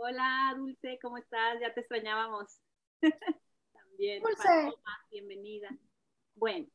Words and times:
Hola, 0.00 0.54
Dulce, 0.56 0.96
¿cómo 1.02 1.18
estás? 1.18 1.58
Ya 1.60 1.74
te 1.74 1.80
extrañábamos. 1.80 2.60
También. 3.72 4.22
Dulce. 4.22 4.72
bienvenida. 5.10 5.76
Bueno, 6.36 6.68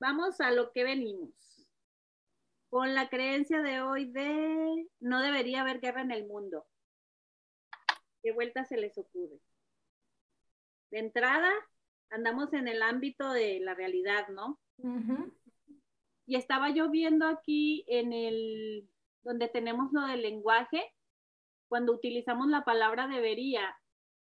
vamos 0.00 0.40
a 0.40 0.50
lo 0.50 0.72
que 0.72 0.82
venimos. 0.82 1.30
Con 2.68 2.92
la 2.96 3.08
creencia 3.08 3.62
de 3.62 3.82
hoy 3.82 4.10
de 4.10 4.88
no 4.98 5.22
debería 5.22 5.60
haber 5.60 5.78
guerra 5.78 6.00
en 6.00 6.10
el 6.10 6.26
mundo. 6.26 6.66
¿Qué 8.20 8.32
vuelta 8.32 8.64
se 8.64 8.76
les 8.76 8.98
ocurre? 8.98 9.38
De 10.90 10.98
entrada, 10.98 11.52
andamos 12.10 12.52
en 12.52 12.66
el 12.66 12.82
ámbito 12.82 13.30
de 13.30 13.60
la 13.60 13.74
realidad, 13.74 14.26
¿no? 14.26 14.58
Y 16.26 16.34
estaba 16.34 16.70
yo 16.70 16.90
viendo 16.90 17.28
aquí 17.28 17.84
en 17.86 18.12
el, 18.12 18.90
donde 19.22 19.46
tenemos 19.46 19.92
lo 19.92 20.04
del 20.08 20.22
lenguaje, 20.22 20.82
cuando 21.68 21.92
utilizamos 21.92 22.48
la 22.48 22.64
palabra 22.64 23.06
debería, 23.08 23.76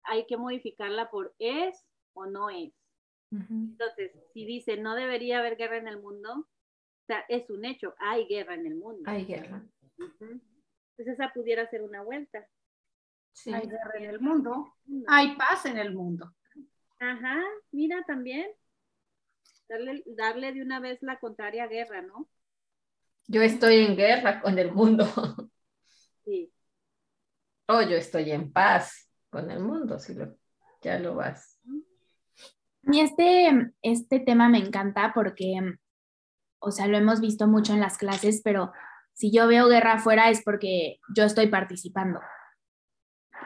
hay 0.02 0.27
que 0.27 0.36
modificarla 0.36 1.10
por 1.10 1.34
es 1.38 1.86
o 2.14 2.27
no 2.27 2.50
es. 2.50 2.73
Entonces, 3.30 4.12
si 4.32 4.46
dice 4.46 4.78
no 4.78 4.95
debería 4.95 5.38
haber 5.38 5.56
guerra 5.56 5.77
en 5.77 5.88
el 5.88 6.00
mundo, 6.00 6.33
o 6.33 7.06
sea, 7.06 7.24
es 7.28 7.50
un 7.50 7.64
hecho, 7.64 7.95
hay 7.98 8.27
guerra 8.27 8.55
en 8.55 8.66
el 8.66 8.77
mundo. 8.77 9.02
Hay 9.06 9.27
guerra. 9.27 9.62
Entonces 9.98 11.14
esa 11.14 11.30
pudiera 11.34 11.69
ser 11.69 11.83
una 11.83 12.02
vuelta. 12.02 12.46
Sí. 13.33 13.52
Hay 13.52 13.69
guerra 13.69 13.92
en 13.98 14.05
el 14.05 14.20
mundo, 14.20 14.74
hay 15.06 15.36
paz 15.36 15.66
en 15.66 15.77
el 15.77 15.95
mundo. 15.95 16.34
Ajá, 16.98 17.45
mira 17.70 18.02
también. 18.06 18.50
Darle, 19.69 20.02
darle 20.06 20.52
de 20.55 20.62
una 20.62 20.80
vez 20.80 20.98
la 21.02 21.20
contraria 21.20 21.66
guerra, 21.66 22.00
¿no? 22.00 22.28
Yo 23.27 23.42
estoy 23.42 23.84
en 23.84 23.97
guerra 23.97 24.41
con 24.41 24.58
el 24.58 24.72
mundo. 24.72 25.05
Sí. 26.24 26.50
O 27.68 27.82
yo 27.82 27.96
estoy 27.96 28.30
en 28.30 28.52
paz 28.52 29.10
con 29.30 29.50
el 29.50 29.61
mundo, 29.61 29.98
si 29.98 30.14
lo, 30.14 30.36
ya 30.83 30.98
lo 30.98 31.14
vas. 31.14 31.61
Mí 32.83 33.00
este, 33.00 33.72
este 33.83 34.20
tema 34.20 34.48
me 34.48 34.58
encanta 34.58 35.12
porque, 35.14 35.61
o 36.58 36.70
sea, 36.70 36.86
lo 36.86 36.96
hemos 36.96 37.20
visto 37.20 37.46
mucho 37.46 37.74
en 37.74 37.80
las 37.80 37.98
clases, 37.98 38.41
pero 38.42 38.72
si 39.12 39.30
yo 39.30 39.46
veo 39.46 39.69
guerra 39.69 39.94
afuera 39.94 40.30
es 40.30 40.42
porque 40.42 40.98
yo 41.14 41.24
estoy 41.24 41.48
participando. 41.48 42.20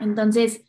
Entonces, 0.00 0.64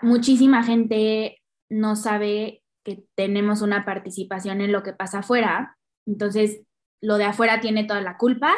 muchísima 0.00 0.62
gente 0.62 1.42
no 1.68 1.96
sabe 1.96 2.62
que 2.84 3.04
tenemos 3.14 3.60
una 3.60 3.84
participación 3.84 4.60
en 4.60 4.72
lo 4.72 4.82
que 4.82 4.92
pasa 4.92 5.18
afuera. 5.18 5.76
Entonces, 6.06 6.62
lo 7.00 7.18
de 7.18 7.24
afuera 7.24 7.60
tiene 7.60 7.84
toda 7.84 8.00
la 8.00 8.16
culpa. 8.16 8.54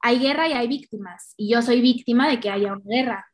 Hay 0.00 0.18
guerra 0.18 0.48
y 0.48 0.52
hay 0.52 0.68
víctimas. 0.68 1.34
Y 1.36 1.50
yo 1.52 1.62
soy 1.62 1.80
víctima 1.80 2.28
de 2.28 2.40
que 2.40 2.50
haya 2.50 2.72
una 2.72 2.82
guerra. 2.84 3.26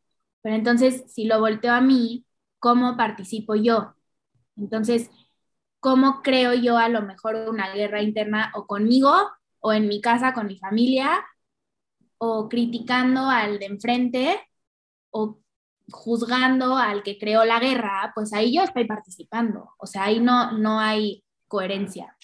Pero 0.42 0.56
entonces, 0.56 1.04
si 1.12 1.24
lo 1.24 1.40
volteo 1.40 1.72
a 1.72 1.80
mí, 1.80 2.26
¿cómo 2.58 2.96
participo 2.96 3.54
yo? 3.56 3.94
Entonces, 4.56 5.10
¿cómo 5.80 6.22
creo 6.22 6.54
yo 6.54 6.78
a 6.78 6.88
lo 6.88 7.02
mejor 7.02 7.36
una 7.48 7.72
guerra 7.72 8.02
interna 8.02 8.52
o 8.54 8.66
conmigo 8.66 9.12
o 9.60 9.72
en 9.72 9.88
mi 9.88 10.00
casa 10.00 10.34
con 10.34 10.46
mi 10.46 10.58
familia 10.58 11.24
o 12.18 12.48
criticando 12.48 13.28
al 13.30 13.58
de 13.58 13.66
enfrente 13.66 14.40
o 15.10 15.40
juzgando 15.90 16.76
al 16.76 17.02
que 17.02 17.18
creó 17.18 17.44
la 17.44 17.60
guerra, 17.60 18.12
pues 18.14 18.32
ahí 18.32 18.54
yo 18.54 18.62
estoy 18.62 18.84
participando. 18.86 19.70
O 19.78 19.86
sea, 19.86 20.04
ahí 20.04 20.20
no, 20.20 20.52
no 20.52 20.80
hay 20.80 21.24
coherencia. 21.48 22.16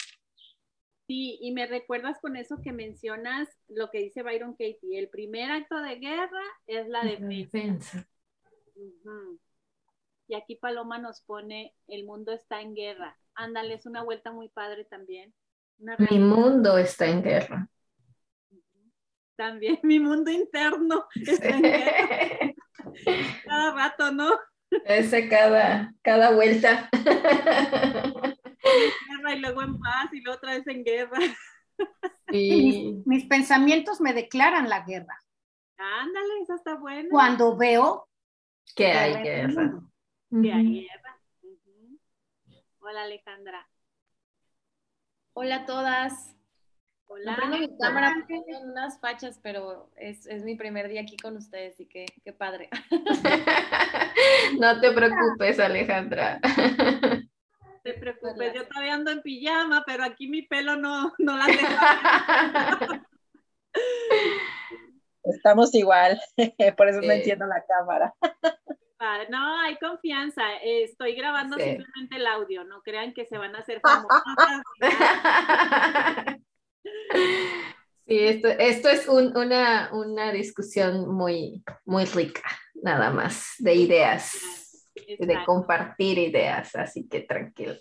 Sí, 1.07 1.39
y 1.41 1.53
me 1.53 1.67
recuerdas 1.67 2.21
con 2.21 2.37
eso 2.37 2.61
que 2.63 2.73
mencionas 2.73 3.49
lo 3.69 3.91
que 3.91 3.99
dice 3.99 4.23
Byron 4.23 4.53
Katie. 4.53 4.99
El 4.99 5.09
primer 5.09 5.51
acto 5.51 5.81
de 5.81 5.97
guerra 5.97 6.43
es 6.67 6.89
la 6.89 7.05
defensa. 7.05 8.07
Y 10.29 10.35
aquí 10.35 10.57
Paloma 10.57 10.99
nos 10.99 11.21
pone, 11.23 11.75
el 11.89 12.05
mundo 12.05 12.33
está 12.33 12.61
en 12.61 12.75
guerra. 12.75 13.19
Ándale, 13.35 13.75
es 13.75 13.87
una 13.87 14.03
vuelta 14.03 14.33
muy 14.33 14.49
padre 14.49 14.85
también. 14.85 15.35
Mi 16.11 16.19
mundo 16.19 16.79
está 16.79 17.07
en 17.07 17.23
guerra. 17.23 17.69
También 19.37 19.81
mi 19.83 19.99
mundo 19.99 20.31
interno 20.31 21.07
está 21.15 21.49
en 21.49 21.63
guerra. 21.63 22.55
cada 23.45 23.75
rato, 23.75 24.13
¿no? 24.13 24.31
Ese 24.85 25.29
cada, 25.29 25.93
cada 26.03 26.31
vuelta. 26.31 26.89
Y 29.31 29.39
luego 29.39 29.63
en 29.63 29.79
paz 29.79 30.13
y 30.13 30.21
luego 30.21 30.39
otra 30.39 30.55
vez 30.55 30.67
en 30.67 30.85
guerra. 30.85 31.19
Mis, 32.29 33.07
mis, 33.07 33.25
pensamientos 33.27 34.01
me 34.01 34.13
declaran 34.15 34.69
la 34.69 34.85
guerra. 34.85 35.19
Ándale, 35.77 36.41
eso 36.43 36.55
está 36.55 36.77
bueno. 36.77 37.09
Cuando 37.11 37.57
veo 37.57 38.09
que 38.75 38.87
hay 38.87 39.23
guerra. 39.23 39.81
Que 40.31 40.53
hay 40.53 40.81
guerra. 40.83 41.21
Hola 42.81 43.03
Alejandra. 43.03 43.69
Hola 45.35 45.57
a 45.57 45.67
todas. 45.67 46.37
Hola. 47.07 47.37
No 47.37 47.59
mi 47.59 47.79
cámara 47.79 48.15
en 48.29 48.71
unas 48.71 48.99
fachas, 48.99 49.39
pero 49.43 49.91
es, 49.97 50.27
es, 50.27 50.45
mi 50.45 50.55
primer 50.55 50.89
día 50.89 51.03
aquí 51.03 51.17
con 51.17 51.37
ustedes 51.37 51.79
y 51.79 51.87
qué, 51.87 52.07
qué 52.25 52.33
padre. 52.33 52.71
no 54.59 54.81
te 54.81 54.91
preocupes, 54.93 55.61
Alejandra. 55.61 56.41
No 57.85 57.93
te 57.93 57.99
preocupes, 57.99 58.55
yo 58.55 58.69
todavía 58.69 58.95
ando 58.95 59.11
en 59.11 59.23
pijama, 59.23 59.83
pero 59.85 60.05
aquí 60.05 60.29
mi 60.29 60.43
pelo 60.43 60.77
no, 60.77 61.13
no 61.19 61.37
la 61.37 61.47
deja. 61.47 63.07
Estamos 65.25 65.75
igual, 65.75 66.21
por 66.77 66.89
eso 66.89 67.01
no 67.01 67.13
enciendo 67.13 67.47
la 67.47 67.65
cámara. 67.67 68.15
No, 69.31 69.59
hay 69.61 69.77
confianza. 69.79 70.43
Estoy 70.63 71.17
grabando 71.17 71.57
simplemente 71.57 72.17
el 72.17 72.27
audio. 72.27 72.63
No 72.65 72.83
crean 72.83 73.13
que 73.13 73.27
se 73.27 73.37
van 73.37 73.57
a 73.57 73.61
hacer 73.61 73.81
famosas. 73.81 74.23
Sí, 78.05 78.19
esto, 78.19 78.49
esto 78.49 78.89
es 78.89 79.09
una, 79.09 79.91
una, 79.93 80.33
discusión 80.33 81.09
muy, 81.15 81.63
muy 81.85 82.05
rica, 82.05 82.43
nada 82.75 83.11
más, 83.11 83.55
de 83.59 83.75
ideas, 83.75 84.33
de 84.95 85.45
compartir 85.45 86.19
ideas, 86.19 86.75
así 86.77 87.09
que 87.09 87.21
tranquilo. 87.21 87.75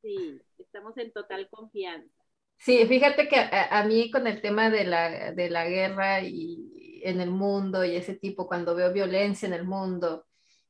Sí, 0.00 0.40
estamos 0.58 0.96
en 0.98 1.12
total 1.12 1.48
confianza. 1.50 2.22
Sí, 2.58 2.86
fíjate 2.86 3.28
que 3.28 3.36
a, 3.36 3.84
mí 3.84 4.10
con 4.10 4.26
el 4.26 4.40
tema 4.40 4.70
de 4.70 4.84
la, 4.84 5.32
de 5.32 5.50
la 5.50 5.68
guerra 5.68 6.20
y 6.20 7.00
en 7.02 7.20
el 7.20 7.30
mundo 7.30 7.84
y 7.84 7.96
ese 7.96 8.14
tipo, 8.14 8.46
cuando 8.46 8.76
veo 8.76 8.92
violencia 8.92 9.46
en 9.46 9.52
el 9.52 9.64
mundo, 9.64 10.26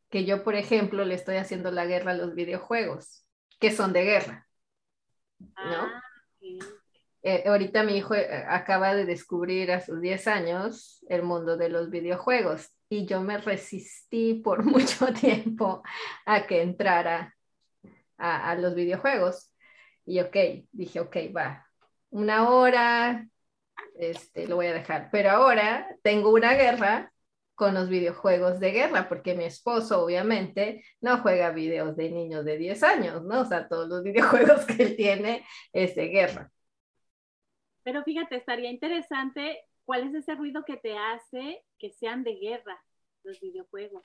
que 0.08 0.24
yo, 0.24 0.42
por 0.42 0.54
ejemplo, 0.54 1.04
le 1.04 1.14
estoy 1.14 1.36
haciendo 1.36 1.70
la 1.70 1.86
guerra 1.86 2.12
a 2.12 2.16
los 2.16 2.34
videojuegos, 2.34 3.26
que 3.60 3.70
son 3.70 3.92
de 3.92 4.04
guerra, 4.04 4.48
¿no? 5.38 5.82
Ah, 5.84 6.02
eh, 7.22 7.44
ahorita 7.46 7.84
mi 7.84 7.96
hijo 7.96 8.14
eh, 8.14 8.44
acaba 8.48 8.94
de 8.94 9.04
descubrir 9.04 9.70
a 9.70 9.80
sus 9.80 10.00
10 10.00 10.26
años 10.26 11.04
el 11.08 11.22
mundo 11.22 11.56
de 11.56 11.68
los 11.68 11.88
videojuegos 11.88 12.70
y 12.92 13.06
yo 13.06 13.22
me 13.22 13.38
resistí 13.38 14.34
por 14.34 14.64
mucho 14.64 15.14
tiempo 15.14 15.82
a 16.26 16.46
que 16.46 16.60
entrara 16.60 17.34
a, 18.18 18.54
los 18.56 18.74
videojuegos. 18.74 19.50
Y 20.04 20.20
ok, 20.20 20.36
dije, 20.70 21.00
ok, 21.00 21.16
va, 21.34 21.66
una 22.10 22.50
hora, 22.50 23.26
este, 23.98 24.46
lo 24.46 24.56
voy 24.56 24.66
a 24.66 24.74
dejar. 24.74 25.08
Pero 25.10 25.30
ahora 25.30 25.88
tengo 26.02 26.30
una 26.30 26.52
guerra 26.52 27.10
con 27.54 27.72
los 27.72 27.88
videojuegos 27.88 28.60
de 28.60 28.72
guerra, 28.72 29.08
porque 29.08 29.34
mi 29.34 29.44
esposo 29.44 30.04
obviamente 30.04 30.84
no 31.00 31.18
juega 31.18 31.50
videos 31.50 31.96
de 31.96 32.10
niños 32.10 32.44
de 32.44 32.58
10 32.58 32.82
años, 32.82 33.24
¿no? 33.24 33.40
O 33.40 33.44
sea, 33.46 33.68
todos 33.68 33.88
los 33.88 34.02
videojuegos 34.02 34.66
que 34.66 34.82
él 34.82 34.96
tiene 34.96 35.46
es 35.72 35.94
de 35.94 36.08
guerra. 36.08 36.52
Pero 37.84 38.04
fíjate, 38.04 38.36
estaría 38.36 38.70
interesante 38.70 39.64
cuál 39.84 40.08
es 40.08 40.14
ese 40.14 40.34
ruido 40.34 40.64
que 40.64 40.76
te 40.76 40.96
hace 40.96 41.64
que 41.78 41.90
sean 41.90 42.24
de 42.24 42.34
guerra 42.34 42.82
los 43.24 43.40
videojuegos. 43.40 44.04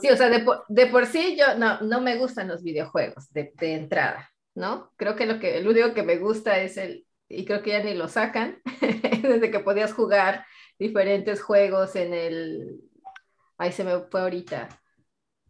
Sí, 0.00 0.08
o 0.08 0.16
sea, 0.16 0.28
de 0.28 0.86
por, 0.86 1.06
sí 1.06 1.36
yo 1.36 1.56
no, 1.58 1.80
no 1.80 2.00
me 2.00 2.16
gustan 2.16 2.48
los 2.48 2.62
videojuegos 2.62 3.32
de, 3.32 3.52
entrada, 3.60 4.30
¿no? 4.54 4.92
Creo 4.96 5.16
que 5.16 5.26
lo, 5.26 5.40
que 5.40 5.60
lo 5.60 5.70
único 5.70 5.94
que 5.94 6.02
me 6.02 6.18
gusta 6.18 6.58
es 6.58 6.76
el, 6.76 7.06
y 7.28 7.44
creo 7.44 7.62
que 7.62 7.70
ya 7.70 7.82
ni 7.82 7.94
lo 7.94 8.08
sacan, 8.08 8.60
desde 9.22 9.50
que 9.50 9.60
podías 9.60 9.92
jugar 9.92 10.44
diferentes 10.78 11.42
juegos 11.42 11.96
en 11.96 12.14
el, 12.14 12.80
ahí 13.58 13.72
se 13.72 13.84
me 13.84 13.98
fue 14.00 14.20
ahorita, 14.20 14.68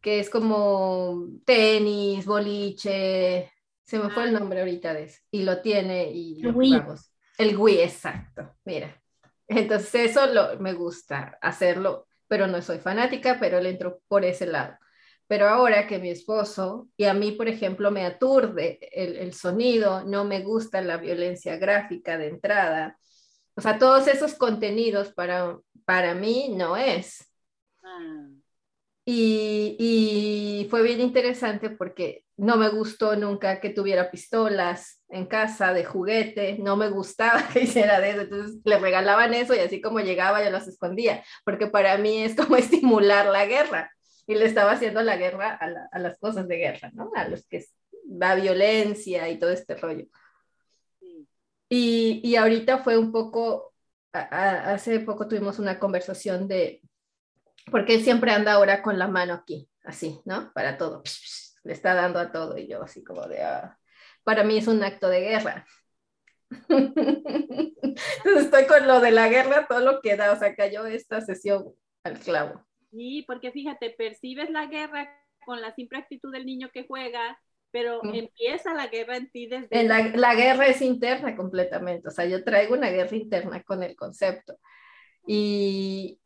que 0.01 0.21
es 0.21 0.31
como 0.31 1.27
tenis, 1.45 2.25
boliche, 2.25 3.53
se 3.85 3.99
me 3.99 4.11
fue 4.11 4.25
el 4.25 4.37
ah. 4.37 4.41
nombre 4.41 4.61
ahorita 4.61 4.95
de 4.95 5.05
eso, 5.05 5.21
y 5.31 5.43
lo 5.43 5.61
tiene 5.61 6.11
y 6.11 6.41
lo 6.41 6.53
jugamos. 6.53 7.13
El 7.39 7.57
Wii, 7.57 7.81
exacto, 7.81 8.55
mira. 8.65 9.02
Entonces 9.49 10.11
eso 10.11 10.27
lo, 10.27 10.59
me 10.61 10.73
gusta 10.73 11.39
hacerlo, 11.41 12.07
pero 12.29 12.47
no 12.47 12.63
soy 12.63 12.79
fanática, 12.79 13.39
pero 13.41 13.61
le 13.61 13.71
entro 13.71 14.01
por 14.09 14.25
ese 14.25 14.47
lado. 14.47 14.77
Pero 15.27 15.49
ahora 15.49 15.87
que 15.87 15.99
mi 15.99 16.11
esposo, 16.11 16.89
y 16.97 17.05
a 17.05 17.15
mí, 17.15 17.33
por 17.33 17.49
ejemplo, 17.49 17.91
me 17.91 18.05
aturde 18.05 18.79
el, 18.93 19.17
el 19.17 19.33
sonido, 19.33 20.05
no 20.05 20.25
me 20.25 20.41
gusta 20.41 20.81
la 20.83 20.99
violencia 20.99 21.57
gráfica 21.57 22.19
de 22.19 22.29
entrada, 22.29 22.99
o 23.55 23.61
sea, 23.61 23.79
todos 23.79 24.09
esos 24.09 24.35
contenidos 24.35 25.13
para, 25.13 25.59
para 25.85 26.15
mí 26.15 26.55
no 26.57 26.77
es. 26.77 27.31
Ah. 27.83 28.29
Y, 29.05 30.67
fue 30.71 30.83
bien 30.83 31.01
interesante 31.01 31.71
porque 31.71 32.25
no 32.37 32.57
me 32.57 32.69
gustó 32.71 33.17
nunca 33.17 33.61
que 33.61 33.71
tuviera 33.71 34.11
pistolas 34.11 35.03
en 35.09 35.27
casa 35.27 35.73
de 35.75 35.85
juguete, 35.85 36.59
no 36.59 36.77
me 36.77 36.89
gustaba 36.89 37.47
que 37.53 37.63
hiciera 37.63 38.01
de 38.01 38.11
eso, 38.11 38.21
entonces 38.23 38.61
le 38.65 38.79
regalaban 38.79 39.35
eso 39.35 39.55
y 39.55 39.59
así 39.59 39.81
como 39.81 40.01
llegaba 40.01 40.43
yo 40.43 40.51
las 40.51 40.69
escondía, 40.69 41.25
porque 41.45 41.67
para 41.67 41.99
mí 41.99 42.23
es 42.23 42.35
como 42.37 42.57
estimular 42.57 43.27
la 43.27 43.47
guerra 43.47 43.91
y 44.27 44.35
le 44.35 44.47
estaba 44.47 44.73
haciendo 44.73 45.03
la 45.03 45.17
guerra 45.17 45.59
a, 45.61 45.99
las 45.99 46.19
cosas 46.19 46.47
de 46.49 46.57
guerra, 46.57 46.91
¿no? 46.95 47.11
A 47.17 47.29
los 47.29 47.47
que 47.47 47.65
da 48.05 48.35
violencia 48.37 49.29
y 49.29 49.39
todo 49.39 49.51
este 49.51 49.75
rollo. 49.75 50.07
Y, 51.69 52.21
y 52.23 52.37
ahorita 52.37 52.79
fue 52.79 52.97
un 52.99 53.11
poco, 53.11 53.75
hace 54.13 55.01
poco 55.01 55.27
tuvimos 55.27 55.59
una 55.59 55.79
conversación 55.79 56.47
de 56.47 56.83
porque 57.71 57.95
él 57.95 58.03
siempre 58.03 58.33
anda 58.33 58.53
ahora 58.53 58.83
con 58.83 58.99
la 58.99 59.09
mano 59.09 59.35
aquí, 59.35 59.69
así, 59.85 60.21
¿no? 60.25 60.53
Para 60.53 60.79
todo, 60.79 61.03
le 61.65 61.73
está 61.73 61.95
dando 61.95 62.19
a 62.19 62.33
todo 62.33 62.59
y 62.59 62.69
yo 62.69 62.83
así 62.83 63.05
como 63.05 63.27
de, 63.27 63.43
ah, 63.43 63.79
para 64.25 64.45
mí 64.45 64.59
es 64.59 64.67
un 64.67 64.83
acto 64.83 65.09
de 65.09 65.21
guerra. 65.21 65.67
Entonces 66.69 68.45
estoy 68.45 68.67
con 68.67 68.87
lo 68.87 69.01
de 69.01 69.11
la 69.11 69.29
guerra, 69.29 69.67
todo 69.67 69.81
lo 69.81 70.01
que 70.01 70.17
da, 70.17 70.33
o 70.33 70.37
sea, 70.37 70.55
cayó 70.55 70.87
esta 70.87 71.21
sesión 71.21 71.73
al 72.05 72.19
clavo. 72.19 72.65
Sí, 72.91 73.25
porque 73.27 73.53
fíjate, 73.53 73.91
percibes 73.91 74.51
la 74.51 74.67
guerra 74.67 75.09
con 75.45 75.61
la 75.61 75.75
simple 75.75 75.99
actitud 75.99 76.33
del 76.33 76.47
niño 76.47 76.71
que 76.73 76.87
juega, 76.87 77.41
pero 77.71 78.03
empieza 78.05 78.75
la 78.75 78.89
guerra 78.89 79.17
en 79.17 79.31
ti 79.31 79.47
desde... 79.47 79.85
la, 79.85 80.09
la, 80.15 80.35
guerra 80.35 80.67
es 80.67 80.83
interna 80.83 81.35
completamente, 81.35 82.09
o 82.09 82.11
sea, 82.11 82.27
yo 82.27 82.45
traigo 82.45 82.75
una 82.75 82.91
guerra 82.91 83.17
interna 83.17 83.63
con 83.63 83.83
el 83.83 83.97
concepto. 83.97 84.59
Y, 85.27 86.21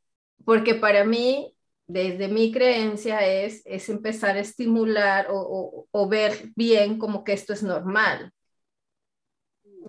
porque 0.44 0.74
para 0.74 1.04
mí, 1.04 1.54
desde 1.86 2.28
mi 2.28 2.52
creencia, 2.52 3.26
es, 3.26 3.62
es 3.64 3.88
empezar 3.88 4.36
a 4.36 4.40
estimular 4.40 5.28
o, 5.30 5.86
o, 5.90 6.08
ver 6.08 6.50
bien 6.56 6.98
como 6.98 7.24
que 7.24 7.32
esto 7.32 7.52
es 7.52 7.62
normal, 7.62 8.32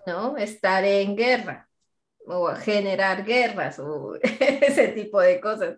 ¿no? 0.06 0.36
Estar 0.36 0.84
en 0.84 1.16
guerra 1.16 1.68
o 2.26 2.54
generar 2.54 3.24
guerras 3.24 3.78
o 3.78 4.14
ese 4.22 4.88
tipo 4.88 5.20
de 5.20 5.40
cosas. 5.40 5.76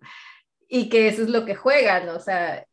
Y 0.69 0.89
que 0.89 1.09
eso 1.09 1.23
es 1.23 1.29
lo 1.29 1.45
que 1.45 1.55
juegan, 1.57 2.09
o 2.11 2.21
sea, 2.21 2.65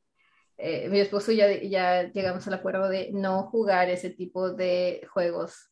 eh, 0.57 0.89
mi 0.89 0.99
esposo 0.99 1.31
ya, 1.31 1.51
ya 1.61 2.11
llegamos 2.11 2.47
al 2.47 2.55
acuerdo 2.55 2.89
de 2.89 3.11
no 3.13 3.43
jugar 3.43 3.89
ese 3.89 4.09
tipo 4.09 4.51
de 4.51 5.07
juegos 5.11 5.71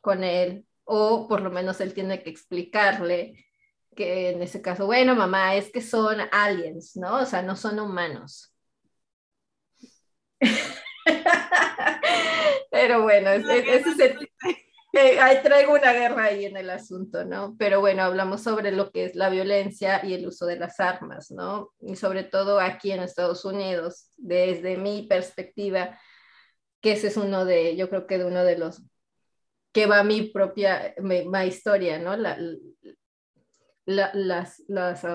con 0.00 0.24
él, 0.24 0.66
o 0.84 1.28
por 1.28 1.40
lo 1.42 1.50
menos 1.50 1.80
él 1.80 1.94
tiene 1.94 2.22
que 2.22 2.30
explicarle 2.30 3.46
que 3.96 4.30
en 4.30 4.42
ese 4.42 4.62
caso, 4.62 4.86
bueno, 4.86 5.16
mamá, 5.16 5.56
es 5.56 5.72
que 5.72 5.80
son 5.82 6.18
aliens, 6.30 6.96
¿no? 6.96 7.20
O 7.22 7.26
sea, 7.26 7.42
no 7.42 7.56
son 7.56 7.80
humanos. 7.80 8.54
Pero 12.70 13.02
bueno, 13.02 13.30
eh, 14.92 15.18
ahí 15.20 15.42
traigo 15.42 15.74
una 15.74 15.92
guerra 15.92 16.24
ahí 16.24 16.44
en 16.44 16.56
el 16.56 16.70
asunto, 16.70 17.24
¿no? 17.24 17.56
Pero 17.58 17.80
bueno, 17.80 18.02
hablamos 18.02 18.42
sobre 18.42 18.70
lo 18.72 18.90
que 18.92 19.06
es 19.06 19.16
la 19.16 19.30
violencia 19.30 20.04
y 20.04 20.14
el 20.14 20.26
uso 20.26 20.46
de 20.46 20.58
las 20.58 20.78
armas, 20.80 21.30
¿no? 21.30 21.72
Y 21.80 21.96
sobre 21.96 22.24
todo 22.24 22.60
aquí 22.60 22.92
en 22.92 23.00
Estados 23.02 23.44
Unidos, 23.44 24.10
desde 24.16 24.76
mi 24.76 25.06
perspectiva, 25.08 25.98
que 26.80 26.92
ese 26.92 27.08
es 27.08 27.16
uno 27.16 27.44
de, 27.44 27.76
yo 27.76 27.88
creo 27.88 28.06
que 28.06 28.18
de 28.18 28.26
uno 28.26 28.44
de 28.44 28.58
los 28.58 28.82
que 29.72 29.86
va 29.86 30.02
mi 30.04 30.22
propia, 30.30 30.94
mi, 30.98 31.24
historia, 31.46 31.98
¿no? 31.98 32.16
La, 32.16 32.38
las, 33.86 34.62
las, 34.68 35.06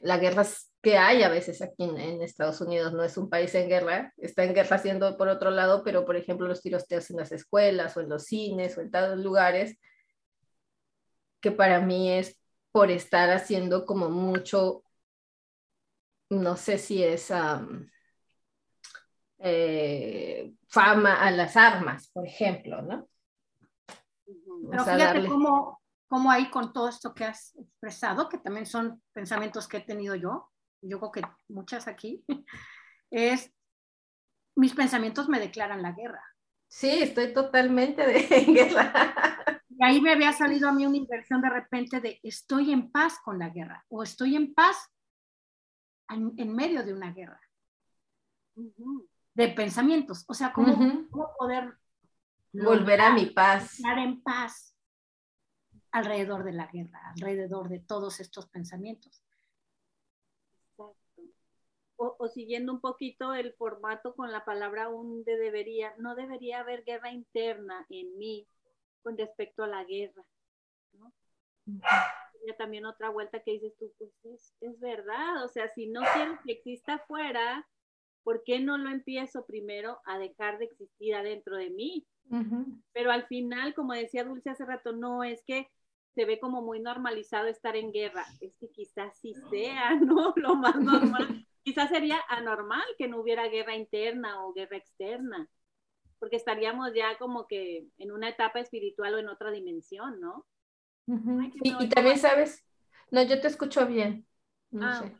las 0.00 0.20
guerras 0.20 0.72
que 0.80 0.98
hay 0.98 1.22
a 1.22 1.28
veces 1.28 1.62
aquí 1.62 1.84
en, 1.84 2.22
Estados 2.22 2.60
Unidos. 2.60 2.92
No 2.92 3.02
es 3.02 3.16
un 3.16 3.28
país 3.28 3.54
en 3.54 3.68
guerra, 3.68 4.12
está 4.16 4.44
en 4.44 4.54
guerra 4.54 4.78
siendo 4.78 5.16
por 5.16 5.28
otro 5.28 5.50
lado, 5.50 5.82
pero 5.82 6.04
por 6.04 6.16
ejemplo 6.16 6.46
los 6.46 6.60
tiroteos 6.60 7.10
en 7.10 7.16
las 7.16 7.32
escuelas 7.32 7.96
o 7.96 8.00
en 8.00 8.08
los 8.08 8.24
cines 8.24 8.76
o 8.78 8.80
en 8.80 8.90
todos 8.90 9.18
lugares, 9.18 9.78
que 11.40 11.50
para 11.50 11.80
mí 11.80 12.10
es 12.10 12.38
por 12.70 12.90
estar 12.90 13.30
haciendo 13.30 13.86
como 13.86 14.10
mucho, 14.10 14.82
no 16.30 16.56
sé 16.56 16.78
si 16.78 17.02
es 17.02 17.32
eh, 19.38 20.52
fama 20.68 21.22
a 21.22 21.30
las 21.30 21.56
armas, 21.56 22.08
por 22.08 22.26
ejemplo, 22.26 22.82
¿no? 22.82 23.08
Pero 24.70 24.84
fíjate 24.84 25.26
cómo, 25.26 25.83
como 26.08 26.30
ahí 26.30 26.50
con 26.50 26.72
todo 26.72 26.88
esto 26.88 27.14
que 27.14 27.24
has 27.24 27.54
expresado, 27.56 28.28
que 28.28 28.38
también 28.38 28.66
son 28.66 29.02
pensamientos 29.12 29.68
que 29.68 29.78
he 29.78 29.80
tenido 29.80 30.14
yo, 30.14 30.50
yo 30.82 30.98
creo 30.98 31.12
que 31.12 31.22
muchas 31.48 31.88
aquí, 31.88 32.24
es 33.10 33.52
mis 34.56 34.74
pensamientos 34.74 35.28
me 35.28 35.40
declaran 35.40 35.82
la 35.82 35.92
guerra. 35.92 36.22
Sí, 36.68 36.90
estoy 36.90 37.32
totalmente 37.32 38.06
de 38.06 38.20
guerra. 38.52 39.62
Y 39.68 39.84
ahí 39.84 40.00
me 40.00 40.12
había 40.12 40.32
salido 40.32 40.68
a 40.68 40.72
mí 40.72 40.86
una 40.86 40.96
inversión 40.96 41.40
de 41.40 41.50
repente 41.50 42.00
de 42.00 42.20
estoy 42.22 42.72
en 42.72 42.90
paz 42.90 43.18
con 43.24 43.38
la 43.38 43.48
guerra 43.48 43.84
o 43.88 44.02
estoy 44.02 44.36
en 44.36 44.54
paz 44.54 44.76
en, 46.08 46.54
medio 46.54 46.84
de 46.84 46.94
una 46.94 47.12
guerra. 47.12 47.40
De 48.54 49.48
pensamientos. 49.48 50.24
O 50.28 50.34
sea, 50.34 50.52
¿cómo, 50.52 51.08
poder 51.36 51.76
volver 52.52 53.00
a 53.00 53.12
mi 53.12 53.26
paz? 53.26 53.74
Estar 53.74 53.98
en 53.98 54.22
paz 54.22 54.73
alrededor 55.94 56.42
de 56.42 56.52
la 56.52 56.66
guerra, 56.66 57.00
alrededor 57.14 57.68
de 57.68 57.78
todos 57.78 58.18
estos 58.18 58.48
pensamientos. 58.48 59.22
O, 61.96 62.28
siguiendo 62.28 62.72
un 62.72 62.80
poquito 62.80 63.32
el 63.32 63.54
formato 63.54 64.16
con 64.16 64.32
la 64.32 64.44
palabra 64.44 64.88
un 64.88 65.22
de 65.22 65.36
debería, 65.36 65.94
no 65.98 66.16
debería 66.16 66.58
haber 66.60 66.82
guerra 66.82 67.12
interna 67.12 67.86
en 67.88 68.18
mí 68.18 68.48
con 69.04 69.16
respecto 69.16 69.62
a 69.62 69.68
la 69.68 69.84
guerra. 69.84 70.24
¿no? 70.94 71.12
también 72.58 72.84
otra 72.86 73.10
vuelta 73.10 73.40
que 73.40 73.52
dices 73.52 73.76
tú, 73.78 73.92
pues 73.96 74.12
es, 74.24 74.54
es 74.60 74.80
verdad, 74.80 75.44
o 75.44 75.48
sea, 75.48 75.72
si 75.74 75.86
no 75.86 76.02
quiero 76.12 76.38
que 76.44 76.52
exista 76.52 76.94
afuera, 76.94 77.66
¿por 78.24 78.42
qué 78.42 78.58
no 78.58 78.76
lo 78.76 78.90
empiezo 78.90 79.46
primero 79.46 80.00
a 80.04 80.18
dejar 80.18 80.58
de 80.58 80.64
existir 80.64 81.14
adentro 81.14 81.56
de 81.56 81.70
mí? 81.70 82.04
Pero 82.92 83.12
al 83.12 83.26
final, 83.28 83.74
como 83.74 83.92
decía 83.92 84.24
Dulce 84.24 84.50
hace 84.50 84.64
rato, 84.64 84.92
no 84.92 85.22
es 85.22 85.42
que 85.46 85.68
se 86.14 86.24
ve 86.24 86.38
como 86.38 86.62
muy 86.62 86.80
normalizado 86.80 87.48
estar 87.48 87.76
en 87.76 87.92
guerra. 87.92 88.24
Es 88.40 88.54
que 88.56 88.70
quizás 88.70 89.16
sí 89.18 89.34
sea, 89.50 89.94
¿no? 90.00 90.32
Lo 90.36 90.54
más 90.56 90.76
normal. 90.76 91.46
quizás 91.62 91.90
sería 91.90 92.20
anormal 92.28 92.84
que 92.98 93.08
no 93.08 93.20
hubiera 93.20 93.48
guerra 93.48 93.74
interna 93.74 94.44
o 94.44 94.52
guerra 94.52 94.76
externa, 94.76 95.48
porque 96.18 96.36
estaríamos 96.36 96.92
ya 96.94 97.18
como 97.18 97.46
que 97.46 97.86
en 97.98 98.12
una 98.12 98.28
etapa 98.28 98.60
espiritual 98.60 99.14
o 99.14 99.18
en 99.18 99.28
otra 99.28 99.50
dimensión, 99.50 100.20
¿no? 100.20 100.46
y, 101.06 101.88
también 101.90 102.18
sabes, 102.18 102.64
no, 103.10 103.22
yo 103.22 103.38
te 103.40 103.48
escucho 103.48 103.86
bien. 103.86 104.26
No 104.70 104.86
ah. 104.86 104.94
sé. 104.94 105.16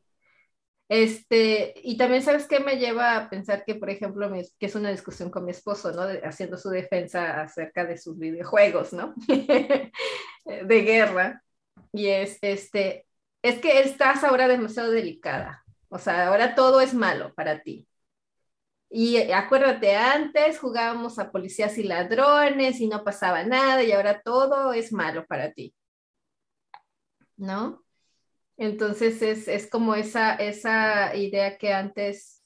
Este, 0.88 1.74
y 1.82 1.96
también 1.96 2.22
sabes 2.22 2.46
qué 2.46 2.60
me 2.60 2.76
lleva 2.76 3.16
a 3.16 3.30
pensar 3.30 3.64
que, 3.64 3.74
por 3.74 3.88
ejemplo, 3.88 4.30
que 4.58 4.66
es 4.66 4.74
una 4.74 4.90
discusión 4.90 5.30
con 5.30 5.44
mi 5.44 5.50
esposo, 5.50 5.92
¿no? 5.92 6.02
haciendo 6.24 6.58
su 6.58 6.68
defensa 6.68 7.40
acerca 7.40 7.86
de 7.86 7.96
sus 7.96 8.18
videojuegos, 8.18 8.92
¿no? 8.92 9.14
de 10.44 10.82
guerra. 10.82 11.42
Y 11.92 12.08
es, 12.08 12.38
este, 12.42 13.06
es 13.42 13.60
que 13.60 13.80
estás 13.80 14.24
ahora 14.24 14.48
demasiado 14.48 14.90
delicada. 14.90 15.64
O 15.88 15.98
sea, 15.98 16.28
ahora 16.28 16.54
todo 16.54 16.80
es 16.80 16.94
malo 16.94 17.32
para 17.34 17.62
ti. 17.62 17.86
Y 18.90 19.32
acuérdate, 19.32 19.96
antes 19.96 20.58
jugábamos 20.58 21.18
a 21.18 21.32
policías 21.32 21.78
y 21.78 21.82
ladrones 21.82 22.80
y 22.80 22.88
no 22.88 23.02
pasaba 23.02 23.42
nada 23.44 23.82
y 23.82 23.92
ahora 23.92 24.22
todo 24.22 24.72
es 24.72 24.92
malo 24.92 25.26
para 25.26 25.52
ti. 25.52 25.74
¿No? 27.36 27.84
Entonces 28.56 29.20
es, 29.22 29.68
como 29.68 29.94
esa, 29.94 30.34
esa 30.36 31.14
idea 31.16 31.58
que 31.58 31.72
antes, 31.72 32.42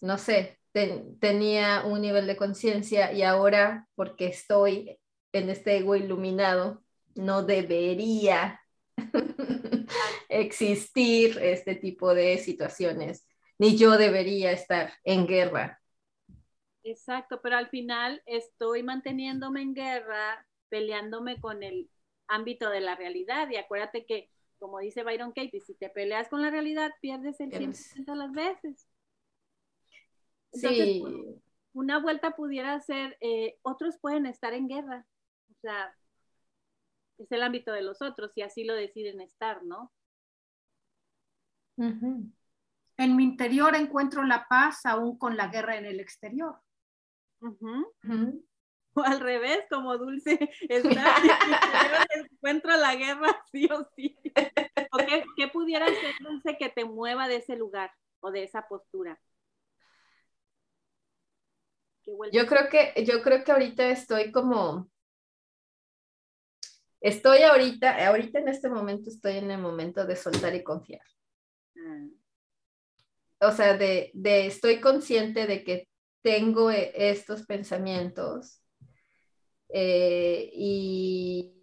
no 0.00 0.18
sé, 0.18 0.60
tenía 0.72 1.84
un 1.84 2.00
nivel 2.00 2.26
de 2.26 2.36
conciencia 2.36 3.12
y 3.12 3.22
ahora 3.22 3.88
porque 3.96 4.26
estoy 4.26 5.00
en 5.32 5.50
este 5.50 5.78
ego 5.78 5.96
iluminado, 5.96 6.84
no 7.16 7.42
debería 7.42 8.60
existir 10.28 11.38
este 11.40 11.74
tipo 11.74 12.14
de 12.14 12.38
situaciones, 12.38 13.26
ni 13.58 13.76
yo 13.76 13.96
debería 13.96 14.52
estar 14.52 14.92
en 15.04 15.26
guerra. 15.26 15.80
Exacto, 16.82 17.40
pero 17.42 17.56
al 17.56 17.68
final 17.68 18.22
estoy 18.26 18.82
manteniéndome 18.82 19.62
en 19.62 19.74
guerra, 19.74 20.46
peleándome 20.68 21.40
con 21.40 21.62
el 21.62 21.90
ámbito 22.28 22.70
de 22.70 22.80
la 22.80 22.94
realidad 22.94 23.48
y 23.50 23.56
acuérdate 23.56 24.04
que 24.06 24.30
como 24.58 24.78
dice 24.78 25.02
Byron 25.02 25.32
Katie, 25.32 25.60
si 25.60 25.74
te 25.74 25.88
peleas 25.88 26.28
con 26.28 26.42
la 26.42 26.50
realidad, 26.50 26.92
pierdes 27.00 27.40
el 27.40 27.50
100% 27.50 28.12
de 28.12 28.16
las 28.16 28.32
veces. 28.32 28.88
sí. 30.52 31.02
una 31.72 31.98
vuelta 31.98 32.34
pudiera 32.34 32.78
ser, 32.80 33.16
eh, 33.20 33.58
otros 33.62 33.98
pueden 33.98 34.26
estar 34.26 34.54
en 34.54 34.68
guerra, 34.68 35.06
o 35.50 35.54
sea, 35.60 35.94
es 37.18 37.32
el 37.32 37.42
ámbito 37.42 37.72
de 37.72 37.82
los 37.82 38.02
otros 38.02 38.36
y 38.36 38.42
así 38.42 38.64
lo 38.64 38.74
deciden 38.74 39.20
estar, 39.20 39.64
¿no? 39.64 39.92
en 41.78 43.16
mi 43.16 43.24
interior 43.24 43.74
encuentro 43.74 44.24
la 44.24 44.46
paz 44.48 44.86
aún 44.86 45.18
con 45.18 45.36
la 45.36 45.48
guerra 45.48 45.76
en 45.76 45.84
el 45.84 46.00
exterior. 46.00 46.58
O 48.96 49.02
al 49.02 49.20
revés, 49.20 49.60
como 49.70 49.98
Dulce, 49.98 50.38
está, 50.68 51.16
encuentro 52.14 52.74
la 52.76 52.94
guerra 52.96 53.28
sí 53.52 53.68
o 53.70 53.84
sí. 53.94 54.16
qué, 55.36 55.48
pudiera 55.48 55.86
ser, 55.86 56.14
Dulce, 56.20 56.56
que 56.56 56.70
te 56.70 56.86
mueva 56.86 57.28
de 57.28 57.36
ese 57.36 57.56
lugar 57.56 57.92
o 58.20 58.30
de 58.30 58.44
esa 58.44 58.66
postura? 58.66 59.20
Yo 62.32 62.46
creo 62.46 62.68
que, 62.70 63.04
yo 63.04 63.20
creo 63.20 63.44
que 63.44 63.52
ahorita 63.52 63.90
estoy 63.90 64.32
como, 64.32 64.88
estoy 67.08 67.42
ahorita, 67.42 68.06
ahorita 68.08 68.40
en 68.40 68.48
este 68.48 68.68
momento 68.68 69.10
estoy 69.10 69.36
en 69.36 69.50
el 69.50 69.60
momento 69.60 70.04
de 70.04 70.16
soltar 70.16 70.54
y 70.54 70.64
confiar. 70.64 71.06
Ah. 71.76 72.06
O 73.48 73.52
sea, 73.52 73.76
de, 73.76 74.10
de, 74.14 74.46
estoy 74.46 74.80
consciente 74.80 75.46
de 75.46 75.62
que 75.62 75.88
tengo 76.22 76.70
e, 76.70 76.92
estos 76.94 77.46
pensamientos 77.46 78.60
eh, 79.68 80.50
y, 80.52 81.54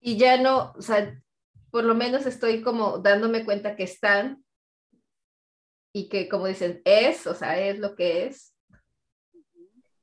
y 0.00 0.16
ya 0.16 0.40
no, 0.40 0.72
o 0.76 0.82
sea, 0.82 1.20
por 1.70 1.84
lo 1.84 1.94
menos 1.94 2.24
estoy 2.24 2.62
como 2.62 2.98
dándome 2.98 3.44
cuenta 3.44 3.76
que 3.76 3.82
están 3.82 4.44
y 5.92 6.08
que 6.08 6.28
como 6.28 6.46
dicen, 6.46 6.80
es, 6.84 7.26
o 7.26 7.34
sea, 7.34 7.58
es 7.60 7.78
lo 7.78 7.94
que 7.94 8.26
es. 8.26 8.53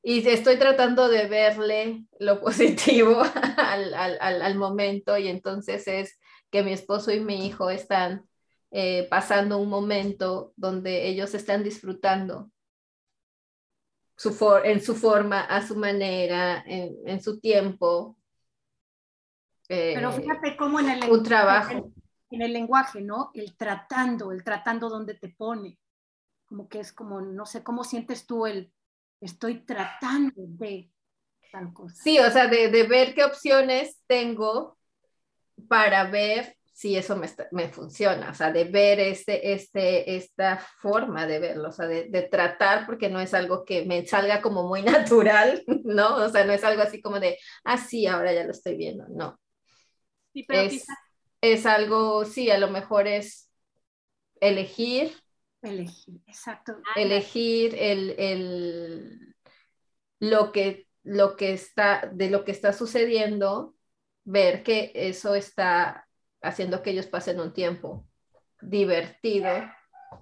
Y 0.03 0.27
estoy 0.27 0.58
tratando 0.58 1.08
de 1.08 1.27
verle 1.27 2.05
lo 2.20 2.39
positivo 2.41 3.22
al, 3.58 3.93
al, 3.93 4.41
al, 4.41 4.55
momento 4.55 5.17
y 5.17 5.27
entonces 5.27 5.88
es 5.88 6.20
que 6.50 6.63
mi 6.63 6.74
esposo 6.74 7.12
y 7.12 7.20
mi 7.20 7.46
hijo 7.46 7.70
están 7.70 8.27
eh, 8.72 9.08
pasando 9.10 9.58
un 9.58 9.70
momento 9.70 10.53
donde 10.55 11.08
ellos 11.08 11.34
están 11.34 11.63
disfrutando 11.63 12.50
su 14.15 14.62
en 14.63 14.81
su 14.81 14.96
forma, 14.96 15.41
a 15.41 15.65
su 15.65 15.75
manera, 15.75 16.63
en, 16.65 16.96
en 17.05 17.22
su 17.22 17.39
tiempo. 17.39 18.17
Pero 19.67 20.10
eh, 20.10 20.13
fíjate 20.13 20.55
cómo 20.58 20.79
en 20.79 20.89
el, 20.89 21.10
un 21.10 21.24
trabajo. 21.24 21.91
En, 22.29 22.41
el 22.41 22.53
lenguaje, 22.53 23.01
¿no? 23.01 23.31
El 23.34 23.55
tratando, 23.58 24.31
el 24.31 24.43
tratando 24.43 24.89
donde 24.89 25.15
te 25.15 25.29
pone. 25.29 25.79
Como 26.46 26.70
que 26.70 26.81
es 26.81 26.93
como, 26.93 27.20
no 27.20 27.46
sé, 27.46 27.63
¿cómo 27.63 27.84
sientes 27.84 28.25
tú 28.25 28.46
el 28.46 28.72
estoy 29.22 29.66
tratando 29.66 30.34
de 30.36 30.92
tal 31.51 31.74
cosa? 31.74 31.96
Sí, 31.96 32.20
o 32.20 32.30
sea, 32.30 32.48
de, 32.48 32.70
de 32.70 32.84
ver 32.84 33.13
qué 33.13 33.24
opciones 33.24 34.01
tengo 34.08 34.78
para 35.68 36.06
ver 36.06 36.58
si 36.74 36.98
eso 36.98 37.16
me, 37.16 37.30
me, 37.51 37.70
funciona, 37.70 38.32
o 38.32 38.34
sea, 38.34 38.51
de 38.51 38.63
ver 38.63 39.00
este, 39.00 39.54
este, 39.54 40.16
esta 40.16 40.58
forma 40.58 41.28
de 41.28 41.38
verlo, 41.38 41.70
o 41.70 41.72
sea, 41.72 41.86
de, 41.86 42.10
de, 42.10 42.24
tratar, 42.24 42.88
porque 42.88 43.08
no 43.08 43.20
es 43.20 43.36
algo 43.36 43.63
que 43.66 43.86
me 43.86 44.04
salga 44.08 44.42
como 44.42 44.68
muy 44.68 44.82
natural, 45.13 45.63
¿no? 45.84 46.16
O 46.16 46.30
sea, 46.30 46.44
no 46.44 46.54
es 46.54 46.63
algo 46.63 46.82
así 46.82 47.00
como 47.00 47.20
de, 47.20 47.38
ah, 47.66 47.78
sí, 47.78 48.08
ahora 48.08 48.34
ya 48.34 48.46
lo 48.46 48.51
estoy 48.51 48.78
viendo, 48.78 49.06
no. 49.10 49.40
Sí, 50.34 50.44
pero 50.44 50.62
es, 50.62 50.88
es 51.42 51.66
algo, 51.68 52.25
sí, 52.25 52.50
a 52.50 52.58
lo 52.58 52.70
mejor 52.70 53.08
es 53.08 53.51
elegir. 54.40 55.13
Elegir, 55.62 56.22
exacto. 56.25 56.77
Elegir 56.96 57.75
el, 57.77 58.15
el, 58.18 59.36
lo, 60.20 60.51
que, 60.51 60.88
lo 61.03 61.36
que 61.36 61.53
está, 61.53 62.10
de 62.12 62.30
lo 62.30 62.44
que 62.44 62.51
está 62.51 62.74
sucediendo, 62.74 63.75
ver 64.24 64.63
que 64.63 64.91
eso 64.96 65.36
está 65.36 66.08
haciendo 66.41 66.82
que 66.82 66.91
ellos 66.91 67.08
pasen 67.08 67.39
un 67.39 67.53
tiempo 67.53 68.08
divertido 68.62 69.50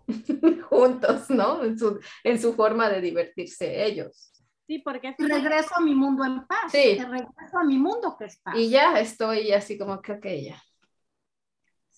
juntos, 0.70 1.30
¿no? 1.30 1.64
En 1.64 1.78
su, 1.78 2.00
en 2.24 2.40
su 2.40 2.54
forma 2.54 2.90
de 2.90 3.02
divertirse 3.02 3.86
ellos. 3.86 4.34
Sí, 4.68 4.80
porque 4.80 5.16
regreso 5.18 5.76
a 5.78 5.82
mi 5.82 5.96
mundo 5.96 6.24
en 6.24 6.46
paz. 6.46 6.72
Sí. 6.72 6.98
regreso 7.00 7.58
a 7.58 7.64
mi 7.64 7.78
mundo 7.78 8.16
que 8.20 8.26
es 8.26 8.38
paz. 8.38 8.56
Y 8.56 8.70
ya 8.70 9.00
estoy 9.00 9.52
así 9.52 9.78
como 9.78 10.02
que 10.02 10.12
aquella. 10.12 10.62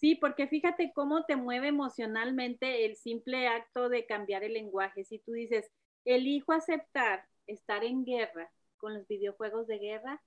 Sí, 0.02 0.16
porque 0.16 0.48
fíjate 0.48 0.92
cómo 0.96 1.26
te 1.26 1.36
mueve 1.36 1.68
emocionalmente 1.68 2.86
el 2.86 2.96
simple 2.96 3.48
acto 3.48 3.88
de 3.88 4.08
cambiar 4.08 4.44
el 4.44 4.54
lenguaje. 4.54 5.04
Si 5.04 5.20
tú 5.20 5.34
dices, 5.34 5.70
elijo 6.06 6.54
aceptar 6.54 7.28
estar 7.46 7.84
en 7.84 8.04
guerra 8.04 8.52
con 8.78 8.96
los 8.96 9.08
videojuegos 9.08 9.68
de 9.68 9.78
guerra, 9.78 10.20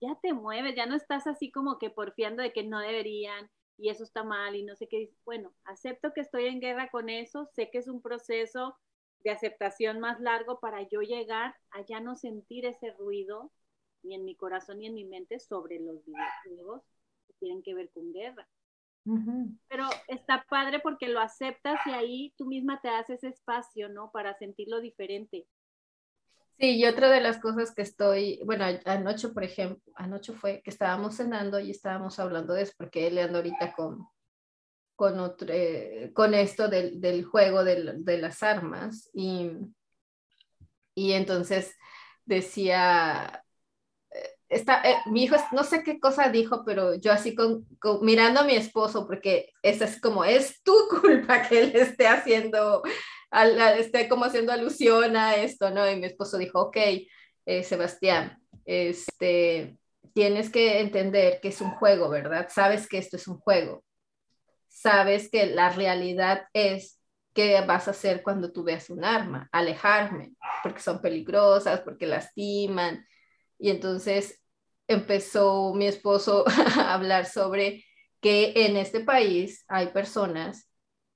ya 0.00 0.18
te 0.22 0.32
mueves, 0.32 0.74
ya 0.74 0.86
no 0.86 0.96
estás 0.96 1.26
así 1.26 1.50
como 1.52 1.78
que 1.78 1.90
porfiando 1.90 2.42
de 2.42 2.54
que 2.54 2.62
no 2.64 2.80
deberían 2.80 3.50
y 3.76 3.90
eso 3.90 4.04
está 4.04 4.24
mal 4.24 4.56
y 4.56 4.62
no 4.62 4.74
sé 4.74 4.88
qué. 4.88 5.10
Bueno, 5.26 5.52
acepto 5.64 6.14
que 6.14 6.22
estoy 6.22 6.46
en 6.46 6.60
guerra 6.60 6.88
con 6.90 7.10
eso, 7.10 7.44
sé 7.54 7.70
que 7.70 7.76
es 7.76 7.88
un 7.88 8.00
proceso 8.00 8.78
de 9.22 9.32
aceptación 9.32 10.00
más 10.00 10.18
largo 10.20 10.60
para 10.60 10.88
yo 10.88 11.02
llegar 11.02 11.54
a 11.72 11.84
ya 11.84 12.00
no 12.00 12.16
sentir 12.16 12.64
ese 12.64 12.92
ruido 12.92 13.52
ni 14.02 14.14
en 14.14 14.24
mi 14.24 14.34
corazón 14.34 14.78
ni 14.78 14.86
en 14.86 14.94
mi 14.94 15.04
mente 15.04 15.38
sobre 15.40 15.78
los 15.78 16.02
videojuegos 16.06 16.82
que 17.26 17.34
tienen 17.34 17.62
que 17.62 17.74
ver 17.74 17.90
con 17.90 18.14
guerra. 18.14 18.48
Pero 19.68 19.88
está 20.08 20.44
padre 20.48 20.80
porque 20.80 21.08
lo 21.08 21.20
aceptas 21.20 21.80
y 21.86 21.90
ahí 21.90 22.34
tú 22.36 22.46
misma 22.46 22.80
te 22.80 22.88
haces 22.88 23.24
espacio, 23.24 23.88
¿no? 23.88 24.10
Para 24.12 24.36
sentirlo 24.38 24.80
diferente. 24.80 25.46
Sí, 26.58 26.76
y 26.76 26.84
otra 26.84 27.08
de 27.08 27.22
las 27.22 27.38
cosas 27.38 27.74
que 27.74 27.82
estoy, 27.82 28.40
bueno, 28.44 28.66
anoche, 28.84 29.28
por 29.28 29.44
ejemplo, 29.44 29.80
anoche 29.94 30.34
fue 30.34 30.60
que 30.62 30.70
estábamos 30.70 31.16
cenando 31.16 31.58
y 31.58 31.70
estábamos 31.70 32.18
hablando 32.18 32.52
de 32.52 32.62
eso, 32.62 32.74
porque 32.76 33.06
él 33.06 33.18
anda 33.18 33.38
ahorita 33.38 33.72
con, 33.72 34.06
con, 34.94 35.18
otro, 35.18 35.48
eh, 35.50 36.12
con 36.14 36.34
esto 36.34 36.68
del, 36.68 37.00
del 37.00 37.24
juego 37.24 37.64
de 37.64 38.18
las 38.18 38.42
armas. 38.42 39.08
Y, 39.14 39.52
y 40.94 41.12
entonces 41.12 41.74
decía, 42.26 43.42
está, 44.50 44.82
eh, 44.82 44.96
mi 45.06 45.24
hijo, 45.24 45.36
no 45.52 45.64
sé 45.64 45.82
qué 45.82 45.98
cosa 45.98 46.28
dijo, 46.28 46.64
pero 46.66 46.94
yo 46.96 47.12
así 47.12 47.34
mirando 48.02 48.40
a 48.40 48.44
mi 48.44 48.54
esposo, 48.54 49.06
porque 49.06 49.52
es 49.62 50.00
como, 50.00 50.24
es 50.24 50.62
tu 50.62 50.74
culpa 51.00 51.42
que 51.42 51.60
él 51.60 51.72
esté 51.74 52.06
haciendo 52.06 52.82
esté 53.78 54.08
como 54.08 54.24
haciendo 54.24 54.52
alusión 54.52 55.16
a 55.16 55.36
esto, 55.36 55.70
¿no? 55.70 55.88
Y 55.88 55.96
mi 55.96 56.06
esposo 56.06 56.36
dijo, 56.36 56.60
ok, 56.60 56.76
eh, 57.46 57.62
Sebastián, 57.62 58.38
este, 58.64 59.78
tienes 60.14 60.50
que 60.50 60.80
entender 60.80 61.40
que 61.40 61.48
es 61.48 61.60
un 61.60 61.70
juego, 61.72 62.08
¿verdad? 62.08 62.48
Sabes 62.50 62.88
que 62.88 62.98
esto 62.98 63.16
es 63.16 63.28
un 63.28 63.38
juego. 63.38 63.84
Sabes 64.68 65.30
que 65.30 65.46
la 65.46 65.70
realidad 65.70 66.42
es 66.52 66.98
qué 67.34 67.60
vas 67.60 67.86
a 67.86 67.92
hacer 67.92 68.22
cuando 68.22 68.52
tú 68.52 68.64
veas 68.64 68.90
un 68.90 69.04
arma, 69.04 69.48
alejarme, 69.52 70.32
porque 70.62 70.80
son 70.80 71.00
peligrosas, 71.00 71.80
porque 71.80 72.06
lastiman. 72.06 73.06
Y 73.60 73.70
entonces 73.70 74.40
empezó 74.88 75.74
mi 75.74 75.86
esposo 75.86 76.44
a 76.48 76.94
hablar 76.94 77.26
sobre 77.26 77.84
que 78.20 78.52
en 78.66 78.76
este 78.76 79.00
país 79.00 79.64
hay 79.68 79.88
personas 79.88 80.68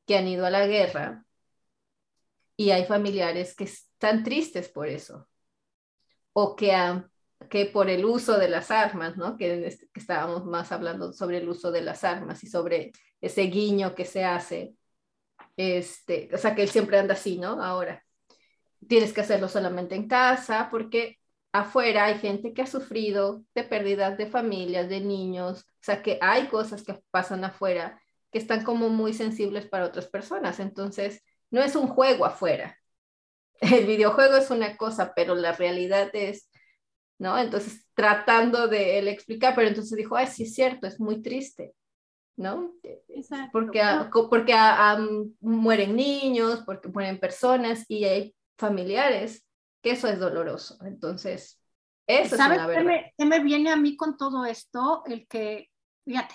que 0.07 0.17
han 0.17 0.29
ido 0.29 0.47
a 0.47 0.51
la 0.51 0.67
guerra 0.67 1.25
y 2.57 2.71
hay 2.71 2.85
familiares 2.85 3.57
que 3.57 3.65
están 3.65 4.23
tristes 4.23 4.69
por 4.69 4.89
eso 4.89 5.27
o 6.35 6.55
que, 6.55 6.73
que 7.49 7.67
por 7.67 7.89
el 7.89 8.05
uso 8.05 8.39
de 8.39 8.49
las 8.49 8.71
armas, 8.71 9.17
¿no? 9.17 9.37
Que, 9.37 9.67
este, 9.67 9.89
que 9.89 10.01
estábamos 10.01 10.45
más 10.45 10.71
hablando 10.71 11.13
sobre 11.13 11.39
el 11.39 11.49
uso 11.49 11.73
de 11.73 11.81
las 11.81 12.05
armas 12.05 12.45
y 12.45 12.49
sobre 12.49 12.93
ese 13.21 13.43
guiño 13.43 13.95
que 13.95 14.05
se 14.05 14.25
hace, 14.25 14.75
este, 15.57 16.29
o 16.33 16.39
sea, 16.39 16.55
que 16.55 16.63
él 16.63 16.69
siempre 16.69 16.99
anda 16.99 17.15
así, 17.15 17.39
¿no? 17.39 17.63
Ahora, 17.63 18.05
tienes 18.87 19.13
que 19.13 19.23
hacerlo 19.23 19.49
solamente 19.49 19.95
en 19.95 20.09
casa 20.09 20.69
porque 20.71 21.19
afuera 21.55 22.07
hay 22.07 22.19
gente 22.19 22.53
que 22.53 22.63
ha 22.63 22.67
sufrido 22.67 23.45
de 23.55 23.63
pérdidas 23.63 24.19
de 24.19 24.27
familias, 24.27 24.89
de 24.89 25.01
niños, 25.01 25.61
o 25.61 25.85
sea, 25.85 26.03
que 26.03 26.19
hay 26.21 26.49
cosas 26.49 26.83
que 26.83 26.99
pasan 27.13 27.45
afuera 27.45 28.03
que 28.33 28.39
están 28.39 28.65
como 28.65 28.89
muy 28.89 29.15
sensibles 29.15 29.65
para 29.67 29.87
otras 29.87 30.09
personas. 30.09 30.59
Entonces, 30.59 31.23
no 31.53 31.63
es 31.63 31.77
un 31.77 31.87
juego 31.87 32.25
afuera. 32.25 32.77
El 33.61 33.87
videojuego 33.87 34.35
es 34.37 34.51
una 34.51 34.77
cosa, 34.77 35.13
pero 35.15 35.37
la 35.37 35.53
realidad 35.53 36.11
es, 36.13 36.51
¿no? 37.19 37.39
Entonces, 37.39 37.87
tratando 37.95 38.67
de 38.67 38.99
él 38.99 39.07
explicar, 39.07 39.55
pero 39.55 39.69
entonces 39.69 39.97
dijo, 39.97 40.17
ay, 40.17 40.27
sí 40.27 40.43
es 40.43 40.55
cierto, 40.55 40.89
es 40.89 40.99
muy 40.99 41.23
triste, 41.23 41.73
¿no? 42.37 42.75
Exacto. 42.83 43.51
Porque, 43.53 43.81
porque 44.29 44.57
mueren 45.41 45.95
niños, 45.95 46.65
porque 46.67 46.89
mueren 46.89 47.21
personas 47.21 47.85
y 47.87 48.05
hay 48.05 48.35
familiares, 48.59 49.44
que 49.85 49.91
eso 49.91 50.09
es 50.09 50.19
doloroso. 50.19 50.79
Entonces, 50.81 51.61
eso 52.07 52.37
¿Sabes 52.37 52.59
es 52.59 52.65
una 52.65 52.67
verdad. 52.67 53.03
qué 53.19 53.25
me 53.27 53.41
viene 53.41 53.71
a 53.71 53.77
mí 53.77 53.97
con 53.97 54.17
todo 54.17 54.47
esto? 54.47 55.03
El 55.05 55.29
que, 55.29 55.71
fíjate, 56.07 56.35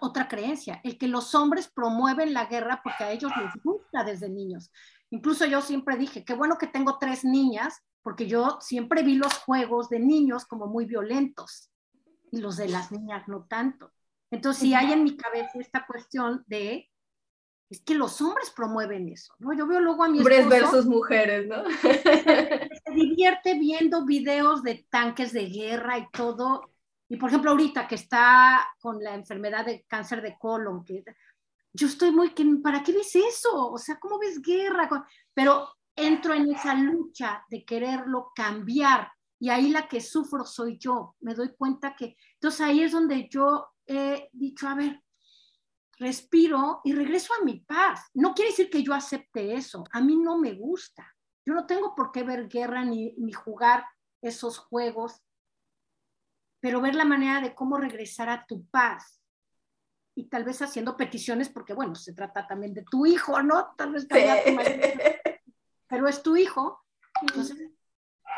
otra 0.00 0.26
creencia, 0.26 0.80
el 0.82 0.98
que 0.98 1.06
los 1.06 1.32
hombres 1.36 1.70
promueven 1.72 2.34
la 2.34 2.46
guerra 2.46 2.80
porque 2.82 3.04
a 3.04 3.12
ellos 3.12 3.30
les 3.40 3.62
gusta 3.62 4.02
desde 4.02 4.28
niños. 4.28 4.72
Incluso 5.10 5.46
yo 5.46 5.62
siempre 5.62 5.96
dije, 5.96 6.24
qué 6.24 6.34
bueno 6.34 6.58
que 6.58 6.66
tengo 6.66 6.98
tres 6.98 7.24
niñas, 7.24 7.80
porque 8.02 8.26
yo 8.26 8.58
siempre 8.60 9.04
vi 9.04 9.14
los 9.14 9.32
juegos 9.38 9.88
de 9.88 10.00
niños 10.00 10.44
como 10.44 10.66
muy 10.66 10.84
violentos 10.84 11.70
y 12.32 12.38
los 12.38 12.56
de 12.56 12.68
las 12.68 12.90
niñas 12.90 13.28
no 13.28 13.46
tanto. 13.46 13.92
Entonces, 14.32 14.62
si 14.62 14.74
hay 14.74 14.92
en 14.92 15.04
mi 15.04 15.16
cabeza 15.16 15.52
esta 15.54 15.86
cuestión 15.86 16.42
de 16.48 16.90
es 17.70 17.82
que 17.82 17.94
los 17.94 18.20
hombres 18.22 18.50
promueven 18.50 19.08
eso, 19.08 19.34
¿no? 19.38 19.52
Yo 19.52 19.66
veo 19.66 19.80
luego 19.80 20.04
a 20.04 20.08
mi 20.08 20.18
Hombres 20.18 20.48
versus 20.48 20.86
mujeres, 20.86 21.46
¿no? 21.46 21.64
Se 21.82 22.92
divierte 22.94 23.58
viendo 23.58 24.06
videos 24.06 24.62
de 24.62 24.86
tanques 24.88 25.32
de 25.32 25.46
guerra 25.46 25.98
y 25.98 26.08
todo. 26.10 26.70
Y 27.08 27.16
por 27.16 27.28
ejemplo, 27.28 27.50
ahorita 27.50 27.86
que 27.86 27.96
está 27.96 28.66
con 28.80 29.02
la 29.02 29.14
enfermedad 29.14 29.66
de 29.66 29.84
cáncer 29.86 30.22
de 30.22 30.36
colon, 30.38 30.84
que 30.84 31.04
yo 31.74 31.86
estoy 31.86 32.10
muy, 32.10 32.32
¿para 32.62 32.82
qué 32.82 32.92
ves 32.92 33.14
eso? 33.14 33.70
O 33.70 33.78
sea, 33.78 33.98
¿cómo 33.98 34.18
ves 34.18 34.40
guerra? 34.40 34.88
Pero 35.34 35.68
entro 35.94 36.32
en 36.32 36.50
esa 36.50 36.74
lucha 36.74 37.44
de 37.50 37.64
quererlo 37.64 38.32
cambiar 38.34 39.10
y 39.38 39.50
ahí 39.50 39.70
la 39.70 39.88
que 39.88 40.00
sufro 40.00 40.44
soy 40.44 40.78
yo. 40.78 41.16
Me 41.20 41.34
doy 41.34 41.54
cuenta 41.56 41.94
que, 41.94 42.16
entonces 42.34 42.60
ahí 42.62 42.82
es 42.82 42.92
donde 42.92 43.28
yo 43.30 43.68
he 43.86 44.28
dicho, 44.32 44.68
a 44.68 44.74
ver, 44.74 45.02
respiro 45.98 46.80
y 46.84 46.92
regreso 46.92 47.32
a 47.34 47.44
mi 47.44 47.60
paz. 47.60 48.08
No 48.14 48.34
quiere 48.34 48.50
decir 48.50 48.70
que 48.70 48.82
yo 48.82 48.94
acepte 48.94 49.54
eso. 49.54 49.84
A 49.92 50.00
mí 50.00 50.16
no 50.16 50.38
me 50.38 50.54
gusta. 50.54 51.14
Yo 51.44 51.54
no 51.54 51.66
tengo 51.66 51.94
por 51.94 52.12
qué 52.12 52.22
ver 52.22 52.48
guerra 52.48 52.84
ni, 52.84 53.12
ni 53.16 53.32
jugar 53.32 53.84
esos 54.20 54.58
juegos, 54.58 55.22
pero 56.60 56.80
ver 56.80 56.94
la 56.94 57.04
manera 57.04 57.40
de 57.40 57.54
cómo 57.54 57.76
regresar 57.78 58.28
a 58.28 58.44
tu 58.46 58.66
paz 58.66 59.22
y 60.14 60.28
tal 60.28 60.44
vez 60.44 60.60
haciendo 60.60 60.96
peticiones, 60.96 61.48
porque 61.48 61.74
bueno, 61.74 61.94
se 61.94 62.12
trata 62.12 62.46
también 62.46 62.74
de 62.74 62.84
tu 62.90 63.06
hijo, 63.06 63.40
¿no? 63.42 63.74
Tal 63.76 63.92
vez 63.92 64.06
pero 65.88 66.08
es 66.08 66.22
tu 66.22 66.36
hijo. 66.36 66.84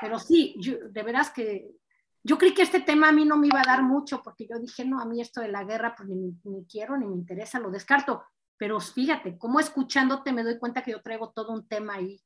pero 0.01 0.19
sí, 0.19 0.57
de 0.61 1.03
veras 1.03 1.31
que 1.31 1.80
yo 2.23 2.39
creí 2.39 2.55
que 2.55 2.63
este 2.63 2.81
tema 2.81 3.09
a 3.09 3.13
mí 3.13 3.25
no 3.25 3.37
me 3.37 3.47
iba 3.47 3.61
a 3.61 3.67
dar 3.67 3.83
mucho, 3.83 4.23
porque 4.23 4.47
yo 4.47 4.59
dije, 4.59 4.85
no, 4.85 5.01
a 5.01 5.07
mí 5.07 5.21
esto 5.21 5.41
de 5.41 5.49
la 5.49 5.65
guerra, 5.65 5.95
pues 5.97 6.09
ni, 6.09 6.35
ni 6.45 6.67
quiero, 6.67 6.97
ni 6.97 7.07
me 7.07 7.15
interesa, 7.15 7.59
lo 7.59 7.71
descarto. 7.71 8.23
Pero 8.57 8.79
fíjate, 8.79 9.39
como 9.39 9.59
escuchándote 9.59 10.33
me 10.33 10.43
doy 10.43 10.59
cuenta 10.59 10.83
que 10.83 10.91
yo 10.91 11.01
traigo 11.01 11.31
todo 11.31 11.53
un 11.53 11.67
tema 11.67 11.95
ahí 11.95 12.21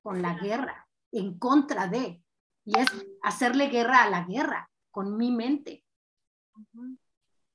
con 0.00 0.22
la 0.22 0.34
guerra, 0.34 0.88
en 1.12 1.38
contra 1.38 1.86
de, 1.88 2.22
y 2.64 2.78
es 2.78 2.86
hacerle 3.22 3.68
guerra 3.68 4.04
a 4.04 4.10
la 4.10 4.24
guerra, 4.24 4.70
con 4.90 5.16
mi 5.16 5.30
mente. 5.30 5.84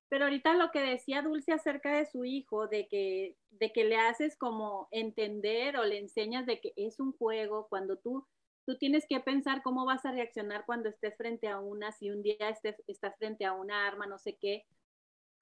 Pero 0.08 0.26
ahorita 0.26 0.54
lo 0.54 0.72
que 0.72 0.82
decía 0.82 1.22
Dulce 1.22 1.54
acerca 1.54 1.92
de 1.94 2.06
su 2.06 2.26
hijo, 2.26 2.68
de 2.68 2.88
que, 2.88 3.38
de 3.50 3.72
que 3.72 3.86
le 3.86 3.98
haces 3.98 4.38
como 4.38 4.88
entender 4.92 5.78
o 5.78 5.86
le 5.86 5.98
enseñas 5.98 6.46
de 6.46 6.60
que 6.60 6.74
es 6.76 7.00
un 7.00 7.14
juego, 7.14 7.68
cuando 7.70 7.98
tú, 7.98 8.28
tú 8.72 8.78
tienes 8.78 9.06
que 9.06 9.20
pensar 9.20 9.62
cómo 9.64 9.86
vas 9.86 10.06
a 10.06 10.12
reaccionar 10.12 10.66
cuando 10.66 10.88
estés 10.88 11.16
frente 11.18 11.50
a 11.50 11.60
una, 11.60 11.92
si 11.92 12.10
un 12.10 12.22
día 12.22 12.50
estés, 12.50 12.82
estás 12.88 13.18
frente 13.18 13.44
a 13.44 13.52
una 13.52 13.86
arma, 13.86 14.08
no 14.08 14.18
sé 14.18 14.38
qué. 14.40 14.66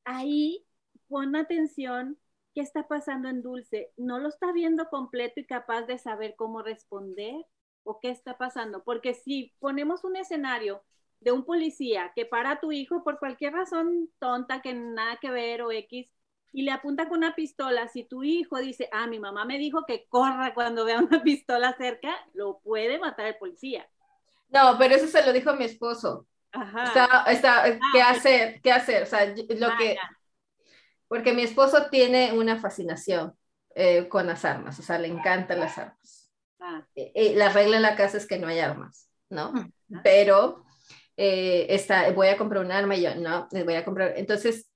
Ahí 0.03 0.65
pon 1.07 1.36
atención 1.36 2.17
qué 2.55 2.62
está 2.62 2.88
pasando 2.88 3.29
en 3.29 3.43
Dulce. 3.43 3.93
No 3.98 4.17
lo 4.17 4.29
está 4.29 4.51
viendo 4.51 4.89
completo 4.89 5.39
y 5.39 5.45
capaz 5.45 5.83
de 5.83 6.00
saber 6.00 6.36
cómo 6.36 6.63
responder 6.63 7.45
o 7.83 8.00
qué 8.00 8.09
está 8.09 8.38
pasando. 8.38 8.83
Porque 8.83 9.13
si 9.13 9.53
ponemos 9.59 10.03
un 10.03 10.15
escenario 10.15 10.81
de 11.19 11.31
un 11.31 11.45
policía 11.45 12.12
que 12.15 12.25
para 12.25 12.51
a 12.51 12.59
tu 12.59 12.71
hijo 12.71 13.03
por 13.03 13.19
cualquier 13.19 13.53
razón 13.53 14.09
tonta 14.17 14.62
que 14.63 14.74
nada 14.74 15.17
que 15.21 15.29
ver 15.29 15.62
o 15.62 15.71
X 15.71 16.09
y 16.51 16.63
le 16.63 16.72
apunta 16.72 17.08
con 17.08 17.20
una 17.20 17.36
pistola, 17.36 17.88
si 17.88 18.03
tu 18.03 18.24
hijo 18.24 18.58
dice, 18.58 18.89
ah, 18.91 19.08
mi 19.08 19.20
mamá 19.20 19.46
me 19.46 19.58
dijo 19.58 19.86
que 19.86 20.08
corra 20.08 20.53
cuando 20.53 20.86
vea 20.86 21.00
una 21.00 21.22
pistola 21.24 21.75
cerca, 21.77 22.15
lo 22.34 22.60
puede 22.60 23.00
matar 23.00 23.27
el 23.27 23.38
policía. 23.38 23.88
No, 24.50 24.75
pero 24.79 24.96
eso 24.96 25.08
se 25.08 25.25
lo 25.25 25.32
dijo 25.32 25.53
mi 25.53 25.65
esposo. 25.65 26.25
Ajá. 26.51 26.84
Está, 27.32 27.63
ah, 27.63 27.79
¿Qué 27.94 28.01
hacer? 28.01 28.62
¿Qué 28.62 28.72
hacer? 28.72 29.03
O 29.03 29.06
sea, 29.06 29.25
lo 29.25 29.68
ah, 29.68 29.77
que... 29.77 29.98
Porque 31.08 31.34
mi 31.34 31.44
esposo 31.44 31.89
tiene 31.89 32.34
una 32.34 32.58
fascinación 32.60 33.36
eh, 33.75 34.08
con 34.08 34.27
las 34.27 34.45
armas, 34.45 34.80
o 34.80 34.84
sea, 34.84 35.00
le 35.00 35.08
encantan 35.08 35.60
las 35.60 35.78
armas. 35.78 36.32
Ah. 36.60 36.84
Y, 36.95 37.36
la 37.36 37.50
regla 37.50 37.78
en 37.78 37.84
la 37.84 37.95
casa 37.95 38.17
es 38.17 38.28
que 38.28 38.38
no 38.38 38.47
hay 38.47 38.60
armas, 38.60 39.10
¿no? 39.30 39.54
Pero 40.04 40.65
eh, 41.17 41.67
está, 41.69 42.12
voy 42.12 42.28
a 42.28 42.38
comprar 42.38 42.63
un 42.63 42.71
arma 42.71 42.95
y 42.95 43.04
yo, 43.04 43.15
no, 43.15 43.47
voy 43.52 43.76
a 43.76 43.86
comprar. 43.86 44.13
Entonces, 44.17 44.68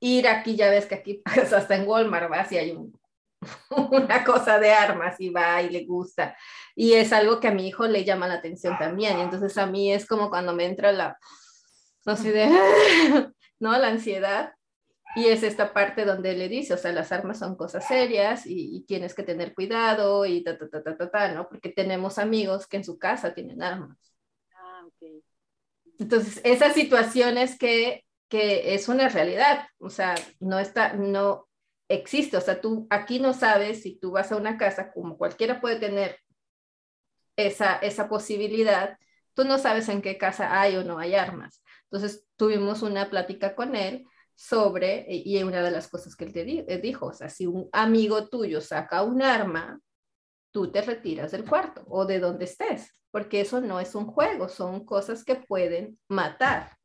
ir 0.00 0.28
aquí, 0.28 0.56
ya 0.56 0.70
ves 0.70 0.86
que 0.86 0.94
aquí 0.94 1.22
hasta 1.24 1.76
en 1.76 1.86
Walmart 1.86 2.30
va, 2.30 2.44
si 2.44 2.58
hay 2.58 2.76
una 3.90 4.24
cosa 4.24 4.58
de 4.58 4.72
armas 4.72 5.20
y 5.20 5.30
va 5.30 5.62
y 5.62 5.70
le 5.70 5.84
gusta. 5.84 6.36
Y 6.74 6.94
es 6.94 7.12
algo 7.12 7.40
que 7.40 7.48
a 7.48 7.52
mi 7.52 7.68
hijo 7.68 7.86
le 7.86 8.04
llama 8.04 8.28
la 8.28 8.34
atención 8.34 8.76
también. 8.78 9.18
Y 9.18 9.22
entonces 9.22 9.56
a 9.58 9.66
mí 9.66 9.92
es 9.92 10.06
como 10.06 10.30
cuando 10.30 10.54
me 10.54 10.64
entra 10.64 10.92
la, 10.92 11.18
no 12.04 12.16
sé, 12.16 12.32
de, 12.32 12.46
¿no? 13.60 13.78
La 13.78 13.88
ansiedad. 13.88 14.54
Y 15.14 15.26
es 15.26 15.42
esta 15.42 15.74
parte 15.74 16.06
donde 16.06 16.34
le 16.34 16.48
dice, 16.48 16.72
o 16.72 16.78
sea, 16.78 16.90
las 16.92 17.12
armas 17.12 17.38
son 17.38 17.54
cosas 17.54 17.86
serias 17.86 18.44
y, 18.46 18.82
tienes 18.88 19.14
que 19.14 19.22
tener 19.22 19.54
cuidado 19.54 20.24
y 20.24 20.42
ta, 20.42 20.56
ta, 20.56 20.70
ta, 20.70 20.82
ta, 20.82 20.96
ta, 20.96 21.10
ta, 21.10 21.32
¿no? 21.32 21.48
Porque 21.50 21.68
tenemos 21.68 22.18
amigos 22.18 22.66
que 22.66 22.78
en 22.78 22.84
su 22.84 22.98
casa 22.98 23.34
tienen 23.34 23.62
armas. 23.62 23.98
Entonces, 25.98 26.40
esas 26.44 26.72
situaciones 26.72 27.58
que, 27.58 28.06
que 28.32 28.74
es 28.74 28.88
una 28.88 29.10
realidad, 29.10 29.66
o 29.78 29.90
sea, 29.90 30.14
no 30.40 30.58
está, 30.58 30.94
no 30.94 31.50
existe, 31.86 32.38
o 32.38 32.40
sea, 32.40 32.62
tú 32.62 32.86
aquí 32.88 33.20
no 33.20 33.34
sabes 33.34 33.82
si 33.82 33.98
tú 33.98 34.12
vas 34.12 34.32
a 34.32 34.36
una 34.36 34.56
casa, 34.56 34.90
como 34.90 35.18
cualquiera 35.18 35.60
puede 35.60 35.78
tener 35.78 36.16
esa, 37.36 37.76
esa 37.76 38.08
posibilidad, 38.08 38.96
tú 39.34 39.44
no 39.44 39.58
sabes 39.58 39.90
en 39.90 40.00
qué 40.00 40.16
casa 40.16 40.58
hay 40.58 40.76
o 40.76 40.84
no 40.84 40.98
hay 40.98 41.14
armas. 41.14 41.62
Entonces, 41.90 42.26
tuvimos 42.36 42.80
una 42.80 43.10
plática 43.10 43.54
con 43.54 43.76
él 43.76 44.06
sobre, 44.34 45.04
y 45.08 45.42
una 45.42 45.62
de 45.62 45.70
las 45.70 45.88
cosas 45.88 46.16
que 46.16 46.24
él 46.24 46.32
te 46.32 46.78
dijo, 46.78 47.08
o 47.08 47.12
sea, 47.12 47.28
si 47.28 47.46
un 47.46 47.68
amigo 47.70 48.30
tuyo 48.30 48.62
saca 48.62 49.02
un 49.02 49.20
arma, 49.20 49.78
tú 50.52 50.72
te 50.72 50.80
retiras 50.80 51.32
del 51.32 51.44
cuarto 51.44 51.84
o 51.86 52.06
de 52.06 52.18
donde 52.18 52.46
estés 52.46 52.90
porque 53.12 53.42
eso 53.42 53.60
no 53.60 53.78
es 53.78 53.94
un 53.94 54.06
juego, 54.06 54.48
son 54.48 54.84
cosas 54.84 55.22
que 55.22 55.36
pueden 55.36 56.00
matar. 56.08 56.78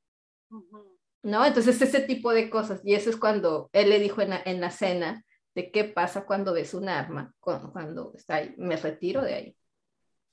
¿No? 1.24 1.46
Entonces, 1.46 1.82
ese 1.82 2.02
tipo 2.02 2.32
de 2.32 2.50
cosas, 2.50 2.82
y 2.84 2.94
eso 2.94 3.10
es 3.10 3.18
cuando 3.18 3.70
él 3.74 3.90
le 3.90 4.00
dijo 4.00 4.22
en 4.22 4.62
la, 4.62 4.72
cena, 4.72 5.24
de 5.56 5.72
qué 5.72 5.84
pasa 5.84 6.26
cuando 6.26 6.54
ves 6.54 6.74
un 6.74 6.88
arma, 6.88 7.34
cuando, 7.40 8.14
está 8.16 8.36
ahí, 8.36 8.54
me 8.58 8.78
retiro 8.78 9.22
de 9.22 9.34
ahí. 9.34 9.58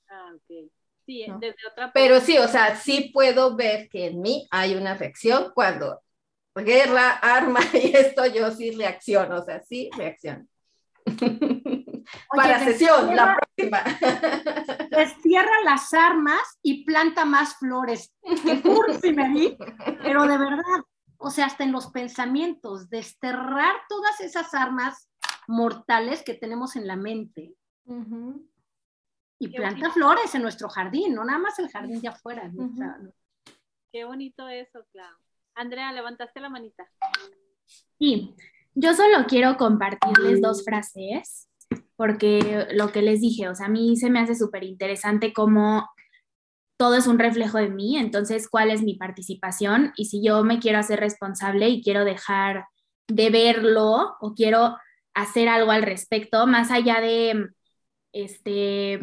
Ah, 0.07 0.31
ok. 0.35 0.69
Sí, 1.05 1.25
desde 1.39 1.67
otra 1.71 1.91
Pero 1.93 2.19
sí, 2.19 2.37
o 2.37 2.47
sea, 2.47 2.75
sí 2.75 3.11
puedo 3.13 3.55
ver 3.55 3.89
que 3.89 4.07
en 4.07 4.21
mí 4.21 4.47
hay 4.49 4.75
una 4.75 4.95
reacción 4.95 5.51
cuando 5.53 6.01
guerra, 6.55 7.11
arma 7.11 7.59
y 7.73 7.95
esto 7.95 8.25
yo 8.27 8.51
sí 8.51 8.71
reacciono, 8.71 9.39
o 9.39 9.43
sea, 9.43 9.61
sí 9.61 9.89
reacciono. 9.97 10.47
Para 12.35 12.63
sesión, 12.63 13.15
la 13.15 13.37
Destierra 14.89 15.63
las 15.63 15.93
armas 15.93 16.59
y 16.61 16.83
planta 16.85 17.25
más 17.25 17.57
flores. 17.57 18.13
Qué 18.43 18.61
cursi 18.61 19.13
me 19.13 19.57
pero 20.03 20.23
de 20.23 20.37
verdad, 20.37 20.83
o 21.17 21.29
sea, 21.29 21.45
hasta 21.45 21.63
en 21.63 21.71
los 21.71 21.87
pensamientos, 21.87 22.89
desterrar 22.89 23.75
todas 23.87 24.19
esas 24.21 24.53
armas 24.53 25.09
mortales 25.47 26.23
que 26.23 26.33
tenemos 26.33 26.75
en 26.75 26.87
la 26.87 26.95
mente. 26.95 27.55
Y 29.39 29.49
planta 29.49 29.91
flores 29.91 30.33
en 30.35 30.41
nuestro 30.41 30.69
jardín, 30.69 31.13
no 31.13 31.23
nada 31.23 31.39
más 31.39 31.59
el 31.59 31.69
jardín 31.69 32.01
de 32.01 32.07
afuera. 32.07 32.51
Qué 33.91 34.05
bonito 34.05 34.47
eso, 34.47 34.85
Clau. 34.91 35.15
Andrea, 35.55 35.91
levantaste 35.93 36.39
la 36.39 36.49
manita. 36.49 36.85
Sí, 37.97 38.35
yo 38.73 38.93
solo 38.93 39.25
quiero 39.27 39.55
compartirles 39.55 40.41
dos 40.41 40.65
frases, 40.65 41.49
porque 41.95 42.67
lo 42.73 42.91
que 42.91 43.01
les 43.01 43.21
dije, 43.21 43.47
o 43.49 43.55
sea, 43.55 43.67
a 43.67 43.69
mí 43.69 43.97
se 43.97 44.09
me 44.09 44.19
hace 44.19 44.35
súper 44.35 44.63
interesante 44.63 45.33
cómo 45.33 45.89
todo 46.77 46.95
es 46.95 47.07
un 47.07 47.19
reflejo 47.19 47.57
de 47.57 47.69
mí, 47.69 47.97
entonces, 47.97 48.49
¿cuál 48.49 48.69
es 48.69 48.81
mi 48.81 48.95
participación? 48.95 49.93
Y 49.95 50.05
si 50.05 50.23
yo 50.23 50.43
me 50.43 50.59
quiero 50.59 50.79
hacer 50.79 50.99
responsable 50.99 51.69
y 51.69 51.81
quiero 51.81 52.03
dejar 52.03 52.65
de 53.07 53.29
verlo 53.29 54.15
o 54.19 54.33
quiero 54.33 54.77
hacer 55.13 55.47
algo 55.47 55.71
al 55.71 55.83
respecto, 55.83 56.47
más 56.47 56.71
allá 56.71 56.99
de, 56.99 57.47
este, 58.11 58.99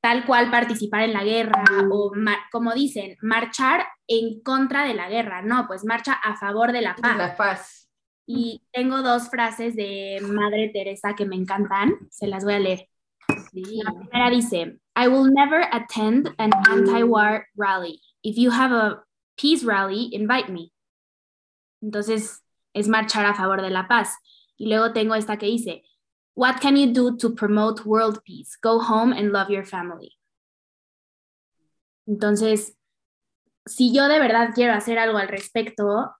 tal 0.00 0.24
cual 0.24 0.50
participar 0.50 1.02
en 1.02 1.12
la 1.12 1.24
guerra 1.24 1.64
o, 1.90 2.12
como 2.50 2.72
dicen, 2.72 3.16
marchar 3.20 3.86
en 4.06 4.40
contra 4.42 4.84
de 4.84 4.94
la 4.94 5.08
guerra, 5.08 5.42
no, 5.42 5.66
pues 5.66 5.84
marcha 5.84 6.12
a 6.12 6.36
favor 6.36 6.72
de 6.72 6.82
la 6.82 6.94
paz. 6.96 7.16
La 7.16 7.36
paz. 7.36 7.85
Y 8.26 8.62
tengo 8.72 9.02
dos 9.02 9.28
frases 9.28 9.76
de 9.76 10.18
Madre 10.22 10.70
Teresa 10.72 11.14
que 11.14 11.24
me 11.24 11.36
encantan, 11.36 11.94
se 12.10 12.26
las 12.26 12.44
voy 12.44 12.54
a 12.54 12.58
leer. 12.58 12.88
La 13.52 13.92
primera 13.92 14.30
dice, 14.30 14.78
I 14.96 15.08
will 15.08 15.32
never 15.32 15.66
attend 15.72 16.34
an 16.38 16.50
anti-war 16.68 17.46
rally. 17.56 18.00
If 18.22 18.36
you 18.36 18.50
have 18.50 18.72
a 18.72 19.04
peace 19.36 19.64
rally, 19.64 20.10
invite 20.12 20.50
me. 20.50 20.72
Entonces, 21.80 22.42
es 22.74 22.88
marchar 22.88 23.24
a 23.26 23.34
favor 23.34 23.62
de 23.62 23.70
la 23.70 23.86
paz. 23.86 24.16
Y 24.58 24.68
luego 24.68 24.92
tengo 24.92 25.14
esta 25.14 25.38
que 25.38 25.46
dice, 25.46 25.82
What 26.34 26.60
can 26.60 26.76
you 26.76 26.92
do 26.92 27.16
to 27.16 27.34
promote 27.34 27.86
world 27.86 28.22
peace? 28.24 28.58
Go 28.62 28.78
home 28.78 29.12
and 29.12 29.32
love 29.32 29.48
your 29.48 29.64
family. 29.64 30.18
Entonces, 32.06 32.76
si 33.64 33.94
yo 33.94 34.06
de 34.06 34.18
verdad 34.18 34.50
quiero 34.54 34.74
hacer 34.74 34.98
algo 34.98 35.16
al 35.16 35.28
respecto, 35.28 36.14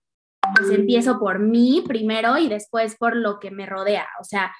pues 0.55 0.69
empiezo 0.71 1.19
por 1.19 1.39
mí 1.39 1.83
primero 1.87 2.37
y 2.37 2.47
después 2.47 2.95
por 2.97 3.15
lo 3.15 3.39
que 3.39 3.51
me 3.51 3.65
rodea. 3.65 4.07
O 4.19 4.23
sea, 4.23 4.53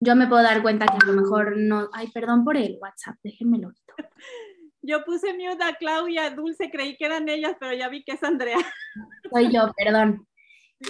yo 0.00 0.16
me 0.16 0.26
puedo 0.26 0.42
dar 0.42 0.62
cuenta 0.62 0.86
que 0.86 0.98
a 1.02 1.06
lo 1.06 1.20
mejor 1.20 1.56
no, 1.56 1.88
ay, 1.92 2.08
perdón 2.08 2.44
por 2.44 2.56
el 2.56 2.78
WhatsApp, 2.80 3.16
déjenmelo. 3.22 3.72
Yo 4.84 5.04
puse 5.04 5.32
mute 5.32 5.62
a 5.62 5.76
Claudia, 5.76 6.30
Dulce, 6.30 6.68
creí 6.68 6.96
que 6.96 7.04
eran 7.04 7.28
ellas, 7.28 7.54
pero 7.60 7.72
ya 7.72 7.88
vi 7.88 8.02
que 8.02 8.14
es 8.14 8.24
Andrea. 8.24 8.58
Soy 9.32 9.52
yo, 9.52 9.72
perdón. 9.76 10.26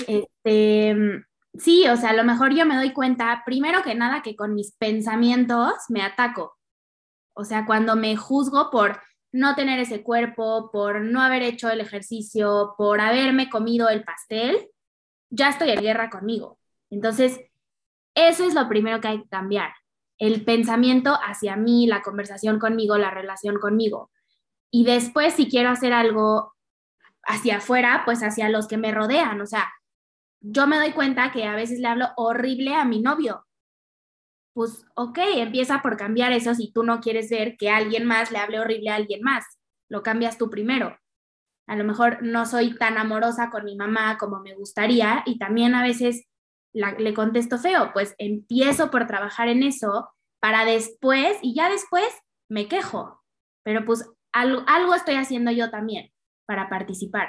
Este, 0.08 0.96
sí, 1.58 1.86
o 1.88 1.96
sea, 1.98 2.10
a 2.10 2.14
lo 2.14 2.24
mejor 2.24 2.54
yo 2.54 2.64
me 2.64 2.76
doy 2.76 2.94
cuenta, 2.94 3.42
primero 3.44 3.82
que 3.82 3.94
nada, 3.94 4.22
que 4.22 4.34
con 4.34 4.54
mis 4.54 4.74
pensamientos 4.76 5.74
me 5.90 6.00
ataco. 6.00 6.56
O 7.34 7.44
sea, 7.44 7.66
cuando 7.66 7.94
me 7.94 8.16
juzgo 8.16 8.70
por 8.70 8.98
no 9.33 9.55
tener 9.55 9.81
ese 9.81 10.03
cuerpo, 10.03 10.71
por 10.71 11.01
no 11.01 11.23
haber 11.23 11.42
hecho 11.42 11.71
el 11.71 11.81
ejercicio, 11.81 12.75
por 12.77 13.01
haberme 13.01 13.49
comido 13.49 13.88
el 13.88 14.05
pastel, 14.05 14.68
ya 15.31 15.49
estoy 15.49 15.71
en 15.71 15.81
guerra 15.81 16.11
conmigo. 16.11 16.59
Entonces, 16.90 17.40
eso 18.14 18.47
es 18.47 18.55
lo 18.55 18.68
primero 18.68 19.01
que 19.01 19.09
hay 19.09 19.23
que 19.23 19.29
cambiar. 19.29 19.73
El 20.18 20.45
pensamiento 20.45 21.18
hacia 21.25 21.57
mí, 21.57 21.87
la 21.87 22.03
conversación 22.03 22.59
conmigo, 22.59 22.99
la 22.99 23.11
relación 23.11 23.59
conmigo. 23.59 24.11
Y 24.71 24.85
después, 24.85 25.33
si 25.35 25.49
quiero 25.49 25.71
hacer 25.71 25.95
algo 25.95 26.55
hacia 27.25 27.57
afuera, 27.57 28.03
pues 28.05 28.23
hacia 28.23 28.51
los 28.51 28.68
que 28.68 28.77
me 28.77 28.92
rodean. 28.92 29.40
O 29.40 29.47
sea, 29.47 29.73
yo 30.40 30.66
me 30.66 30.77
doy 30.77 30.92
cuenta 30.92 31.33
que 31.33 31.45
a 31.45 31.55
veces 31.55 31.81
le 31.81 31.88
hablo 31.88 32.09
horrible 32.16 32.75
a 32.75 32.85
mi 32.85 33.01
novio 33.01 33.47
pues 34.52 34.84
ok, 34.94 35.18
empieza 35.36 35.82
por 35.82 35.96
cambiar 35.96 36.32
eso 36.32 36.54
si 36.54 36.72
tú 36.72 36.82
no 36.82 37.00
quieres 37.00 37.30
ver 37.30 37.56
que 37.56 37.70
alguien 37.70 38.04
más 38.04 38.30
le 38.30 38.38
hable 38.38 38.60
horrible 38.60 38.90
a 38.90 38.96
alguien 38.96 39.22
más. 39.22 39.44
Lo 39.88 40.02
cambias 40.02 40.38
tú 40.38 40.50
primero. 40.50 40.98
A 41.66 41.76
lo 41.76 41.84
mejor 41.84 42.22
no 42.22 42.44
soy 42.44 42.76
tan 42.76 42.98
amorosa 42.98 43.50
con 43.50 43.64
mi 43.64 43.76
mamá 43.76 44.18
como 44.18 44.40
me 44.40 44.54
gustaría 44.54 45.22
y 45.26 45.38
también 45.38 45.74
a 45.74 45.82
veces 45.82 46.26
le 46.72 47.14
contesto 47.14 47.58
feo, 47.58 47.92
pues 47.92 48.14
empiezo 48.18 48.90
por 48.90 49.06
trabajar 49.06 49.48
en 49.48 49.62
eso 49.62 50.10
para 50.40 50.64
después 50.64 51.38
y 51.42 51.54
ya 51.54 51.70
después 51.70 52.08
me 52.48 52.66
quejo. 52.66 53.22
Pero 53.62 53.84
pues 53.84 54.10
algo, 54.32 54.64
algo 54.66 54.94
estoy 54.94 55.14
haciendo 55.14 55.50
yo 55.50 55.70
también 55.70 56.12
para 56.46 56.68
participar. 56.68 57.28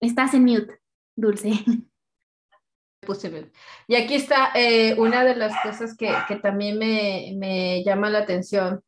Estás 0.00 0.34
en 0.34 0.44
mute, 0.44 0.80
Dulce. 1.16 1.52
Y 3.86 3.96
aquí 3.96 4.14
está 4.14 4.50
eh, 4.54 4.94
una 4.98 5.24
de 5.24 5.36
las 5.36 5.54
cosas 5.62 5.96
que, 5.96 6.12
que 6.28 6.36
también 6.36 6.78
me, 6.78 7.34
me, 7.36 7.82
llama 7.84 8.10
la 8.10 8.20
atención. 8.20 8.82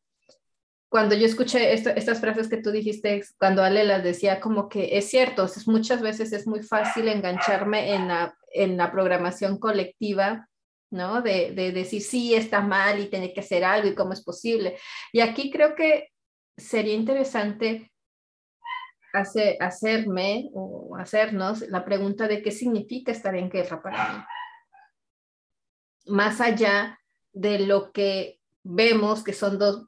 Cuando 0.89 1.15
yo 1.15 1.25
escuché 1.25 1.73
estas 1.73 2.19
frases 2.21 2.47
que 2.47 2.61
tú 2.61 2.71
dijiste, 2.71 3.23
cuando 3.37 3.63
Ale 3.63 3.83
las 3.83 4.03
decía, 4.03 4.39
como 4.39 4.69
que 4.69 4.97
es 4.97 5.09
cierto, 5.09 5.45
es, 5.45 5.67
muchas 5.67 6.01
veces 6.01 6.31
es 6.31 6.47
muy 6.47 6.63
fácil 6.63 7.07
engancharme 7.09 7.93
en 7.93 8.07
la, 8.07 8.35
en 8.53 8.77
la 8.77 8.91
programación 8.91 9.59
colectiva, 9.59 10.47
¿no? 10.89 11.21
De, 11.21 11.51
de 11.51 11.71
decir, 11.73 12.01
sí, 12.01 12.35
está 12.35 12.61
mal 12.61 12.99
y 12.99 13.09
tiene 13.09 13.33
que 13.33 13.41
hacer 13.41 13.65
algo 13.65 13.89
y 13.89 13.95
cómo 13.95 14.13
es 14.13 14.23
posible. 14.23 14.77
Y 15.11 15.19
aquí 15.19 15.51
creo 15.51 15.75
que 15.75 16.09
sería 16.55 16.93
interesante 16.93 17.91
hace, 19.13 19.57
hacerme 19.59 20.49
o 20.53 20.95
hacernos 20.97 21.61
la 21.69 21.85
pregunta 21.85 22.27
de 22.27 22.41
qué 22.41 22.51
significa 22.51 23.11
estar 23.11 23.35
en 23.35 23.49
guerra 23.49 23.81
para 23.81 24.13
mí. 24.13 24.23
Más 26.07 26.41
allá 26.41 26.99
de 27.33 27.59
lo 27.59 27.91
que 27.91 28.39
vemos 28.63 29.23
que 29.23 29.33
son 29.33 29.57
dos 29.57 29.87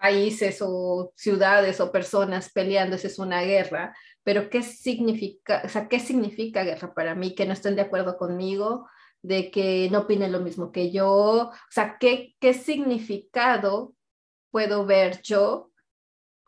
países 0.00 0.60
o 0.62 1.12
ciudades 1.14 1.80
o 1.80 1.92
personas 1.92 2.50
peleando, 2.52 2.96
es 2.96 3.18
una 3.18 3.42
guerra, 3.42 3.94
pero 4.22 4.48
¿qué 4.48 4.62
significa, 4.62 5.62
o 5.64 5.68
sea, 5.68 5.88
qué 5.88 6.00
significa 6.00 6.64
guerra 6.64 6.94
para 6.94 7.14
mí? 7.14 7.34
Que 7.34 7.46
no 7.46 7.52
estén 7.52 7.76
de 7.76 7.82
acuerdo 7.82 8.16
conmigo, 8.16 8.88
de 9.22 9.50
que 9.50 9.88
no 9.90 10.00
opinen 10.00 10.32
lo 10.32 10.40
mismo 10.40 10.72
que 10.72 10.90
yo, 10.90 11.10
o 11.10 11.52
sea, 11.68 11.98
¿qué, 11.98 12.34
qué 12.40 12.54
significado 12.54 13.94
puedo 14.50 14.86
ver 14.86 15.20
yo 15.22 15.69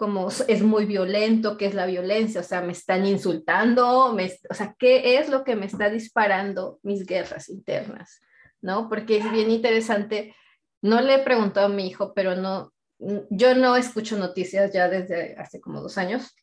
como 0.02 0.30
es 0.48 0.62
muy 0.62 0.84
violento, 0.84 1.56
qué 1.56 1.66
es 1.66 1.74
la 1.74 1.86
violencia, 1.86 2.40
o 2.40 2.42
sea, 2.42 2.60
me 2.60 2.72
están 2.72 3.06
insultando, 3.06 4.12
me, 4.12 4.32
o 4.50 4.52
sea, 4.52 4.74
qué 4.76 5.16
es 5.16 5.28
lo 5.28 5.44
que 5.44 5.54
me 5.54 5.66
está 5.66 5.90
disparando 5.90 6.80
mis 6.82 7.06
guerras 7.06 7.48
internas, 7.48 8.20
¿no? 8.60 8.88
Porque 8.88 9.18
es 9.18 9.30
bien 9.30 9.48
interesante, 9.52 10.34
no 10.80 11.00
le 11.00 11.14
he 11.14 11.18
preguntado 11.20 11.66
a 11.66 11.68
mi 11.68 11.86
hijo, 11.86 12.14
pero 12.14 12.34
no, 12.34 12.72
yo 13.30 13.54
no 13.54 13.76
escucho 13.76 14.18
noticias 14.18 14.72
ya 14.72 14.88
desde 14.88 15.36
hace 15.36 15.60
como 15.60 15.80
dos 15.80 15.96
años, 15.96 16.34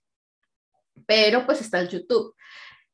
pero 1.05 1.45
pues 1.45 1.59
está 1.59 1.81
el 1.81 1.89
YouTube. 1.89 2.33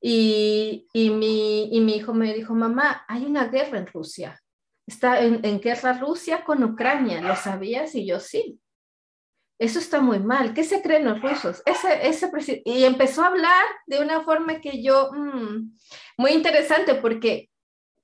Y, 0.02 0.88
y, 0.94 1.12
mi, 1.12 1.76
y 1.76 1.80
mi 1.80 1.98
hijo 1.98 2.16
me 2.16 2.34
dijo, 2.34 2.56
mamá, 2.56 3.06
hay 3.08 3.24
una 3.26 3.50
guerra 3.50 3.78
en 3.78 3.86
Rusia. 3.86 4.42
Está 4.88 5.20
en, 5.20 5.46
en 5.46 5.60
guerra 5.60 5.94
Rusia 6.00 6.44
con 6.44 6.64
Ucrania, 6.64 7.22
¿lo 7.22 7.36
sabías? 7.36 7.94
Y 7.94 8.08
yo 8.08 8.20
sí. 8.20 8.60
Eso 9.58 9.80
está 9.80 10.02
muy 10.02 10.20
mal. 10.20 10.54
¿Qué 10.54 10.64
se 10.64 10.82
creen 10.82 11.06
los 11.06 11.22
rusos? 11.22 11.64
Ese, 11.66 12.08
ese 12.08 12.62
y 12.66 12.84
empezó 12.84 13.24
a 13.24 13.28
hablar 13.28 13.64
de 13.88 14.02
una 14.02 14.24
forma 14.24 14.60
que 14.60 14.84
yo, 14.84 15.12
mm, 15.14 15.78
muy 16.18 16.32
interesante 16.32 16.96
porque 16.96 17.50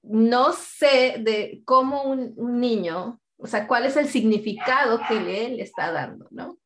no 0.04 0.54
sé 0.54 1.18
de 1.20 1.62
cómo 1.66 2.04
un, 2.04 2.36
niño, 2.60 3.20
o 3.38 3.48
sea, 3.48 3.68
cuál 3.68 3.86
es 3.86 3.98
el 3.98 4.08
significado 4.08 5.02
que 5.08 5.46
él 5.46 5.58
le 5.58 5.64
está 5.64 5.92
dando, 5.92 6.28
¿no? 6.32 6.58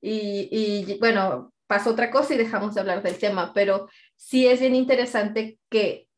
Y, 0.00 0.48
y, 0.50 0.98
bueno, 0.98 1.52
pasó 1.66 1.90
otra 1.90 2.10
cosa 2.10 2.34
y 2.34 2.38
dejamos 2.38 2.74
de 2.74 2.80
hablar 2.80 3.02
del 3.02 3.18
tema, 3.18 3.52
pero 3.54 3.88
sí 4.14 4.46
es 4.46 4.60
bien 4.60 4.74
interesante 4.74 5.58
que 5.68 6.08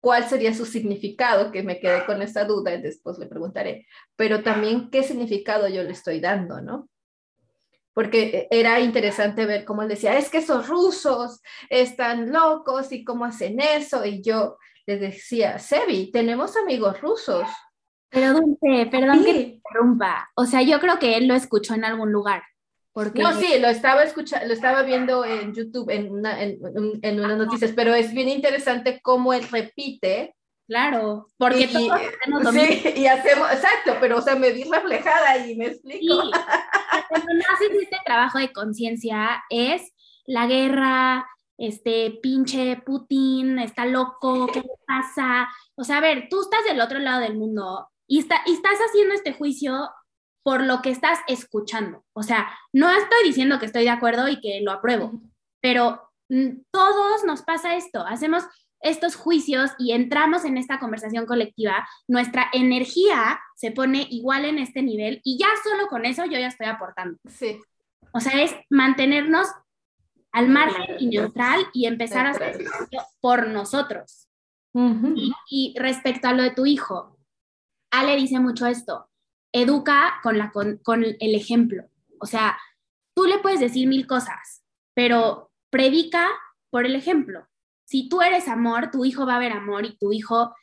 cuál 0.00 0.28
sería 0.28 0.54
su 0.54 0.66
significado, 0.66 1.50
que 1.50 1.62
me 1.62 1.80
quedé 1.80 2.04
con 2.06 2.22
esa 2.22 2.44
duda 2.44 2.74
y 2.74 2.82
después 2.82 3.18
le 3.18 3.26
preguntaré, 3.26 3.86
pero 4.16 4.42
también 4.42 4.90
qué 4.90 5.02
significado 5.02 5.68
yo 5.68 5.82
le 5.82 5.92
estoy 5.92 6.20
dando, 6.20 6.60
¿no? 6.60 6.88
Porque 7.96 8.46
era 8.50 8.78
interesante 8.78 9.46
ver 9.46 9.64
cómo 9.64 9.80
él 9.80 9.88
decía, 9.88 10.18
es 10.18 10.28
que 10.28 10.36
esos 10.36 10.68
rusos 10.68 11.40
están 11.70 12.30
locos 12.30 12.92
y 12.92 13.02
cómo 13.02 13.24
hacen 13.24 13.58
eso. 13.58 14.04
Y 14.04 14.22
yo 14.22 14.58
les 14.84 15.00
decía, 15.00 15.58
Sebi, 15.58 16.10
tenemos 16.12 16.58
amigos 16.58 17.00
rusos. 17.00 17.48
Pero 18.10 18.34
Dulce, 18.34 18.90
perdón 18.90 19.24
que 19.24 19.32
te 19.32 19.40
interrumpa. 19.40 20.30
O 20.34 20.44
sea, 20.44 20.60
yo 20.60 20.78
creo 20.78 20.98
que 20.98 21.16
él 21.16 21.26
lo 21.26 21.34
escuchó 21.34 21.72
en 21.72 21.86
algún 21.86 22.12
lugar. 22.12 22.42
Porque... 22.92 23.22
No, 23.22 23.32
sí, 23.32 23.58
lo 23.58 23.68
estaba 23.68 24.02
escuchando, 24.02 24.46
lo 24.46 24.52
estaba 24.52 24.82
viendo 24.82 25.24
en 25.24 25.54
YouTube, 25.54 25.88
en, 25.88 26.10
una, 26.10 26.42
en, 26.42 26.58
en 27.00 27.18
unas 27.18 27.38
noticias, 27.38 27.72
pero 27.74 27.94
es 27.94 28.12
bien 28.12 28.28
interesante 28.28 29.00
cómo 29.02 29.32
él 29.32 29.48
repite 29.50 30.35
Claro, 30.68 31.28
porque 31.38 31.60
y, 31.60 31.72
todos 31.72 32.00
sí, 32.52 32.82
y 32.96 33.06
hacemos, 33.06 33.52
exacto, 33.52 33.96
pero 34.00 34.18
o 34.18 34.20
sea, 34.20 34.34
me 34.34 34.50
vi 34.50 34.64
reflejada 34.64 35.46
y 35.46 35.54
me 35.54 35.66
explico. 35.66 36.22
Sí. 36.22 36.30
Cuando 37.08 37.32
haces 37.54 37.70
este 37.82 37.98
trabajo 38.04 38.38
de 38.38 38.52
conciencia 38.52 39.44
es 39.48 39.92
la 40.24 40.48
guerra, 40.48 41.26
este 41.56 42.18
pinche 42.20 42.82
Putin, 42.84 43.60
está 43.60 43.86
loco, 43.86 44.48
¿qué 44.48 44.60
le 44.60 44.74
pasa? 44.86 45.48
O 45.76 45.84
sea, 45.84 45.98
a 45.98 46.00
ver, 46.00 46.26
tú 46.28 46.42
estás 46.42 46.64
del 46.64 46.80
otro 46.80 46.98
lado 46.98 47.20
del 47.20 47.36
mundo 47.36 47.88
y, 48.08 48.18
está, 48.18 48.42
y 48.46 48.54
estás 48.54 48.78
haciendo 48.88 49.14
este 49.14 49.32
juicio 49.32 49.90
por 50.42 50.64
lo 50.64 50.82
que 50.82 50.90
estás 50.90 51.20
escuchando. 51.28 52.04
O 52.12 52.22
sea, 52.22 52.48
no 52.72 52.90
estoy 52.90 53.24
diciendo 53.24 53.58
que 53.58 53.66
estoy 53.66 53.84
de 53.84 53.90
acuerdo 53.90 54.28
y 54.28 54.40
que 54.40 54.60
lo 54.62 54.72
apruebo, 54.72 55.12
pero 55.60 56.10
mm, 56.28 56.62
todos 56.72 57.24
nos 57.24 57.42
pasa 57.42 57.76
esto, 57.76 58.04
hacemos 58.04 58.44
estos 58.80 59.16
juicios 59.16 59.70
y 59.78 59.92
entramos 59.92 60.44
en 60.44 60.58
esta 60.58 60.78
conversación 60.78 61.26
colectiva, 61.26 61.86
nuestra 62.08 62.46
energía 62.52 63.40
se 63.56 63.70
pone 63.70 64.06
igual 64.10 64.44
en 64.44 64.58
este 64.58 64.82
nivel 64.82 65.20
y 65.24 65.38
ya 65.38 65.48
solo 65.62 65.88
con 65.88 66.04
eso 66.04 66.24
yo 66.24 66.38
ya 66.38 66.48
estoy 66.48 66.66
aportando. 66.66 67.18
Sí. 67.28 67.60
O 68.12 68.20
sea, 68.20 68.42
es 68.42 68.54
mantenernos 68.70 69.48
al 70.32 70.48
margen 70.48 70.96
y 70.98 71.06
neutral 71.06 71.66
y 71.72 71.86
empezar 71.86 72.26
a 72.26 72.30
hacer 72.30 72.58
por 73.20 73.48
nosotros. 73.48 74.28
y, 75.48 75.74
respecto 75.78 76.28
a 76.28 76.34
lo 76.34 76.42
de 76.42 76.50
tu 76.50 76.66
hijo, 76.66 77.18
Ale 77.90 78.16
dice 78.16 78.38
mucho 78.40 78.66
esto, 78.66 79.08
educa 79.52 80.20
con, 80.22 80.36
la, 80.36 80.50
con, 80.50 80.76
con 80.78 81.02
el 81.04 81.34
ejemplo. 81.34 81.84
O 82.20 82.26
sea, 82.26 82.58
tú 83.14 83.24
le 83.24 83.38
puedes 83.38 83.60
decir 83.60 83.88
mil 83.88 84.06
cosas, 84.06 84.62
pero 84.94 85.50
predica 85.70 86.28
por 86.68 86.84
el 86.84 86.94
ejemplo 86.94 87.48
si 87.86 88.08
tú 88.08 88.20
eres 88.20 88.48
amor, 88.48 88.90
tu 88.90 89.04
hijo 89.04 89.26
va 89.26 89.36
a 89.36 89.40
ver 89.40 89.52
amor 89.52 89.86
y 89.86 89.96
tu 89.96 90.12
hijo 90.12 90.54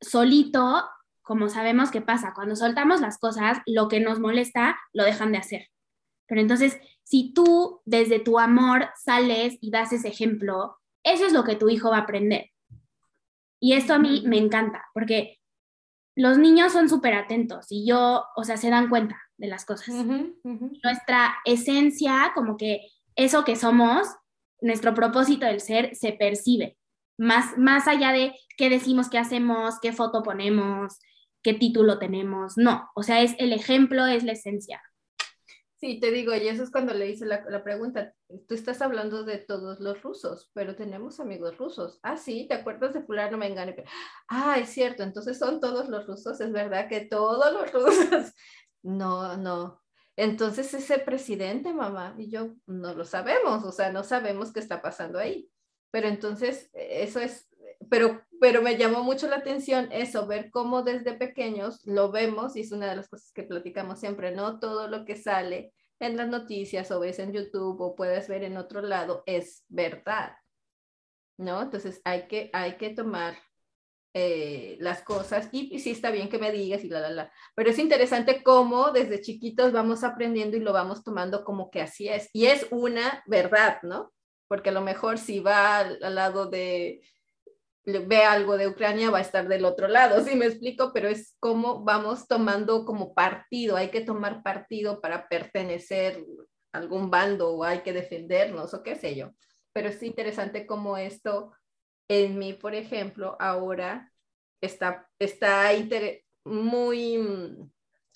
solito, 0.00 0.84
como 1.22 1.48
sabemos 1.48 1.90
que 1.90 2.02
pasa, 2.02 2.34
cuando 2.34 2.56
soltamos 2.56 3.00
las 3.00 3.18
cosas, 3.18 3.58
lo 3.64 3.88
que 3.88 4.00
nos 4.00 4.18
molesta 4.18 4.76
lo 4.92 5.04
dejan 5.04 5.32
de 5.32 5.38
hacer. 5.38 5.68
Pero 6.26 6.40
entonces, 6.40 6.78
si 7.04 7.32
tú 7.32 7.80
desde 7.84 8.18
tu 8.18 8.38
amor 8.38 8.88
sales 8.96 9.56
y 9.60 9.70
das 9.70 9.92
ese 9.92 10.08
ejemplo, 10.08 10.78
eso 11.04 11.24
es 11.24 11.32
lo 11.32 11.44
que 11.44 11.56
tu 11.56 11.68
hijo 11.68 11.90
va 11.90 11.98
a 11.98 12.00
aprender. 12.00 12.50
Y 13.60 13.74
esto 13.74 13.94
a 13.94 13.98
mí 13.98 14.24
me 14.26 14.38
encanta, 14.38 14.84
porque 14.92 15.38
los 16.16 16.38
niños 16.38 16.72
son 16.72 16.88
súper 16.88 17.14
atentos 17.14 17.66
y 17.70 17.86
yo, 17.86 18.24
o 18.36 18.44
sea, 18.44 18.56
se 18.56 18.70
dan 18.70 18.88
cuenta 18.88 19.20
de 19.36 19.46
las 19.46 19.64
cosas. 19.64 19.94
Nuestra 19.94 21.36
esencia, 21.44 22.32
como 22.34 22.56
que 22.56 22.80
eso 23.16 23.44
que 23.44 23.56
somos, 23.56 24.08
nuestro 24.64 24.94
propósito 24.94 25.46
del 25.46 25.60
ser 25.60 25.94
se 25.94 26.12
percibe, 26.12 26.78
más, 27.18 27.56
más 27.58 27.86
allá 27.86 28.12
de 28.12 28.34
qué 28.56 28.70
decimos, 28.70 29.10
qué 29.10 29.18
hacemos, 29.18 29.78
qué 29.80 29.92
foto 29.92 30.22
ponemos, 30.22 30.98
qué 31.42 31.52
título 31.52 31.98
tenemos, 31.98 32.56
no, 32.56 32.88
o 32.94 33.02
sea, 33.02 33.22
es 33.22 33.34
el 33.38 33.52
ejemplo, 33.52 34.06
es 34.06 34.24
la 34.24 34.32
esencia. 34.32 34.82
Sí, 35.76 36.00
te 36.00 36.10
digo, 36.10 36.34
y 36.34 36.48
eso 36.48 36.62
es 36.62 36.70
cuando 36.70 36.94
le 36.94 37.10
hice 37.10 37.26
la, 37.26 37.44
la, 37.46 37.62
pregunta. 37.62 38.14
Tú 38.48 38.54
estás 38.54 38.80
hablando 38.80 39.22
de 39.22 39.36
todos 39.36 39.80
los 39.80 40.02
rusos, 40.02 40.50
pero 40.54 40.74
tenemos 40.74 41.20
amigos 41.20 41.58
rusos. 41.58 42.00
Ah, 42.02 42.16
sí, 42.16 42.46
¿te 42.48 42.54
acuerdas 42.54 42.94
de 42.94 43.02
fulano 43.02 43.36
Mengane? 43.36 43.76
Ah, 44.28 44.56
es 44.58 44.70
cierto, 44.70 45.02
entonces 45.02 45.38
son 45.38 45.60
todos 45.60 45.90
los 45.90 46.06
rusos, 46.06 46.40
es 46.40 46.52
verdad 46.52 46.88
que 46.88 47.02
todos 47.02 47.52
los 47.52 47.70
rusos. 47.72 48.32
No, 48.86 49.38
no. 49.38 49.83
Entonces 50.16 50.72
ese 50.74 50.98
presidente, 50.98 51.72
mamá, 51.72 52.14
y 52.18 52.30
yo 52.30 52.54
no 52.66 52.94
lo 52.94 53.04
sabemos, 53.04 53.64
o 53.64 53.72
sea, 53.72 53.90
no 53.90 54.04
sabemos 54.04 54.52
qué 54.52 54.60
está 54.60 54.80
pasando 54.80 55.18
ahí. 55.18 55.50
Pero 55.90 56.08
entonces 56.08 56.70
eso 56.72 57.20
es, 57.20 57.48
pero, 57.90 58.22
pero 58.40 58.62
me 58.62 58.76
llamó 58.76 59.02
mucho 59.02 59.28
la 59.28 59.36
atención 59.36 59.88
eso, 59.92 60.26
ver 60.26 60.50
cómo 60.50 60.82
desde 60.82 61.14
pequeños 61.14 61.84
lo 61.84 62.10
vemos 62.10 62.56
y 62.56 62.60
es 62.60 62.72
una 62.72 62.88
de 62.88 62.96
las 62.96 63.08
cosas 63.08 63.32
que 63.32 63.42
platicamos 63.42 64.00
siempre, 64.00 64.32
no 64.32 64.60
todo 64.60 64.88
lo 64.88 65.04
que 65.04 65.16
sale 65.16 65.72
en 66.00 66.16
las 66.16 66.28
noticias 66.28 66.90
o 66.90 67.00
ves 67.00 67.18
en 67.18 67.32
YouTube 67.32 67.80
o 67.80 67.94
puedes 67.94 68.28
ver 68.28 68.44
en 68.44 68.56
otro 68.56 68.82
lado 68.82 69.22
es 69.26 69.64
verdad, 69.68 70.36
¿no? 71.38 71.62
Entonces 71.62 72.00
hay 72.04 72.26
que, 72.26 72.50
hay 72.52 72.76
que 72.76 72.90
tomar 72.90 73.36
eh, 74.16 74.76
las 74.78 75.02
cosas 75.02 75.48
y, 75.50 75.74
y, 75.74 75.80
sí 75.80 75.90
está 75.90 76.12
bien 76.12 76.28
que 76.28 76.38
me 76.38 76.52
digas 76.52 76.84
y 76.84 76.88
la, 76.88 77.00
la, 77.00 77.10
la, 77.10 77.32
pero 77.56 77.70
es 77.70 77.80
interesante 77.80 78.44
cómo 78.44 78.92
desde 78.92 79.20
chiquitos 79.20 79.72
vamos 79.72 80.04
aprendiendo 80.04 80.56
y 80.56 80.60
lo 80.60 80.72
vamos 80.72 81.02
tomando 81.02 81.42
como 81.42 81.68
que 81.68 81.82
así 81.82 82.08
es 82.08 82.30
y 82.32 82.46
es 82.46 82.68
una 82.70 83.24
verdad, 83.26 83.82
¿no? 83.82 84.12
Porque 84.46 84.68
a 84.68 84.72
lo 84.72 84.82
mejor 84.82 85.18
si 85.18 85.40
va 85.40 85.78
al, 85.78 86.14
lado 86.14 86.46
de 86.46 87.02
ve 87.84 88.22
algo 88.24 88.56
de 88.56 88.68
Ucrania 88.68 89.10
va 89.10 89.18
a 89.18 89.22
estar 89.22 89.48
del 89.48 89.64
otro 89.64 89.88
lado, 89.88 90.20
¿sí 90.24 90.36
me 90.36 90.46
explico? 90.46 90.92
Pero 90.94 91.08
es 91.08 91.34
como 91.40 91.82
vamos 91.82 92.28
tomando 92.28 92.84
como 92.84 93.14
partido, 93.14 93.76
hay 93.76 93.88
que 93.90 94.02
tomar 94.02 94.44
partido 94.44 95.00
para 95.00 95.28
pertenecer 95.28 96.24
a 96.72 96.78
algún 96.78 97.10
bando 97.10 97.50
o 97.50 97.64
hay 97.64 97.80
que 97.80 97.92
defendernos 97.92 98.74
o 98.74 98.84
qué 98.84 98.94
sé 98.94 99.16
yo. 99.16 99.32
Pero 99.72 99.88
es 99.88 100.00
interesante 100.04 100.68
como 100.68 100.96
esto 100.96 101.50
en 102.08 102.38
mí, 102.38 102.52
por 102.52 102.74
ejemplo, 102.74 103.36
ahora 103.40 104.12
está, 104.60 105.08
está 105.18 105.70
muy, 106.44 107.18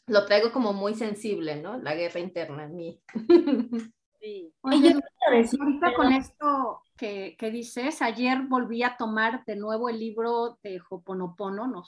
lo 0.06 0.26
traigo 0.26 0.52
como 0.52 0.72
muy 0.72 0.94
sensible, 0.94 1.56
¿no? 1.56 1.78
La 1.78 1.94
guerra 1.94 2.20
interna 2.20 2.64
en 2.64 2.76
mí. 2.76 3.02
Sí. 4.20 4.52
Oye, 4.62 4.96
ahorita 5.28 5.94
con 5.94 6.12
esto 6.12 6.82
que, 6.96 7.36
dices, 7.52 8.02
ayer 8.02 8.42
volví 8.48 8.82
a 8.82 8.96
tomar 8.96 9.44
de 9.44 9.54
nuevo 9.54 9.88
el 9.88 10.00
libro 10.00 10.58
de 10.60 10.82
Hoponopono 10.90 11.68
¿no? 11.68 11.84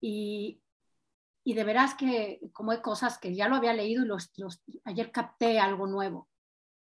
y, 0.00 0.62
y 1.42 1.54
de 1.54 1.64
veras 1.64 1.96
que 1.96 2.40
como 2.52 2.70
hay 2.70 2.80
cosas 2.80 3.18
que 3.18 3.34
ya 3.34 3.48
lo 3.48 3.56
había 3.56 3.72
leído 3.72 4.04
y 4.04 4.06
los, 4.06 4.30
los, 4.36 4.62
ayer 4.84 5.10
capté 5.10 5.58
algo 5.58 5.88
nuevo, 5.88 6.28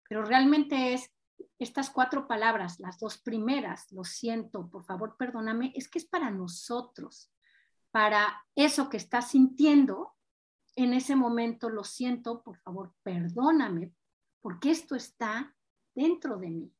pero 0.08 0.24
realmente 0.24 0.94
es 0.94 1.12
estas 1.60 1.90
cuatro 1.90 2.28
palabras, 2.28 2.80
las 2.80 3.00
dos 3.00 3.18
primeras, 3.18 3.92
lo 3.92 4.04
siento, 4.04 4.70
por 4.70 4.84
favor, 4.86 5.16
perdóname, 5.18 5.72
es 5.76 5.90
que 5.90 6.00
es 6.00 6.06
para 6.06 6.32
nosotros, 6.32 7.32
para 7.92 8.46
eso 8.56 8.90
que 8.90 8.98
estás 8.98 9.30
sintiendo 9.30 10.14
en 10.76 10.94
ese 10.94 11.16
momento, 11.16 11.70
lo 11.70 11.84
siento, 11.84 12.44
por 12.44 12.58
favor, 12.58 12.94
perdóname, 13.04 13.94
porque 14.42 14.72
esto 14.72 14.96
está 14.96 15.56
dentro 15.94 16.38
de 16.38 16.50
mí. 16.50 16.74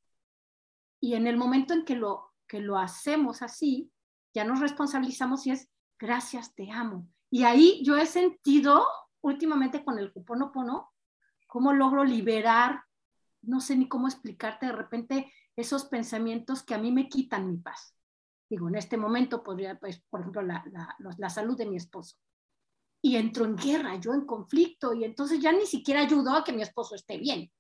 Y 1.00 1.14
en 1.14 1.28
el 1.28 1.38
momento 1.38 1.74
en 1.74 1.86
que 1.86 1.96
lo, 1.96 2.34
que 2.48 2.60
lo 2.60 2.78
hacemos 2.78 3.42
así, 3.42 3.92
ya 4.34 4.44
nos 4.44 4.60
responsabilizamos 4.60 5.48
y 5.48 5.52
es, 5.52 5.70
gracias, 5.98 6.54
te 6.54 6.72
amo. 6.72 7.08
Y 7.30 7.44
ahí 7.44 7.82
yo 7.86 7.96
he 7.98 8.06
sentido 8.06 8.86
últimamente 9.22 9.84
con 9.84 9.98
el 9.98 10.12
Hoponopono 10.14 10.92
cómo 11.48 11.72
logro 11.72 12.04
liberar, 12.04 12.84
no 13.48 13.62
sé 13.62 13.76
ni 13.76 13.88
cómo 13.88 14.08
explicarte 14.08 14.68
de 14.68 14.72
repente 14.72 15.32
esos 15.56 15.86
pensamientos 15.86 16.64
que 16.64 16.74
a 16.74 16.78
mí 16.78 16.92
me 16.92 17.08
quitan 17.08 17.50
mi 17.50 17.58
paz. 17.58 17.96
Digo, 18.50 18.68
en 18.68 18.76
este 18.76 18.98
momento 18.98 19.44
podría, 19.44 19.80
pues, 19.80 20.02
por 20.10 20.22
ejemplo, 20.22 20.42
la, 20.42 20.64
la, 20.72 20.96
la 21.18 21.30
salud 21.30 21.58
de 21.58 21.66
mi 21.66 21.78
esposo. 21.78 22.18
Y 23.02 23.16
entro 23.16 23.46
en 23.46 23.56
guerra, 23.56 23.96
yo 24.00 24.14
en 24.14 24.26
conflicto, 24.26 24.94
y 24.94 25.04
entonces 25.04 25.40
ya 25.40 25.52
ni 25.52 25.66
siquiera 25.66 26.02
ayudo 26.02 26.32
a 26.32 26.44
que 26.44 26.54
mi 26.54 26.62
esposo 26.62 26.96
esté 26.96 27.18
bien, 27.18 27.52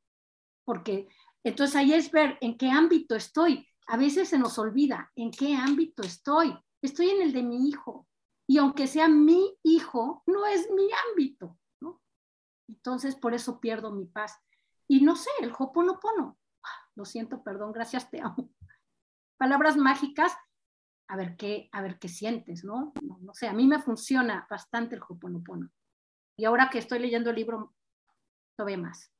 porque 0.63 1.07
entonces 1.45 1.75
ahí 1.75 1.93
es 1.93 2.11
ver 2.11 2.37
en 2.41 2.57
qué 2.57 2.69
ámbito 2.69 3.15
estoy. 3.15 3.67
A 3.87 3.97
veces 3.97 4.29
se 4.29 4.39
nos 4.39 4.57
olvida 4.57 5.11
en 5.15 5.29
qué 5.29 5.55
ámbito 5.55 6.01
estoy. 6.01 6.57
Estoy 6.81 7.09
en 7.09 7.21
el 7.21 7.33
de 7.33 7.43
mi 7.43 7.69
hijo. 7.69 8.07
Y 8.47 8.57
aunque 8.57 8.87
sea 8.87 9.07
mi 9.07 9.55
hijo, 9.63 10.23
no 10.25 10.45
es 10.47 10.69
mi 10.71 10.89
ámbito. 11.11 11.57
¿no? 11.81 12.01
Entonces 12.67 13.15
por 13.15 13.35
eso 13.35 13.59
pierdo 13.59 13.91
mi 13.91 14.05
paz. 14.05 14.33
Y 14.87 15.01
no 15.01 15.15
sé, 15.15 15.29
el 15.41 15.51
hoponopono. 15.57 16.37
Lo 16.95 17.05
siento, 17.05 17.43
perdón, 17.43 17.71
gracias, 17.71 18.09
te 18.09 18.21
amo. 18.21 18.49
Palabras 19.37 19.75
mágicas, 19.75 20.35
a 21.07 21.17
ver 21.17 21.35
qué, 21.35 21.69
a 21.71 21.81
ver 21.81 21.99
qué 21.99 22.07
sientes, 22.07 22.63
¿no? 22.63 22.93
¿no? 23.01 23.19
No, 23.21 23.33
sé, 23.33 23.47
a 23.47 23.53
mí 23.53 23.67
me 23.67 23.81
funciona 23.81 24.47
bastante 24.49 24.95
el 24.95 25.01
hoponopono. 25.07 25.69
Y 26.37 26.45
ahora 26.45 26.69
que 26.69 26.79
estoy 26.79 26.99
leyendo 26.99 27.29
el 27.29 27.35
libro, 27.35 27.73
lo 28.57 28.65
ve 28.65 28.77
más. 28.77 29.11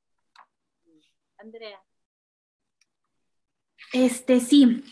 Andrea. 1.38 1.84
Este, 3.94 4.40
sí, 4.40 4.84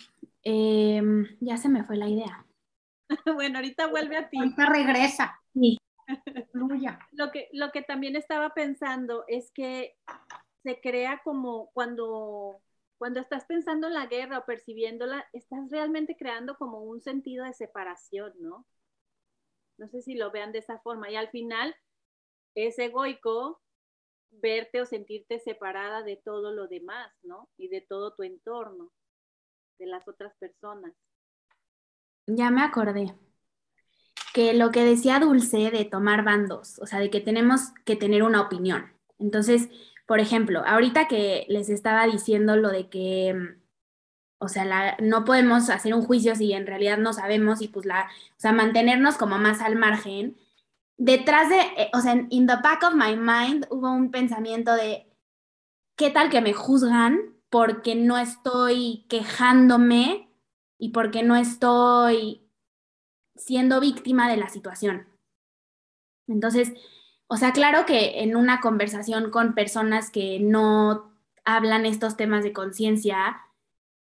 em, 0.44 1.28
ya 1.40 1.58
se 1.58 1.70
me 1.70 1.84
fue 1.84 1.98
la 1.98 2.08
idea. 2.08 2.46
bueno, 3.36 3.60
ahorita 3.60 3.88
vuelve 3.88 4.18
a 4.18 4.30
ti. 4.30 4.38
Ahorita 4.38 4.66
regresa. 4.66 5.40
Sí. 5.54 5.78
lo, 7.12 7.32
que, 7.32 7.50
lo 7.54 7.72
que 7.72 7.82
también 7.82 8.16
estaba 8.16 8.54
pensando 8.54 9.24
es 9.28 9.52
que 9.52 9.96
se 10.64 10.80
crea 10.80 11.22
como 11.24 11.70
cuando, 11.74 12.62
cuando 12.98 13.20
estás 13.20 13.46
pensando 13.46 13.88
en 13.88 13.94
la 13.94 14.08
guerra 14.08 14.40
o 14.40 14.46
percibiéndola, 14.46 15.28
estás 15.34 15.70
realmente 15.70 16.16
creando 16.18 16.58
como 16.58 16.82
un 16.82 17.02
sentido 17.02 17.46
de 17.46 17.54
separación, 17.54 18.34
¿no? 18.40 18.66
No 19.78 19.88
sé 19.90 20.02
si 20.02 20.16
lo 20.16 20.32
vean 20.32 20.52
de 20.52 20.60
esa 20.60 20.80
forma. 20.80 21.12
Y 21.12 21.16
al 21.16 21.30
final 21.30 21.76
es 22.56 22.80
egoico 22.80 23.62
verte 24.32 24.82
o 24.82 24.86
sentirte 24.86 25.40
separada 25.40 26.02
de 26.04 26.18
todo 26.18 26.52
lo 26.52 26.68
demás, 26.68 27.12
¿no? 27.24 27.50
Y 27.58 27.68
de 27.68 27.82
todo 27.82 28.14
tu 28.14 28.24
entorno, 28.24 28.92
de 29.80 29.86
las 29.88 30.08
otras 30.08 30.34
personas. 30.38 30.94
Ya 32.26 32.50
me 32.50 32.64
acordé 32.64 33.14
que 34.34 34.54
lo 34.54 34.72
que 34.72 34.84
decía 34.84 35.20
Dulce 35.20 35.70
de 35.70 35.86
tomar 35.86 36.24
bandos, 36.24 36.80
o 36.80 36.88
sea, 36.88 37.00
de 37.00 37.10
que 37.10 37.22
tenemos 37.22 37.72
que 37.86 37.96
tener 37.96 38.24
una 38.24 38.42
opinión. 38.42 38.92
Entonces, 39.20 39.70
por 40.14 40.20
ejemplo, 40.20 40.62
ahorita 40.64 41.08
que 41.08 41.48
les 41.50 41.70
estaba 41.70 42.06
diciendo 42.06 42.56
lo 42.56 42.70
de 42.70 42.88
que, 42.88 43.56
o 44.38 44.48
sea, 44.48 44.96
no 45.02 45.26
podemos 45.26 45.72
hacer 45.72 45.96
un 45.96 46.04
juicio 46.04 46.36
si 46.36 46.54
en 46.54 46.68
realidad 46.68 47.00
no 47.00 47.14
sabemos 47.14 47.64
y 47.64 47.68
pues 47.68 47.88
la, 47.88 48.12
o 48.38 48.40
sea, 48.40 48.52
mantenernos 48.52 49.18
como 49.18 49.40
más 49.40 49.60
al 49.60 49.76
margen, 49.76 50.38
detrás 50.98 51.50
de, 51.50 51.62
eh, 51.78 51.90
o 51.96 52.00
sea, 52.00 52.28
in 52.30 52.46
the 52.46 52.58
back 52.58 52.84
of 52.84 52.94
my 52.94 53.16
mind 53.16 53.66
hubo 53.72 53.92
un 53.92 54.12
pensamiento 54.12 54.76
de, 54.76 55.12
¿qué 55.96 56.12
tal 56.12 56.30
que 56.30 56.42
me 56.42 56.54
juzgan 56.54 57.34
porque 57.50 57.96
no 57.96 58.20
estoy 58.20 59.08
quejándome 59.10 60.30
y 60.78 60.90
porque 60.90 61.24
no 61.24 61.36
estoy 61.36 62.48
siendo 63.36 63.80
víctima 63.80 64.30
de 64.30 64.38
la 64.38 64.50
situación? 64.50 65.08
Entonces, 66.28 66.72
o 67.28 67.38
sea, 67.38 67.54
claro 67.54 67.86
que 67.86 68.22
en 68.22 68.36
una 68.36 68.60
conversación 68.60 69.32
con 69.32 69.54
personas 69.56 70.10
que 70.10 70.40
no 70.40 71.12
hablan 71.46 71.86
estos 71.86 72.16
temas 72.18 72.44
de 72.44 72.54
conciencia, 72.54 73.42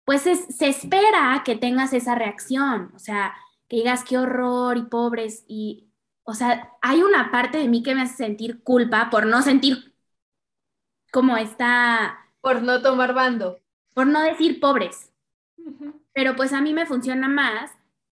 pues 0.05 0.23
se 0.23 0.69
espera 0.69 1.43
que 1.45 1.57
tengas 1.57 1.93
esa 1.93 2.15
reacción, 2.15 2.91
o 2.95 2.99
sea, 2.99 3.35
que 3.69 3.77
digas 3.77 4.05
qué 4.05 4.19
horror 4.19 4.77
y 4.77 4.83
pobres 4.83 5.45
y 5.47 5.89
o 6.25 6.35
sea, 6.35 6.73
hay 6.81 7.03
una 7.03 7.31
parte 7.31 7.59
de 7.59 7.69
mí 7.69 7.83
que 7.83 7.95
me 7.95 8.03
hace 8.03 8.17
sentir 8.17 8.63
culpa 8.63 9.11
por 9.11 9.27
no 9.27 9.43
sentir 9.43 9.95
como 11.11 11.37
está... 11.37 12.19
Por 12.41 12.63
no 12.63 12.81
tomar 12.81 13.13
bando. 13.13 13.61
Por 13.95 14.07
no 14.07 14.23
decir 14.23 14.61
pobres. 14.61 15.13
Pero 16.13 16.37
pues 16.37 16.53
a 16.53 16.61
mí 16.61 16.73
me 16.75 16.87
funciona 16.87 17.29
más 17.29 17.71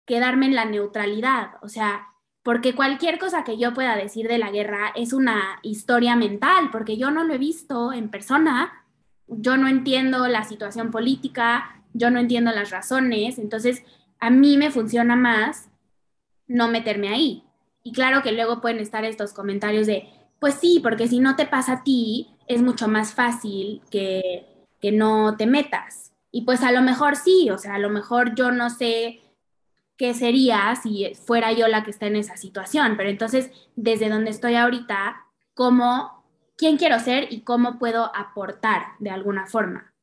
quedarme 0.04 0.46
en 0.46 0.54
la 0.54 0.64
neutralidad, 0.64 1.52
o 1.62 1.68
sea, 1.68 2.08
porque 2.44 2.74
cualquier 2.74 3.18
cosa 3.18 3.42
que 3.42 3.56
yo 3.56 3.72
pueda 3.72 3.96
decir 3.96 4.28
de 4.28 4.36
la 4.36 4.50
guerra 4.50 4.92
es 4.94 5.14
una 5.14 5.58
historia 5.62 6.14
mental, 6.14 6.68
porque 6.70 6.98
yo 6.98 7.10
no 7.10 7.24
lo 7.24 7.32
he 7.32 7.38
visto 7.38 7.92
en 7.92 8.10
persona, 8.10 8.84
yo 9.26 9.56
no 9.56 9.66
entiendo 9.66 10.28
la 10.28 10.44
situación 10.44 10.90
política, 10.90 11.82
yo 11.94 12.10
no 12.10 12.20
entiendo 12.20 12.52
las 12.52 12.70
razones, 12.70 13.38
entonces 13.38 13.82
a 14.20 14.28
mí 14.28 14.58
me 14.58 14.70
funciona 14.70 15.16
más 15.16 15.70
no 16.46 16.68
meterme 16.68 17.08
ahí. 17.08 17.44
Y 17.82 17.92
claro 17.92 18.22
que 18.22 18.32
luego 18.32 18.60
pueden 18.60 18.78
estar 18.78 19.06
estos 19.06 19.32
comentarios 19.32 19.86
de, 19.86 20.06
pues 20.38 20.54
sí, 20.54 20.80
porque 20.82 21.08
si 21.08 21.20
no 21.20 21.36
te 21.36 21.46
pasa 21.46 21.72
a 21.72 21.82
ti, 21.82 22.28
es 22.46 22.60
mucho 22.60 22.88
más 22.88 23.14
fácil 23.14 23.80
que, 23.90 24.66
que 24.82 24.92
no 24.92 25.38
te 25.38 25.46
metas. 25.46 26.12
Y 26.30 26.42
pues 26.42 26.62
a 26.62 26.72
lo 26.72 26.82
mejor 26.82 27.16
sí, 27.16 27.48
o 27.48 27.56
sea, 27.56 27.76
a 27.76 27.78
lo 27.78 27.88
mejor 27.88 28.34
yo 28.34 28.50
no 28.50 28.68
sé 28.68 29.22
qué 29.96 30.14
sería 30.14 30.74
si 30.76 31.14
fuera 31.14 31.52
yo 31.52 31.68
la 31.68 31.84
que 31.84 31.90
está 31.90 32.06
en 32.06 32.16
esa 32.16 32.36
situación, 32.36 32.96
pero 32.96 33.08
entonces 33.08 33.50
desde 33.76 34.08
donde 34.08 34.30
estoy 34.30 34.54
ahorita, 34.56 35.26
¿cómo, 35.54 36.24
quién 36.56 36.76
quiero 36.76 36.98
ser 36.98 37.32
y 37.32 37.42
cómo 37.42 37.78
puedo 37.78 38.14
aportar 38.14 38.82
de 38.98 39.10
alguna 39.10 39.46
forma? 39.46 39.94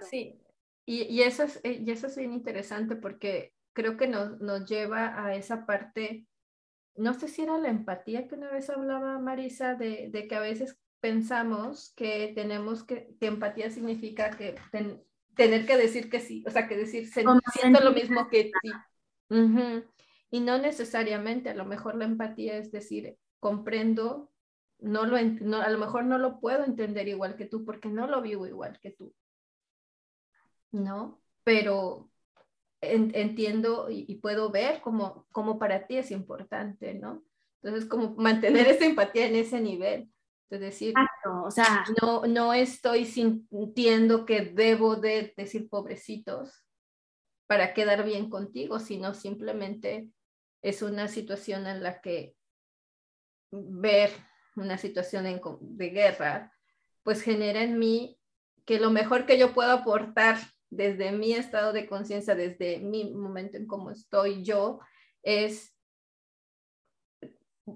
Sí, 0.00 0.40
y, 0.84 1.22
eso 1.22 1.44
es, 1.44 1.60
eh, 1.62 1.82
y 1.84 1.90
eso 1.90 2.08
es 2.08 2.16
bien 2.16 2.32
interesante 2.32 2.96
porque 2.96 3.52
creo 3.72 3.96
que 3.96 4.08
nos, 4.08 4.40
nos 4.40 4.68
lleva 4.68 5.24
a 5.24 5.34
esa 5.34 5.66
parte, 5.66 6.26
no 6.96 7.14
sé 7.14 7.28
si 7.28 7.42
era 7.42 7.58
la 7.58 7.68
empatía 7.68 8.26
que 8.26 8.34
una 8.34 8.50
vez 8.50 8.70
hablaba 8.70 9.18
Marisa, 9.18 9.74
de, 9.74 10.08
de 10.10 10.26
que 10.26 10.34
a 10.34 10.40
veces 10.40 10.78
pensamos 11.00 11.92
que 11.94 12.32
tenemos 12.34 12.82
que, 12.82 13.14
que 13.20 13.26
empatía 13.26 13.70
significa 13.70 14.30
que 14.30 14.56
tener 15.36 15.66
que 15.66 15.76
decir 15.76 16.10
que 16.10 16.18
sí, 16.18 16.42
o 16.46 16.50
sea, 16.50 16.66
que 16.66 16.76
decir, 16.76 17.06
siento 17.06 17.80
lo 17.80 17.92
mismo 17.92 18.28
que 18.28 18.50
ti. 18.60 18.70
Y 20.30 20.40
no 20.40 20.58
necesariamente, 20.58 21.50
a 21.50 21.54
lo 21.54 21.64
mejor 21.64 21.94
la 21.94 22.04
empatía 22.04 22.56
es 22.58 22.72
decir, 22.72 23.16
comprendo, 23.38 24.32
no 24.80 25.06
lo, 25.06 25.16
no, 25.22 25.60
a 25.62 25.70
lo 25.70 25.78
mejor 25.78 26.04
no 26.04 26.18
lo 26.18 26.40
puedo 26.40 26.64
entender 26.64 27.06
igual 27.06 27.36
que 27.36 27.46
tú 27.46 27.64
porque 27.64 27.88
no 27.88 28.08
lo 28.08 28.20
vivo 28.22 28.46
igual 28.46 28.80
que 28.80 28.90
tú. 28.90 29.14
¿no? 30.72 31.20
Pero 31.44 32.10
entiendo 32.80 33.88
y, 33.90 34.16
puedo 34.16 34.50
ver 34.50 34.80
cómo, 34.80 35.26
cómo 35.32 35.58
para 35.58 35.86
ti 35.86 35.96
es 35.96 36.10
importante, 36.10 36.94
¿no? 36.94 37.24
Entonces, 37.62 37.88
como 37.88 38.14
mantener 38.14 38.68
esa 38.68 38.84
empatía 38.84 39.26
en 39.26 39.36
ese 39.36 39.60
nivel. 39.60 40.10
Es 40.48 40.60
decir, 40.60 40.94
o 41.44 41.50
sea, 41.50 41.84
no, 42.00 42.22
no 42.26 42.52
estoy 42.52 43.04
sintiendo 43.04 44.24
que 44.24 44.42
debo 44.42 44.96
de 44.96 45.34
decir 45.36 45.68
pobrecitos 45.68 46.64
para 47.46 47.74
quedar 47.74 48.04
bien 48.04 48.30
contigo, 48.30 48.78
sino 48.78 49.14
simplemente 49.14 50.08
es 50.62 50.82
una 50.82 51.08
situación 51.08 51.66
en 51.66 51.82
la 51.82 52.00
que 52.00 52.36
ver 53.50 54.10
una 54.56 54.78
situación 54.78 55.24
de 55.60 55.90
guerra, 55.90 56.52
pues 57.02 57.22
genera 57.22 57.62
en 57.62 57.78
mí 57.78 58.18
que 58.64 58.80
lo 58.80 58.90
mejor 58.90 59.26
que 59.26 59.38
yo 59.38 59.52
puedo 59.52 59.70
aportar 59.70 60.38
desde 60.70 61.12
mi 61.12 61.32
estado 61.32 61.72
de 61.72 61.86
conciencia, 61.86 62.34
desde 62.34 62.78
mi 62.78 63.12
momento 63.14 63.56
en 63.56 63.66
cómo 63.66 63.90
estoy 63.90 64.42
yo, 64.42 64.80
es 65.22 65.75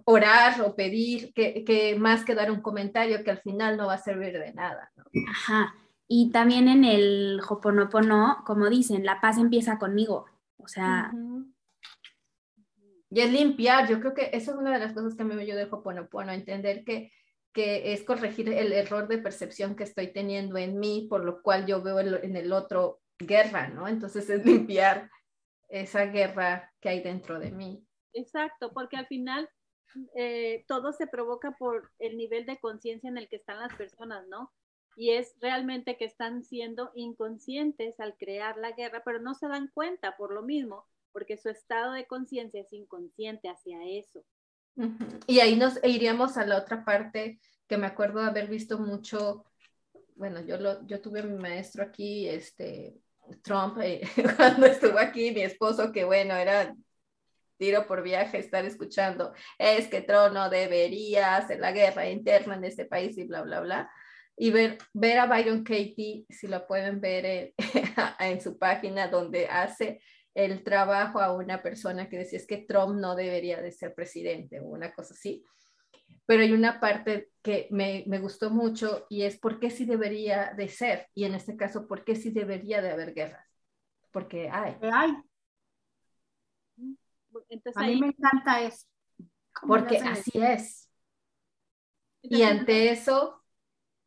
orar 0.05 0.61
o 0.63 0.75
pedir 0.75 1.33
que, 1.35 1.97
más 1.99 2.25
que 2.25 2.35
dar 2.35 2.51
un 2.51 2.61
comentario 2.61 3.23
que 3.25 3.31
al 3.31 3.41
final 3.41 3.77
no 3.77 3.87
va 3.87 3.95
a 3.95 3.99
servir 3.99 4.39
de 4.39 4.53
nada. 4.55 4.93
Ajá. 5.29 5.75
Y 6.07 6.31
también 6.31 6.69
en 6.69 6.85
el 6.85 7.41
Hoponopono, 7.49 8.43
como 8.45 8.69
dicen, 8.69 9.05
la 9.05 9.21
paz 9.21 9.39
empieza 9.39 9.79
conmigo. 9.79 10.27
O 10.57 10.69
sea. 10.69 11.13
Y 13.11 13.21
es 13.21 13.33
limpiar. 13.33 13.89
Yo 13.89 14.01
creo 14.01 14.15
que 14.15 14.31
eso 14.33 14.53
es 14.53 14.57
una 14.57 14.73
de 14.73 14.79
las 14.79 14.93
cosas 14.93 15.15
que 15.15 15.25
me 15.25 15.41
ayuda 15.41 15.63
el 15.63 15.73
Hoponopono, 15.73 16.33
entender 16.33 16.85
que 16.85 17.13
que 17.53 17.93
es 17.93 18.05
corregir 18.05 18.49
el 18.49 18.73
error 18.73 19.09
de 19.09 19.19
percepción 19.19 19.75
que 19.75 19.85
estoy 19.85 20.13
teniendo 20.13 20.57
en 20.57 20.79
mí, 20.79 21.07
por 21.11 21.25
lo 21.25 21.43
cual 21.43 21.67
yo 21.67 21.83
veo 21.83 21.99
en 22.01 22.37
el 22.37 22.53
otro 22.53 23.01
guerra, 23.19 23.69
¿no? 23.69 23.89
Entonces 23.89 24.29
es 24.31 24.45
limpiar 24.47 25.11
esa 25.69 26.07
guerra 26.07 26.73
que 26.81 26.89
hay 26.89 27.03
dentro 27.03 27.39
de 27.39 27.51
mí. 27.51 27.85
Exacto, 28.13 28.73
porque 28.73 28.97
al 28.97 29.07
final 29.07 29.49
eh, 30.15 30.65
todo 30.67 30.93
se 30.93 31.07
provoca 31.07 31.53
por 31.53 31.91
el 31.99 32.17
nivel 32.17 32.47
de 32.47 32.59
conciencia 32.59 33.09
en 33.09 33.19
el 33.19 33.29
que 33.29 33.37
están 33.37 33.59
las 33.59 33.75
personas, 33.75 34.27
¿no? 34.29 34.53
Y 34.97 35.11
es 35.11 35.35
realmente 35.41 35.97
que 35.97 36.05
están 36.05 36.43
siendo 36.45 36.91
inconscientes 36.95 38.01
al 38.01 38.17
crear 38.17 38.57
la 38.59 38.73
guerra, 38.73 39.03
pero 39.05 39.21
no 39.21 39.35
se 39.35 39.49
dan 39.49 39.71
cuenta 39.73 40.17
por 40.17 40.33
lo 40.33 40.43
mismo, 40.43 40.87
porque 41.13 41.37
su 41.37 41.49
estado 41.49 41.93
de 41.93 42.07
conciencia 42.07 42.61
es 42.61 42.73
inconsciente 42.73 43.49
hacia 43.49 43.79
eso. 43.85 44.25
Y 45.27 45.41
ahí 45.41 45.57
nos 45.57 45.83
iríamos 45.85 46.37
a 46.37 46.47
la 46.47 46.59
otra 46.59 46.85
parte 46.85 47.41
que 47.67 47.77
me 47.77 47.87
acuerdo 47.87 48.21
de 48.21 48.29
haber 48.29 48.49
visto 48.49 48.79
mucho, 48.79 49.45
bueno, 50.17 50.41
yo, 50.41 50.59
lo, 50.59 50.85
yo 50.87 51.01
tuve 51.01 51.21
a 51.21 51.25
mi 51.25 51.37
maestro 51.37 51.83
aquí, 51.83 52.29
este, 52.29 52.97
Trump, 53.43 53.79
eh, 53.81 54.03
cuando 54.37 54.67
estuvo 54.67 54.99
aquí, 54.99 55.31
mi 55.33 55.43
esposo, 55.43 55.93
que 55.93 56.05
bueno, 56.05 56.35
era 56.35 56.75
tiro 57.61 57.87
por 57.87 58.03
viaje 58.03 58.39
estar 58.39 58.65
escuchando, 58.65 59.35
es 59.59 59.87
que 59.87 60.01
Trump 60.01 60.33
no 60.33 60.49
debería 60.49 61.37
hacer 61.37 61.61
la 61.61 61.73
guerra 61.73 62.09
interna 62.09 62.55
en 62.55 62.65
este 62.65 62.87
país 62.87 63.17
y 63.19 63.25
bla, 63.25 63.43
bla, 63.43 63.61
bla. 63.61 63.91
Y 64.37 64.51
ver, 64.51 64.79
ver 64.95 65.19
a 65.19 65.27
Byron 65.27 65.63
Katie, 65.63 66.25
si 66.31 66.49
lo 66.49 66.67
pueden 66.67 67.03
ver 67.03 67.53
en 68.19 68.41
su 68.41 68.59
página, 68.59 69.09
donde 69.09 69.47
hace 69.47 70.01
el 70.35 70.65
trabajo 70.65 71.21
a 71.21 71.35
una 71.35 71.63
persona 71.63 72.09
que 72.09 72.17
decía 72.17 72.39
es 72.39 72.47
que 72.47 72.65
Trump 72.67 72.99
no 72.99 73.15
debería 73.15 73.61
de 73.61 73.73
ser 73.73 73.95
presidente 73.95 74.61
o 74.61 74.65
una 74.65 74.95
cosa 74.95 75.13
así. 75.13 75.45
Pero 76.25 76.43
hay 76.43 76.53
una 76.53 76.81
parte 76.81 77.29
que 77.43 77.69
me, 77.71 78.05
me, 78.07 78.21
gustó 78.21 78.51
mucho 78.51 79.07
y 79.11 79.23
es 79.23 79.39
por 79.39 79.61
qué 79.61 79.69
sí 79.69 79.85
debería 79.85 80.55
de 80.57 80.69
ser 80.69 81.09
y 81.15 81.25
en 81.25 81.35
este 81.35 81.57
caso 81.57 81.87
por 81.87 82.05
qué 82.05 82.17
sí 82.17 82.31
debería 82.31 82.81
de 82.81 82.91
haber 82.91 83.13
guerras. 83.13 83.47
Porque 84.13 84.49
hay. 84.49 84.77
hay. 84.81 85.13
A 87.75 87.87
mí 87.87 88.01
me 88.01 88.09
encanta 88.09 88.61
eso. 88.61 88.87
Porque 89.67 89.99
así 89.99 90.33
es. 90.35 90.89
y 92.23 92.43
ante 92.43 92.91
eso 92.91 93.43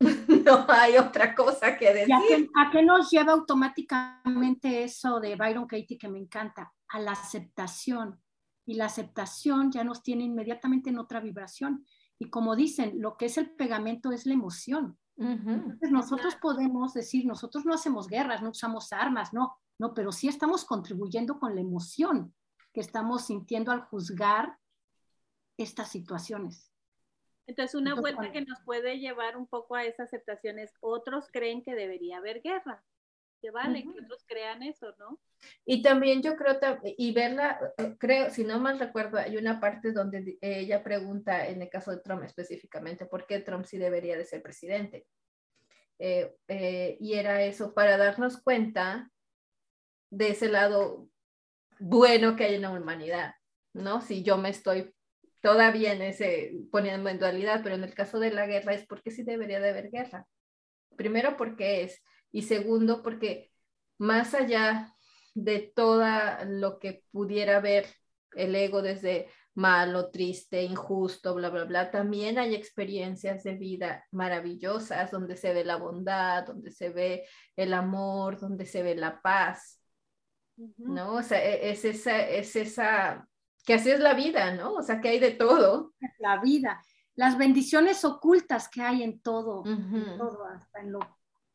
no 0.00 0.66
hay 0.68 0.96
otra 0.96 1.34
cosa 1.34 1.76
que 1.76 1.92
decir. 1.92 2.50
A 2.56 2.70
qué, 2.70 2.82
nos 2.82 3.10
lleva 3.10 3.32
automáticamente 3.32 4.84
eso 4.84 5.20
de 5.20 5.36
Byron 5.36 5.66
Katie 5.66 5.98
que 5.98 6.08
me 6.08 6.18
encanta? 6.18 6.72
A 6.88 7.00
la 7.00 7.12
aceptación. 7.12 8.20
Y 8.66 8.74
la 8.74 8.86
aceptación 8.86 9.70
ya 9.70 9.84
nos 9.84 10.02
tiene 10.02 10.24
inmediatamente 10.24 10.90
en 10.90 10.98
otra 10.98 11.20
vibración. 11.20 11.84
Y 12.18 12.30
como 12.30 12.56
dicen, 12.56 13.00
lo 13.00 13.16
que 13.16 13.26
es 13.26 13.38
el 13.38 13.50
pegamento 13.50 14.10
es 14.10 14.26
la 14.26 14.34
emoción. 14.34 14.98
Entonces 15.16 15.92
nosotros 15.92 16.34
podemos 16.40 16.92
decir, 16.92 17.24
nosotros 17.24 17.64
no 17.64 17.72
hacemos 17.72 18.08
guerras, 18.08 18.42
no 18.42 18.50
usamos 18.50 18.92
armas, 18.92 19.32
no, 19.32 19.56
no, 19.78 19.94
pero 19.94 20.10
sí 20.10 20.26
estamos 20.26 20.64
contribuyendo 20.64 21.38
con 21.38 21.54
la 21.54 21.60
emoción 21.60 22.34
que 22.74 22.80
estamos 22.80 23.26
sintiendo 23.26 23.70
al 23.72 23.80
juzgar 23.80 24.58
estas 25.56 25.90
situaciones. 25.90 26.70
Entonces, 27.46 27.74
una 27.74 27.94
vuelta 27.94 28.32
que 28.32 28.40
nos 28.40 28.60
puede 28.62 28.98
llevar 28.98 29.36
un 29.36 29.46
poco 29.46 29.76
a 29.76 29.84
esas 29.84 30.08
aceptaciones, 30.08 30.72
otros 30.80 31.28
creen 31.30 31.62
que 31.62 31.74
debería 31.74 32.18
haber 32.18 32.42
guerra, 32.42 32.82
que 33.40 33.50
vale, 33.50 33.82
que 33.82 33.90
otros 33.90 34.24
crean 34.26 34.62
eso, 34.62 34.94
¿no? 34.98 35.20
Y 35.66 35.82
también 35.82 36.22
yo 36.22 36.36
creo, 36.36 36.58
y 36.82 37.12
verla, 37.12 37.60
eh, 37.76 37.96
creo, 37.98 38.30
si 38.30 38.44
no 38.44 38.58
mal 38.58 38.78
recuerdo, 38.78 39.18
hay 39.18 39.36
una 39.36 39.60
parte 39.60 39.92
donde 39.92 40.38
ella 40.40 40.82
pregunta, 40.82 41.46
en 41.46 41.60
el 41.60 41.68
caso 41.68 41.90
de 41.90 41.98
Trump 41.98 42.24
específicamente, 42.24 43.04
¿por 43.04 43.26
qué 43.26 43.40
Trump 43.40 43.66
sí 43.66 43.76
debería 43.76 44.16
de 44.16 44.24
ser 44.24 44.42
presidente? 44.42 45.06
Eh, 45.98 46.34
eh, 46.48 46.96
y 46.98 47.12
era 47.14 47.42
eso, 47.42 47.74
para 47.74 47.98
darnos 47.98 48.42
cuenta 48.42 49.10
de 50.10 50.28
ese 50.30 50.48
lado 50.48 51.10
bueno 51.78 52.36
que 52.36 52.44
hay 52.44 52.54
en 52.56 52.62
la 52.62 52.70
humanidad, 52.70 53.34
¿no? 53.72 54.00
Si 54.00 54.22
yo 54.22 54.38
me 54.38 54.50
estoy 54.50 54.94
todavía 55.40 55.92
en 55.92 56.02
ese, 56.02 56.52
poniendo 56.70 57.10
en 57.10 57.18
dualidad, 57.18 57.60
pero 57.62 57.74
en 57.74 57.84
el 57.84 57.94
caso 57.94 58.18
de 58.18 58.30
la 58.30 58.46
guerra 58.46 58.74
es 58.74 58.86
porque 58.86 59.10
sí 59.10 59.22
debería 59.22 59.60
de 59.60 59.70
haber 59.70 59.90
guerra. 59.90 60.26
Primero 60.96 61.36
porque 61.36 61.82
es, 61.82 62.02
y 62.32 62.42
segundo 62.42 63.02
porque 63.02 63.50
más 63.98 64.34
allá 64.34 64.94
de 65.34 65.72
todo 65.74 66.06
lo 66.46 66.78
que 66.78 67.04
pudiera 67.10 67.60
ver 67.60 67.86
el 68.34 68.54
ego 68.54 68.82
desde 68.82 69.28
malo, 69.54 70.10
triste, 70.10 70.62
injusto, 70.62 71.34
bla, 71.34 71.50
bla, 71.50 71.64
bla, 71.64 71.90
también 71.90 72.38
hay 72.38 72.54
experiencias 72.54 73.44
de 73.44 73.54
vida 73.54 74.04
maravillosas 74.10 75.10
donde 75.10 75.36
se 75.36 75.52
ve 75.52 75.64
la 75.64 75.76
bondad, 75.76 76.46
donde 76.46 76.70
se 76.70 76.88
ve 76.88 77.26
el 77.54 77.72
amor, 77.72 78.40
donde 78.40 78.66
se 78.66 78.82
ve 78.82 78.96
la 78.96 79.20
paz, 79.22 79.80
¿no? 80.56 81.14
O 81.14 81.22
sea, 81.22 81.44
e, 81.44 81.70
es 81.70 81.84
esa, 81.84 82.20
es 82.20 82.56
esa 82.56 83.28
que 83.64 83.74
así 83.74 83.90
es 83.90 84.00
la 84.00 84.14
vida, 84.14 84.54
¿no? 84.54 84.74
O 84.74 84.82
sea, 84.82 85.00
que 85.00 85.08
hay 85.08 85.18
de 85.18 85.30
todo. 85.30 85.94
La 86.18 86.40
vida, 86.40 86.82
las 87.14 87.38
bendiciones 87.38 88.04
ocultas 88.04 88.68
que 88.68 88.82
hay 88.82 89.02
en 89.02 89.20
todo, 89.20 89.64
en 89.66 90.18
todo 90.18 90.44
hasta 90.46 90.80
en 90.80 90.92
lo 90.92 91.00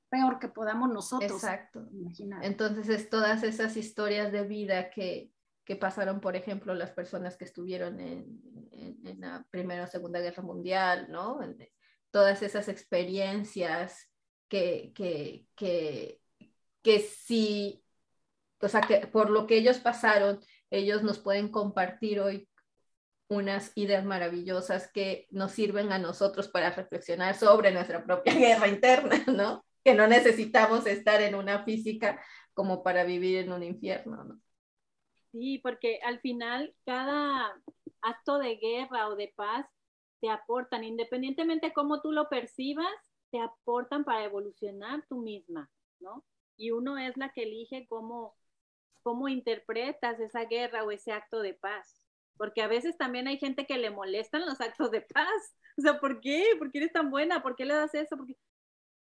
peor 0.10 0.40
que 0.40 0.48
podamos 0.48 0.90
nosotros. 0.90 1.32
Exacto. 1.32 1.88
Imaginar. 1.92 2.44
Entonces, 2.44 2.90
es 2.90 3.10
todas 3.10 3.44
esas 3.44 3.78
historias 3.78 4.32
de 4.32 4.44
vida 4.44 4.90
que, 4.90 5.32
que 5.64 5.76
pasaron, 5.76 6.20
por 6.20 6.36
ejemplo, 6.36 6.74
las 6.74 6.92
personas 6.92 7.38
que 7.38 7.46
estuvieron 7.46 8.00
en, 8.00 8.42
en, 8.72 9.20
la 9.20 9.46
Primera 9.52 9.84
o 9.84 9.88
Segunda 9.88 10.20
Guerra 10.20 10.42
Mundial, 10.42 11.08
¿no? 11.10 11.40
todas 12.12 12.42
esas 12.42 12.68
experiencias 12.70 14.10
que, 14.48 14.92
que, 14.96 15.46
que, 15.56 16.20
que 16.82 17.00
sí, 17.00 17.84
o 18.62 18.68
sea, 18.68 18.82
que 18.82 19.08
por 19.08 19.30
lo 19.30 19.48
que 19.48 19.58
ellos 19.58 19.80
pasaron, 19.80 20.40
ellos 20.70 21.04
nos 21.04 21.20
pueden 21.20 21.50
compartir 21.50 22.20
hoy 22.20 22.50
unas 23.30 23.72
ideas 23.76 24.04
maravillosas 24.04 24.92
que 24.92 25.28
nos 25.30 25.52
sirven 25.52 25.92
a 25.92 26.00
nosotros 26.00 26.48
para 26.48 26.72
reflexionar 26.72 27.36
sobre 27.36 27.72
nuestra 27.72 28.04
propia 28.04 28.34
guerra 28.36 28.68
interna, 28.68 29.24
¿no? 29.28 29.64
Que 29.84 29.94
no 29.94 30.08
necesitamos 30.08 30.88
estar 30.88 31.22
en 31.22 31.36
una 31.36 31.64
física 31.64 32.22
como 32.54 32.84
para 32.84 33.04
vivir 33.04 33.38
en 33.38 33.54
un 33.54 33.64
infierno, 33.64 34.24
¿no? 34.24 34.42
Sí, 35.32 35.60
porque 35.60 36.00
al 36.04 36.20
final 36.22 36.74
cada 36.86 37.54
acto 38.02 38.40
de 38.40 38.56
guerra 38.56 39.10
o 39.10 39.16
de 39.16 39.32
paz 39.36 39.68
te 40.22 40.30
aportan, 40.30 40.84
independientemente 40.84 41.68
de 41.68 41.74
cómo 41.74 42.02
tú 42.02 42.12
lo 42.12 42.30
percibas, 42.30 42.94
te 43.32 43.40
aportan 43.40 44.04
para 44.04 44.24
evolucionar 44.24 45.06
tú 45.08 45.18
misma, 45.18 45.70
¿no? 46.00 46.26
Y 46.58 46.72
uno 46.72 46.98
es 46.98 47.16
la 47.16 47.32
que 47.32 47.44
elige 47.44 47.88
cómo, 47.88 48.36
cómo 49.04 49.28
interpretas 49.28 50.20
esa 50.20 50.46
guerra 50.46 50.84
o 50.84 50.92
ese 50.92 51.12
acto 51.12 51.42
de 51.42 51.54
paz. 51.54 52.02
Porque 52.38 52.62
a 52.62 52.68
veces 52.68 52.98
también 52.98 53.28
hay 53.28 53.38
gente 53.38 53.66
que 53.66 53.78
le 53.78 53.92
molestan 53.92 54.46
los 54.46 54.62
actos 54.62 54.92
de 54.92 55.02
paz. 55.02 55.28
O 55.78 55.82
sea, 55.82 55.98
¿por 56.02 56.20
qué? 56.20 56.44
¿Por 56.58 56.72
qué 56.72 56.80
eres 56.80 56.92
tan 56.92 57.10
buena? 57.10 57.42
¿Por 57.42 57.56
qué 57.56 57.64
le 57.64 57.74
das 57.74 57.96
eso? 57.96 58.18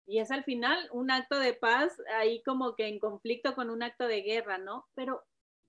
Y 0.06 0.20
es 0.20 0.30
al 0.30 0.44
final 0.44 0.88
un 0.92 1.10
acto 1.10 1.40
de 1.40 1.54
paz 1.54 2.00
ahí 2.20 2.44
como 2.44 2.76
que 2.76 2.88
en 2.88 3.00
conflicto 3.00 3.56
con 3.56 3.72
un 3.72 3.82
acto 3.82 4.06
de 4.06 4.22
guerra, 4.22 4.60
¿no? 4.60 4.86
Pero 4.94 5.24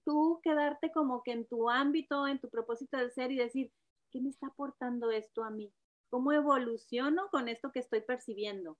tú 0.05 0.41
quedarte 0.43 0.93
como 0.93 1.23
que 1.23 1.33
en 1.33 1.47
tu 1.47 1.71
ámbito, 1.71 2.27
en 2.27 2.39
tu 2.39 2.51
propósito 2.51 2.99
de 2.99 3.11
ser 3.11 3.33
y 3.33 3.37
decir, 3.37 3.73
¿qué 4.11 4.21
me 4.21 4.29
está 4.31 4.49
aportando 4.49 5.11
esto 5.11 5.45
a 5.45 5.51
mí? 5.51 5.73
¿Cómo 6.11 6.33
evoluciono 6.33 7.29
con 7.31 7.49
esto 7.49 7.71
que 7.73 7.81
estoy 7.81 8.01
percibiendo? 8.01 8.77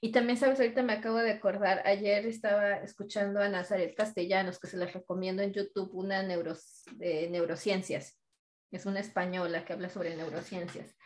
Y 0.00 0.10
también, 0.10 0.36
sabes, 0.36 0.58
ahorita 0.58 0.82
me 0.82 0.94
acabo 0.94 1.18
de 1.18 1.30
acordar, 1.30 1.82
ayer 1.86 2.26
estaba 2.26 2.74
escuchando 2.78 3.40
a 3.40 3.48
Nazaret 3.48 3.94
Castellanos, 3.96 4.58
que 4.58 4.66
se 4.66 4.76
les 4.76 4.92
recomiendo 4.92 5.42
en 5.42 5.52
YouTube, 5.52 5.90
una 5.94 6.22
de 6.22 7.28
neurociencias. 7.30 8.18
Es 8.72 8.86
una 8.86 9.00
española 9.00 9.64
que 9.64 9.74
habla 9.74 9.88
sobre 9.88 10.16
neurociencias. 10.16 10.96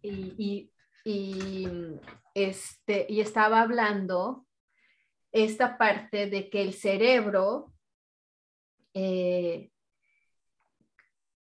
Y, 0.00 0.70
este, 2.34 3.06
y 3.08 3.20
estaba 3.20 3.60
hablando 3.60 4.46
esta 5.32 5.76
parte 5.76 6.26
de 6.26 6.48
que 6.48 6.62
el 6.62 6.72
cerebro, 6.72 7.74
eh, 8.94 9.70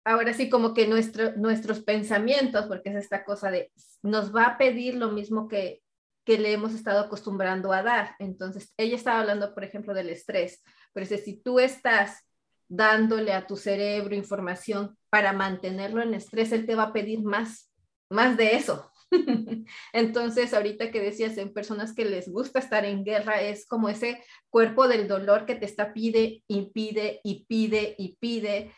ahora 0.04 0.34
sí 0.34 0.48
como 0.48 0.72
que 0.72 0.86
nuestro, 0.86 1.32
nuestros 1.36 1.80
pensamientos, 1.80 2.66
porque 2.66 2.90
es 2.90 2.96
esta 2.96 3.24
cosa 3.24 3.50
de, 3.50 3.72
nos 4.02 4.34
va 4.34 4.44
a 4.44 4.58
pedir 4.58 4.94
lo 4.94 5.10
mismo 5.10 5.48
que 5.48 5.81
que 6.24 6.38
le 6.38 6.52
hemos 6.52 6.74
estado 6.74 7.00
acostumbrando 7.00 7.72
a 7.72 7.82
dar. 7.82 8.14
Entonces, 8.18 8.72
ella 8.76 8.96
estaba 8.96 9.20
hablando, 9.20 9.54
por 9.54 9.64
ejemplo, 9.64 9.94
del 9.94 10.10
estrés, 10.10 10.62
pero 10.92 11.06
si 11.06 11.40
tú 11.42 11.58
estás 11.58 12.24
dándole 12.68 13.32
a 13.32 13.46
tu 13.46 13.56
cerebro 13.56 14.14
información 14.14 14.96
para 15.10 15.32
mantenerlo 15.32 16.00
en 16.02 16.14
estrés, 16.14 16.52
él 16.52 16.64
te 16.64 16.74
va 16.74 16.84
a 16.84 16.92
pedir 16.92 17.22
más, 17.22 17.70
más 18.08 18.36
de 18.36 18.56
eso. 18.56 18.90
Entonces, 19.92 20.54
ahorita 20.54 20.90
que 20.90 21.00
decías 21.00 21.36
en 21.36 21.52
personas 21.52 21.94
que 21.94 22.04
les 22.04 22.28
gusta 22.30 22.60
estar 22.60 22.84
en 22.84 23.04
guerra, 23.04 23.42
es 23.42 23.66
como 23.66 23.88
ese 23.88 24.24
cuerpo 24.48 24.88
del 24.88 25.06
dolor 25.06 25.44
que 25.44 25.54
te 25.54 25.66
está 25.66 25.92
pide 25.92 26.42
y 26.46 26.70
pide 26.70 27.20
y 27.24 27.44
pide 27.44 27.94
y 27.98 28.16
pide. 28.16 28.72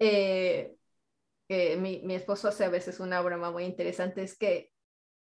Eh, 0.00 0.74
eh, 1.48 1.76
mi, 1.76 2.02
mi, 2.02 2.14
esposo 2.14 2.48
hace 2.48 2.64
a 2.64 2.70
veces 2.70 2.98
una 2.98 3.20
broma 3.20 3.52
muy 3.52 3.64
interesante, 3.64 4.22
es 4.22 4.36
que 4.36 4.71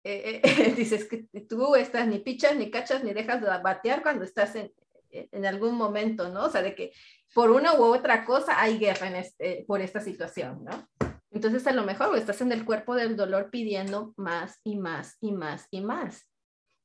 eh, 0.05 0.41
eh, 0.43 0.75
dices 0.77 1.07
que 1.07 1.27
tú 1.49 1.75
estás 1.75 2.07
ni 2.07 2.19
pichas, 2.19 2.57
ni 2.57 2.71
cachas, 2.71 3.05
ni 3.05 3.13
dejas 3.13 3.41
de 3.41 3.49
batear 3.49 4.03
cuando 4.03 4.25
estás 4.25 4.55
en, 4.57 4.73
en 5.11 5.47
algún 5.47 5.77
momento, 5.77 6.29
¿no? 6.29 6.47
O 6.47 6.51
sea, 6.51 6.63
de 6.63 6.75
que 6.75 6.93
por 7.35 7.51
una 7.51 7.75
u 7.75 7.85
otra 7.85 8.25
cosa 8.25 8.61
hay 8.61 8.79
guerra 8.79 9.09
en 9.09 9.17
este, 9.17 9.65
por 9.67 9.81
esta 9.81 10.01
situación, 10.01 10.65
¿no? 10.65 10.89
Entonces, 11.31 11.67
a 11.67 11.73
lo 11.73 11.85
mejor 11.85 12.17
estás 12.17 12.41
en 12.41 12.51
el 12.51 12.65
cuerpo 12.65 12.95
del 12.95 13.17
dolor 13.17 13.51
pidiendo 13.51 14.15
más 14.17 14.61
y 14.65 14.77
más 14.77 15.17
y 15.21 15.33
más 15.33 15.69
y 15.71 15.81
más. 15.81 16.29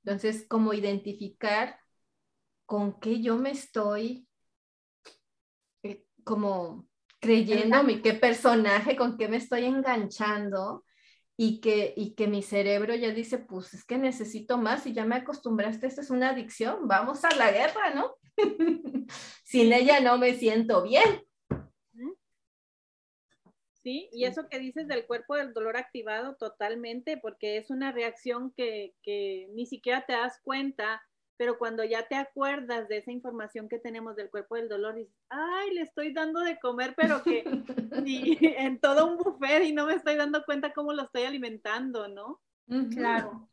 Entonces, 0.03 0.45
como 0.47 0.73
identificar 0.73 1.79
con 2.67 2.99
qué 2.99 3.21
yo 3.21 3.37
me 3.37 3.51
estoy 3.51 4.27
eh, 5.81 6.05
como 6.23 6.87
creyendo, 7.19 7.83
mi, 7.83 8.01
qué 8.01 8.13
personaje, 8.13 8.95
con 8.95 9.17
qué 9.17 9.27
me 9.27 9.37
estoy 9.37 9.65
enganchando 9.65 10.84
y 11.37 11.59
que, 11.59 11.93
y 11.97 12.15
que 12.15 12.27
mi 12.27 12.41
cerebro 12.41 12.95
ya 12.95 13.11
dice, 13.11 13.37
pues 13.37 13.73
es 13.73 13.85
que 13.85 13.97
necesito 13.97 14.57
más 14.57 14.85
y 14.85 14.93
ya 14.93 15.05
me 15.05 15.15
acostumbraste, 15.15 15.87
esto 15.87 16.01
es 16.01 16.09
una 16.09 16.29
adicción, 16.29 16.87
vamos 16.87 17.23
a 17.25 17.35
la 17.35 17.51
guerra, 17.51 17.93
¿no? 17.93 18.15
Sin 19.43 19.73
ella 19.73 19.99
no 19.99 20.17
me 20.17 20.33
siento 20.35 20.83
bien. 20.83 21.23
Sí, 23.85 24.09
y 24.11 24.25
eso 24.25 24.49
que 24.49 24.57
dices 24.57 24.87
del 24.87 25.05
cuerpo 25.05 25.35
del 25.35 25.53
dolor 25.53 25.77
activado 25.77 26.35
totalmente, 26.37 27.17
porque 27.17 27.57
es 27.57 27.69
una 27.69 27.91
reacción 27.91 28.51
que, 28.57 28.95
que 29.03 29.47
ni 29.53 29.67
siquiera 29.67 30.07
te 30.07 30.13
das 30.13 30.39
cuenta 30.41 31.03
pero 31.37 31.57
cuando 31.57 31.83
ya 31.83 32.07
te 32.07 32.15
acuerdas 32.15 32.87
de 32.87 32.97
esa 32.97 33.11
información 33.11 33.67
que 33.67 33.79
tenemos 33.79 34.15
del 34.15 34.29
cuerpo 34.29 34.55
del 34.55 34.69
dolor, 34.69 34.95
dices, 34.95 35.13
ay, 35.29 35.73
le 35.73 35.81
estoy 35.81 36.13
dando 36.13 36.39
de 36.41 36.59
comer, 36.59 36.93
pero 36.95 37.23
que 37.23 37.43
en 38.57 38.79
todo 38.79 39.07
un 39.07 39.17
buffet 39.17 39.63
y 39.63 39.73
no 39.73 39.85
me 39.85 39.95
estoy 39.95 40.15
dando 40.15 40.43
cuenta 40.45 40.73
cómo 40.73 40.93
lo 40.93 41.03
estoy 41.03 41.23
alimentando, 41.23 42.07
¿no? 42.07 42.41
Claro. 42.91 43.49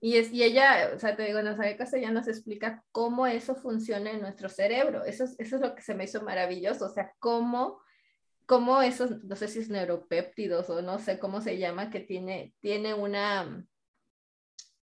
Y, 0.00 0.16
es, 0.16 0.32
y 0.32 0.42
ella, 0.42 0.92
o 0.94 0.98
sea, 0.98 1.14
te 1.14 1.24
digo, 1.24 1.40
ya 1.40 2.10
nos 2.10 2.26
explica 2.26 2.82
cómo 2.90 3.26
eso 3.26 3.54
funciona 3.54 4.10
en 4.10 4.22
nuestro 4.22 4.48
cerebro. 4.48 5.04
Eso 5.04 5.24
es, 5.24 5.38
eso 5.38 5.56
es 5.56 5.62
lo 5.62 5.74
que 5.74 5.82
se 5.82 5.94
me 5.94 6.04
hizo 6.04 6.22
maravilloso, 6.22 6.86
o 6.86 6.88
sea, 6.88 7.12
cómo, 7.18 7.80
cómo 8.46 8.80
esos, 8.80 9.22
no 9.24 9.36
sé 9.36 9.48
si 9.48 9.58
es 9.58 9.68
neuropéptidos 9.68 10.70
o 10.70 10.80
no 10.80 10.98
sé 10.98 11.18
cómo 11.18 11.42
se 11.42 11.58
llama, 11.58 11.90
que 11.90 12.00
tiene, 12.00 12.54
tiene 12.60 12.94
una 12.94 13.62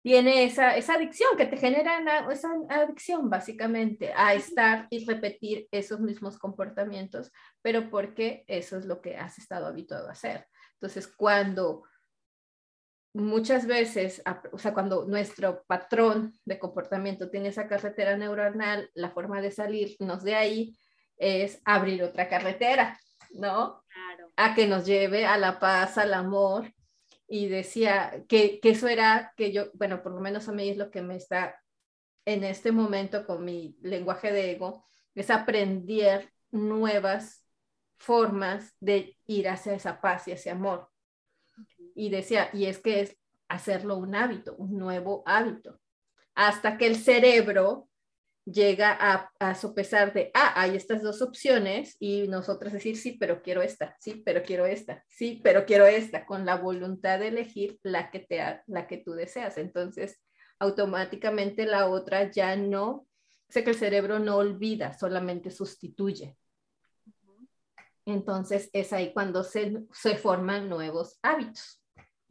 tiene 0.02 0.44
esa, 0.44 0.76
esa 0.76 0.94
adicción 0.94 1.36
que 1.36 1.46
te 1.46 1.56
genera 1.56 2.26
esa 2.30 2.50
adicción 2.68 3.30
básicamente 3.30 4.12
a 4.16 4.34
estar 4.34 4.88
y 4.90 5.04
repetir 5.06 5.68
esos 5.70 6.00
mismos 6.00 6.38
comportamientos, 6.38 7.30
pero 7.62 7.88
porque 7.88 8.44
eso 8.48 8.76
es 8.76 8.84
lo 8.84 9.00
que 9.00 9.16
has 9.16 9.38
estado 9.38 9.66
habituado 9.66 10.08
a 10.08 10.12
hacer. 10.12 10.46
Entonces, 10.74 11.06
cuando 11.06 11.84
muchas 13.14 13.66
veces, 13.66 14.22
o 14.50 14.58
sea, 14.58 14.74
cuando 14.74 15.06
nuestro 15.06 15.62
patrón 15.68 16.32
de 16.44 16.58
comportamiento 16.58 17.30
tiene 17.30 17.50
esa 17.50 17.68
carretera 17.68 18.16
neuronal, 18.16 18.90
la 18.94 19.10
forma 19.10 19.40
de 19.40 19.52
salirnos 19.52 20.24
de 20.24 20.34
ahí 20.34 20.76
es 21.16 21.60
abrir 21.64 22.02
otra 22.02 22.28
carretera, 22.28 22.98
¿no? 23.34 23.84
Claro. 23.86 24.32
A 24.36 24.54
que 24.54 24.66
nos 24.66 24.84
lleve 24.84 25.26
a 25.26 25.38
la 25.38 25.60
paz, 25.60 25.96
al 25.98 26.14
amor, 26.14 26.72
y 27.32 27.48
decía 27.48 28.26
que, 28.28 28.60
que, 28.60 28.72
eso 28.72 28.88
era 28.88 29.32
que 29.38 29.52
yo, 29.52 29.70
bueno, 29.72 30.02
por 30.02 30.12
lo 30.12 30.20
menos 30.20 30.50
a 30.50 30.52
mí 30.52 30.68
es 30.68 30.76
lo 30.76 30.90
que 30.90 31.00
me 31.00 31.16
está 31.16 31.58
en 32.26 32.44
este 32.44 32.72
momento 32.72 33.24
con 33.24 33.42
mi 33.42 33.74
lenguaje 33.80 34.30
de 34.30 34.50
ego, 34.50 34.84
es 35.14 35.30
aprender 35.30 36.30
nuevas 36.50 37.42
formas 37.96 38.74
de 38.80 39.16
ir 39.24 39.48
hacia 39.48 39.72
esa 39.72 39.98
paz 40.02 40.28
y 40.28 40.32
ese 40.32 40.50
amor. 40.50 40.90
Y 41.94 42.10
decía, 42.10 42.50
y 42.52 42.66
es 42.66 42.80
que 42.80 43.00
es 43.00 43.16
hacerlo 43.48 43.96
un 43.96 44.14
hábito, 44.14 44.54
un 44.56 44.76
nuevo 44.76 45.22
hábito, 45.24 45.80
hasta 46.34 46.76
que 46.76 46.86
el 46.86 46.96
cerebro 46.96 47.88
llega 48.44 48.96
a, 48.98 49.30
a, 49.38 49.54
sopesar 49.54 50.12
de, 50.12 50.30
ah, 50.34 50.52
hay 50.56 50.76
estas 50.76 51.02
dos 51.02 51.22
opciones 51.22 51.96
y 52.00 52.28
nosotros 52.28 52.72
decir, 52.72 52.96
sí, 52.96 53.12
pero 53.12 53.42
quiero 53.42 53.62
esta, 53.62 53.96
sí, 54.00 54.22
pero 54.24 54.42
quiero 54.42 54.66
esta, 54.66 55.04
sí, 55.08 55.40
pero 55.44 55.64
quiero 55.64 55.86
esta, 55.86 56.26
con 56.26 56.44
la 56.44 56.56
voluntad 56.56 57.20
de 57.20 57.28
elegir 57.28 57.78
la 57.82 58.10
que, 58.10 58.20
te, 58.20 58.62
la 58.66 58.86
que 58.86 58.98
tú 58.98 59.12
deseas. 59.12 59.58
Entonces, 59.58 60.20
automáticamente 60.58 61.66
la 61.66 61.88
otra 61.88 62.30
ya 62.30 62.56
no, 62.56 63.06
sé 63.48 63.64
que 63.64 63.70
el 63.70 63.76
cerebro 63.76 64.18
no 64.18 64.36
olvida, 64.36 64.92
solamente 64.94 65.50
sustituye. 65.50 66.36
Entonces, 68.04 68.68
es 68.72 68.92
ahí 68.92 69.12
cuando 69.12 69.44
se, 69.44 69.84
se 69.92 70.16
forman 70.16 70.68
nuevos 70.68 71.18
hábitos 71.22 71.81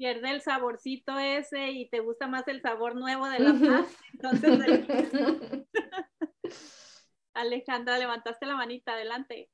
pierde 0.02 0.32
el 0.32 0.42
saborcito 0.42 1.20
ese 1.20 1.70
y 1.70 1.88
te 1.88 2.00
gusta 2.00 2.26
más 2.26 2.48
el 2.48 2.60
sabor 2.60 2.96
nuevo 2.96 3.30
de 3.30 3.38
la 3.38 3.54
paz. 3.54 3.96
Entonces, 4.14 4.50
Alejandra, 7.36 8.00
levantaste 8.00 8.48
la 8.48 8.56
manita, 8.56 8.94
adelante. 8.94 9.52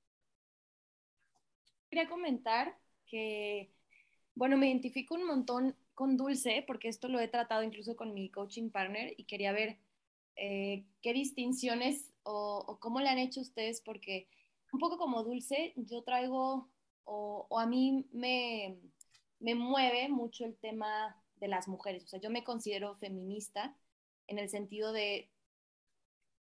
Quería 1.89 2.07
comentar 2.07 2.79
que, 3.07 3.73
bueno, 4.35 4.55
me 4.55 4.67
identifico 4.67 5.15
un 5.15 5.25
montón 5.25 5.75
con 5.93 6.15
Dulce, 6.15 6.63
porque 6.65 6.87
esto 6.87 7.09
lo 7.09 7.19
he 7.19 7.27
tratado 7.27 7.61
incluso 7.61 7.97
con 7.97 8.13
mi 8.13 8.29
coaching 8.29 8.69
partner 8.69 9.15
y 9.17 9.25
quería 9.25 9.51
ver 9.51 9.77
eh, 10.37 10.85
qué 11.01 11.11
distinciones 11.11 12.13
o, 12.23 12.63
o, 12.65 12.79
cómo 12.79 13.01
le 13.01 13.09
han 13.09 13.19
hecho 13.19 13.41
ustedes, 13.41 13.81
porque 13.81 14.29
un 14.71 14.79
poco 14.79 14.97
como 14.97 15.23
Dulce, 15.23 15.73
yo 15.75 16.03
traigo, 16.03 16.69
o, 17.03 17.47
o 17.49 17.59
a 17.59 17.65
mí 17.65 18.07
me, 18.13 18.77
me 19.39 19.55
mueve 19.55 20.09
mucho 20.09 20.45
el 20.45 20.55
tema 20.57 21.21
de 21.35 21.47
las 21.47 21.67
mujeres. 21.67 22.03
O 22.03 22.07
sea, 22.07 22.19
yo 22.19 22.29
me 22.29 22.43
considero 22.43 22.95
feminista 22.95 23.75
en 24.27 24.39
el 24.39 24.49
sentido 24.49 24.91
de, 24.91 25.29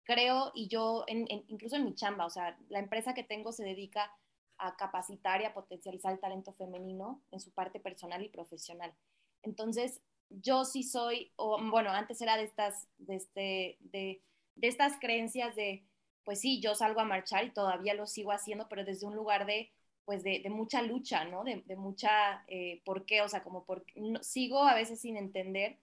creo, 0.04 0.52
y 0.54 0.68
yo, 0.68 1.06
incluso 1.08 1.76
en 1.76 1.86
mi 1.86 1.96
chamba, 1.96 2.26
o 2.26 2.30
sea, 2.30 2.58
la 2.70 2.80
empresa 2.80 3.14
que 3.14 3.24
tengo 3.24 3.52
se 3.52 3.64
dedica 3.64 4.12
a 4.58 4.76
capacitar 4.76 5.42
y 5.42 5.46
a 5.46 5.54
potencializar 5.54 6.14
el 6.14 6.20
talento 6.20 6.54
femenino 6.54 7.22
en 7.32 7.40
su 7.40 7.52
parte 7.52 7.80
personal 7.80 8.24
y 8.24 8.30
profesional. 8.30 8.94
Entonces, 9.42 10.02
yo 10.30 10.66
sí 10.66 10.84
soy, 10.84 11.32
o 11.36 11.60
bueno, 11.70 11.92
antes 11.92 12.22
era 12.22 12.38
de 12.38 12.44
estas, 12.44 12.88
de, 12.98 13.16
este, 13.16 13.78
de, 13.82 14.22
de 14.56 14.68
estas 14.68 15.00
creencias 15.00 15.56
de, 15.56 15.84
pues 16.24 16.40
sí, 16.40 16.62
yo 16.62 16.76
salgo 16.76 17.02
a 17.02 17.06
marchar 17.06 17.44
y 17.46 17.52
todavía 17.52 17.94
lo 17.94 18.08
sigo 18.08 18.32
haciendo, 18.32 18.68
pero 18.70 18.86
desde 18.86 19.06
un 19.06 19.16
lugar 19.16 19.46
de, 19.46 19.72
pues 20.06 20.24
de, 20.24 20.44
mucha 20.50 20.82
lucha, 20.82 21.26
¿no? 21.26 21.44
De, 21.44 21.64
mucha, 21.76 22.44
eh, 22.48 22.82
¿por 22.86 23.06
qué? 23.06 23.22
O 23.22 23.30
sea, 23.30 23.44
como 23.44 23.66
por, 23.66 23.86
sigo 24.22 24.64
a 24.64 24.76
veces 24.76 25.02
sin 25.02 25.18
entender 25.18 25.80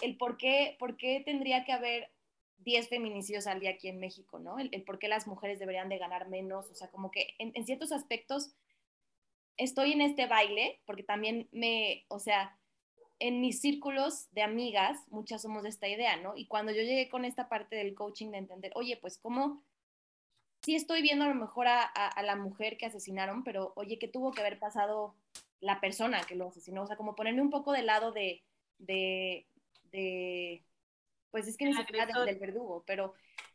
el 0.00 0.16
por 0.16 0.36
qué, 0.36 0.76
por 0.78 0.96
qué 0.96 1.22
tendría 1.24 1.64
que 1.64 1.72
haber 1.72 2.10
10 2.58 2.88
feminicidios 2.88 3.46
al 3.46 3.60
día 3.60 3.70
aquí 3.70 3.88
en 3.88 3.98
México, 3.98 4.38
¿no? 4.38 4.58
El, 4.58 4.82
por 4.84 4.98
qué 4.98 5.08
las 5.08 5.26
mujeres 5.26 5.58
deberían 5.58 5.88
de 5.88 5.98
ganar 5.98 6.28
menos, 6.28 6.70
o 6.70 6.74
sea, 6.74 6.88
como 6.90 7.10
que 7.10 7.34
en, 7.38 7.52
en, 7.54 7.66
ciertos 7.66 7.92
aspectos 7.92 8.54
estoy 9.56 9.92
en 9.92 10.00
este 10.00 10.26
baile, 10.26 10.80
porque 10.86 11.02
también 11.02 11.48
me, 11.52 12.04
o 12.08 12.18
sea, 12.18 12.58
en 13.18 13.40
mis 13.40 13.60
círculos 13.60 14.32
de 14.32 14.42
amigas, 14.42 14.98
muchas 15.08 15.42
somos 15.42 15.62
de 15.62 15.68
esta 15.68 15.88
idea, 15.88 16.16
¿no? 16.16 16.36
Y 16.36 16.46
cuando 16.46 16.72
yo 16.72 16.82
llegué 16.82 17.08
con 17.08 17.24
esta 17.24 17.48
parte 17.48 17.76
del 17.76 17.94
coaching 17.94 18.30
de 18.30 18.38
entender, 18.38 18.72
oye, 18.74 18.96
pues 18.96 19.18
cómo, 19.18 19.62
sí 20.62 20.74
estoy 20.74 21.02
viendo 21.02 21.24
a 21.24 21.28
lo 21.28 21.34
mejor 21.34 21.66
a, 21.66 21.82
a, 21.82 22.22
la 22.22 22.36
mujer 22.36 22.76
que 22.76 22.86
asesinaron, 22.86 23.42
pero 23.44 23.72
oye, 23.76 23.98
¿qué 23.98 24.08
tuvo 24.08 24.32
que 24.32 24.40
haber 24.40 24.58
pasado 24.58 25.14
la 25.60 25.80
persona 25.80 26.22
que 26.22 26.36
lo 26.36 26.48
asesinó? 26.48 26.82
O 26.82 26.86
sea, 26.86 26.96
como 26.96 27.14
ponerme 27.14 27.42
un 27.42 27.50
poco 27.50 27.72
del 27.72 27.86
lado 27.86 28.12
de, 28.12 28.42
de, 28.78 29.46
de 29.90 30.62
pues 31.30 31.48
es 31.48 31.56
que 31.56 31.64
ni 31.64 31.74
siquiera 31.74 32.06
del, 32.06 32.26
del 32.26 32.38
verdugo, 32.38 32.84
pero 32.86 33.14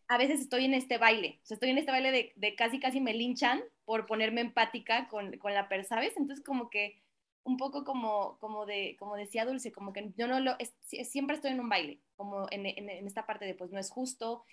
a 0.10 0.18
veces 0.18 0.40
estoy 0.40 0.66
en 0.66 0.74
este 0.74 0.98
baile, 0.98 1.40
o 1.44 1.46
sea, 1.46 1.56
estoy 1.56 1.70
en 1.70 1.78
este 1.78 1.92
baile 1.92 2.12
de, 2.12 2.34
de 2.36 2.56
casi, 2.56 2.80
casi 2.80 3.02
me 3.02 3.14
linchan 3.14 3.62
por 3.86 4.06
ponerme 4.06 4.42
empática 4.42 5.08
con, 5.08 5.38
con 5.38 5.54
la 5.54 5.70
persona, 5.70 6.02
¿sabes? 6.02 6.18
Entonces 6.18 6.44
como 6.44 6.70
que 6.70 7.02
un 7.44 7.56
poco 7.56 7.86
como, 7.86 8.38
como, 8.40 8.66
de, 8.66 8.98
como 9.00 9.16
decía 9.16 9.46
Dulce, 9.46 9.72
como 9.72 9.94
que 9.94 10.12
yo 10.18 10.28
no 10.28 10.42
lo, 10.42 10.56
es, 10.60 10.76
siempre 11.08 11.36
estoy 11.36 11.52
en 11.52 11.62
un 11.62 11.70
baile, 11.70 12.02
como 12.18 12.48
en, 12.52 12.66
en, 12.66 12.90
en, 12.90 13.08
esta 13.08 13.26
parte 13.26 13.46
de 13.46 13.56
pues 13.56 13.72
no 13.72 13.80
es 13.80 13.90
justo, 13.90 14.44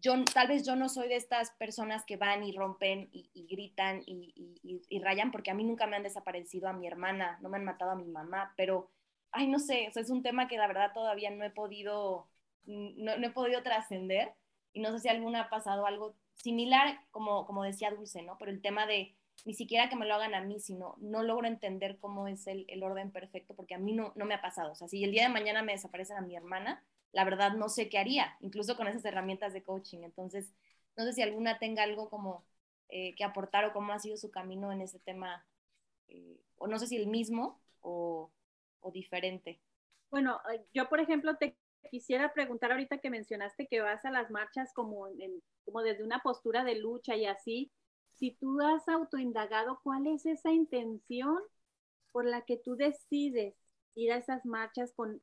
yo 0.00 0.14
tal 0.32 0.48
vez 0.48 0.66
yo 0.66 0.76
no 0.76 0.88
soy 0.88 1.08
de 1.08 1.16
estas 1.16 1.50
personas 1.52 2.04
que 2.04 2.16
van 2.16 2.42
y 2.42 2.52
rompen 2.52 3.08
y, 3.12 3.46
gritan 3.50 4.02
y, 4.06 4.32
y, 4.62 4.98
rayan, 5.00 5.30
porque 5.30 5.50
a 5.50 5.54
mí 5.54 5.64
nunca 5.64 5.86
me 5.86 5.96
han 5.96 6.02
desaparecido 6.02 6.68
a 6.68 6.72
mi 6.72 6.86
hermana, 6.86 7.38
no 7.42 7.48
me 7.48 7.58
han 7.58 7.64
matado 7.64 7.92
a 7.92 7.96
mi 7.96 8.06
mamá, 8.06 8.54
pero, 8.56 8.90
ay, 9.30 9.48
no 9.48 9.58
sé, 9.58 9.90
o 9.94 9.98
es 9.98 10.10
un 10.10 10.22
tema 10.22 10.48
que 10.48 10.56
la 10.56 10.66
verdad 10.66 10.92
todavía 10.94 11.30
no 11.30 11.44
he 11.44 11.50
podido, 11.50 12.28
no, 12.64 13.16
no 13.16 13.26
he 13.26 13.30
podido 13.30 13.62
trascender 13.62 14.34
y 14.72 14.80
no 14.80 14.90
sé 14.92 15.00
si 15.00 15.08
alguna 15.08 15.42
ha 15.42 15.50
pasado 15.50 15.86
algo 15.86 16.14
similar, 16.34 17.00
como, 17.10 17.46
como 17.46 17.64
decía 17.64 17.90
Dulce, 17.90 18.22
¿no? 18.22 18.38
Pero 18.38 18.50
el 18.50 18.62
tema 18.62 18.86
de 18.86 19.14
ni 19.44 19.54
siquiera 19.54 19.88
que 19.88 19.96
me 19.96 20.06
lo 20.06 20.14
hagan 20.14 20.34
a 20.34 20.42
mí, 20.42 20.60
sino 20.60 20.96
no 20.98 21.22
logro 21.22 21.46
entender 21.46 21.98
cómo 21.98 22.28
es 22.28 22.46
el, 22.46 22.64
el 22.68 22.82
orden 22.82 23.10
perfecto, 23.10 23.54
porque 23.54 23.74
a 23.74 23.78
mí 23.78 23.92
no, 23.92 24.12
no 24.14 24.26
me 24.26 24.34
ha 24.34 24.42
pasado. 24.42 24.72
O 24.72 24.74
sea, 24.74 24.88
si 24.88 25.02
el 25.02 25.12
día 25.12 25.24
de 25.24 25.32
mañana 25.32 25.62
me 25.62 25.72
desaparecen 25.72 26.18
a 26.18 26.22
mi 26.22 26.36
hermana, 26.36 26.84
la 27.12 27.24
verdad 27.24 27.52
no 27.52 27.68
sé 27.68 27.88
qué 27.88 27.98
haría, 27.98 28.36
incluso 28.40 28.76
con 28.76 28.86
esas 28.86 29.04
herramientas 29.04 29.52
de 29.52 29.62
coaching. 29.62 30.00
Entonces, 30.02 30.52
no 30.96 31.04
sé 31.04 31.12
si 31.12 31.22
alguna 31.22 31.58
tenga 31.58 31.82
algo 31.82 32.08
como 32.08 32.44
eh, 32.88 33.14
que 33.14 33.24
aportar 33.24 33.64
o 33.64 33.72
cómo 33.72 33.92
ha 33.92 33.98
sido 33.98 34.16
su 34.16 34.30
camino 34.30 34.72
en 34.72 34.80
ese 34.80 34.98
tema, 34.98 35.44
eh, 36.08 36.40
o 36.56 36.66
no 36.66 36.78
sé 36.78 36.86
si 36.86 36.96
el 36.96 37.06
mismo 37.06 37.60
o, 37.80 38.30
diferente. 38.92 39.60
Bueno, 40.10 40.40
eh, 40.52 40.64
yo 40.74 40.88
por 40.88 40.98
ejemplo 41.00 41.36
te 41.36 41.56
quisiera 41.90 42.32
preguntar 42.32 42.72
ahorita 42.72 42.98
que 42.98 43.10
mencionaste 43.10 43.68
que 43.68 43.80
vas 43.80 44.04
a 44.04 44.10
las 44.10 44.30
marchas 44.30 44.72
como, 44.74 45.06
como 45.64 45.82
desde 45.82 46.02
una 46.02 46.20
postura 46.20 46.64
de 46.64 46.76
lucha 46.76 47.14
y 47.14 47.26
así, 47.26 47.70
si 48.14 48.32
tú 48.32 48.60
has 48.60 48.88
autoindagado 48.88 49.80
cuál 49.82 50.06
es 50.06 50.26
esa 50.26 50.50
intención 50.50 51.38
por 52.12 52.24
la 52.24 52.42
que 52.42 52.56
tú 52.56 52.76
decides 52.76 53.54
ir 53.94 54.12
a 54.12 54.16
esas 54.16 54.44
marchas 54.44 54.92
con, 54.94 55.22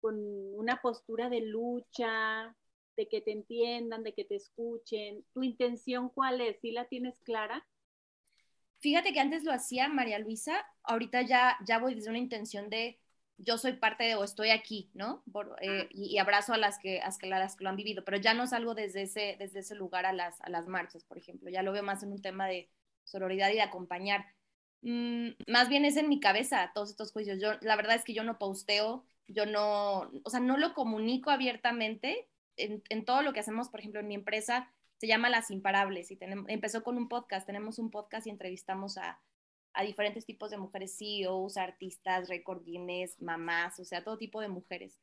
con 0.00 0.16
una 0.56 0.80
postura 0.80 1.28
de 1.28 1.40
lucha, 1.40 2.54
de 2.96 3.08
que 3.08 3.20
te 3.20 3.32
entiendan, 3.32 4.02
de 4.02 4.12
que 4.12 4.24
te 4.24 4.36
escuchen, 4.36 5.24
¿tu 5.32 5.42
intención 5.42 6.08
cuál 6.08 6.40
es? 6.40 6.60
¿Sí 6.60 6.72
la 6.72 6.86
tienes 6.86 7.18
clara? 7.20 7.66
Fíjate 8.80 9.12
que 9.12 9.20
antes 9.20 9.44
lo 9.44 9.52
hacía 9.52 9.88
María 9.88 10.18
Luisa, 10.18 10.64
ahorita 10.84 11.22
ya, 11.22 11.56
ya 11.64 11.78
voy 11.78 11.94
desde 11.94 12.10
una 12.10 12.18
intención 12.18 12.70
de 12.70 13.00
yo 13.38 13.56
soy 13.56 13.74
parte 13.74 14.04
de 14.04 14.14
o 14.16 14.24
estoy 14.24 14.50
aquí, 14.50 14.90
¿no? 14.94 15.22
Por, 15.32 15.56
eh, 15.60 15.88
y, 15.90 16.06
y, 16.06 16.18
abrazo 16.18 16.52
a 16.52 16.58
las, 16.58 16.78
que, 16.78 17.00
a 17.00 17.10
las 17.26 17.56
que 17.56 17.64
lo 17.64 17.70
han 17.70 17.76
vivido, 17.76 18.04
pero 18.04 18.16
ya 18.16 18.34
no 18.34 18.46
salgo 18.48 18.74
desde 18.74 19.02
ese, 19.02 19.36
desde 19.38 19.60
ese 19.60 19.76
lugar 19.76 20.06
a 20.06 20.12
las, 20.12 20.40
a 20.40 20.50
las 20.50 20.66
marchas, 20.66 21.04
por 21.04 21.18
ejemplo, 21.18 21.48
ya 21.48 21.62
lo 21.62 21.72
veo 21.72 21.84
más 21.84 22.02
en 22.02 22.12
un 22.12 22.20
tema 22.20 22.48
de 22.48 22.68
sororidad 23.04 23.50
y 23.50 23.54
de 23.54 23.62
acompañar. 23.62 24.26
Mm, 24.82 25.30
más 25.46 25.68
bien 25.68 25.84
es 25.84 25.96
en 25.96 26.08
mi 26.08 26.18
cabeza 26.18 26.72
todos 26.74 26.90
estos 26.90 27.12
juicios. 27.12 27.38
Yo, 27.40 27.52
la 27.60 27.76
verdad 27.76 27.96
es 27.96 28.04
que 28.04 28.14
yo 28.14 28.24
no 28.24 28.38
posteo, 28.38 29.06
yo 29.28 29.46
no, 29.46 30.10
o 30.24 30.30
sea, 30.30 30.40
no 30.40 30.56
lo 30.56 30.74
comunico 30.74 31.30
abiertamente 31.30 32.28
en, 32.56 33.04
todo 33.04 33.22
lo 33.22 33.32
que 33.32 33.40
hacemos, 33.40 33.68
por 33.68 33.80
ejemplo, 33.80 34.00
en 34.00 34.08
mi 34.08 34.14
empresa 34.14 34.72
se 34.96 35.06
llama 35.06 35.28
Las 35.28 35.50
Imparables 35.50 36.10
y 36.10 36.18
empezó 36.48 36.82
con 36.82 36.96
un 36.96 37.08
podcast, 37.08 37.46
tenemos 37.46 37.78
un 37.78 37.90
podcast 37.90 38.26
y 38.26 38.30
entrevistamos 38.30 38.98
a, 38.98 39.20
diferentes 39.84 40.26
tipos 40.26 40.50
de 40.50 40.58
mujeres, 40.58 40.96
CEOs, 40.98 41.56
artistas, 41.56 42.28
record 42.28 42.64
Guinness, 42.64 43.22
mamás, 43.22 43.78
o 43.78 43.84
sea, 43.84 44.02
todo 44.02 44.18
tipo 44.18 44.40
de 44.40 44.48
mujeres. 44.48 44.98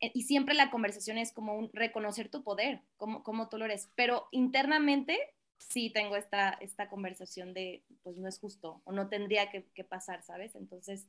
Eh, 0.00 0.12
y 0.14 0.22
siempre 0.22 0.54
la 0.54 0.70
conversación 0.70 1.18
es 1.18 1.30
como 1.30 1.54
un 1.58 1.68
reconocer 1.74 2.30
tu 2.30 2.42
poder, 2.42 2.80
como, 2.96 3.22
como 3.22 3.50
tú 3.50 3.58
lo 3.58 3.66
eres. 3.66 3.90
Pero 3.94 4.28
internamente 4.30 5.18
sí 5.58 5.90
tengo 5.90 6.16
esta, 6.16 6.52
esta 6.52 6.88
conversación 6.88 7.52
de, 7.52 7.84
pues 8.02 8.16
no 8.16 8.26
es 8.26 8.38
justo 8.38 8.80
o 8.84 8.92
no 8.92 9.10
tendría 9.10 9.50
que, 9.50 9.66
que 9.74 9.84
pasar, 9.84 10.22
¿sabes? 10.22 10.54
Entonces, 10.54 11.06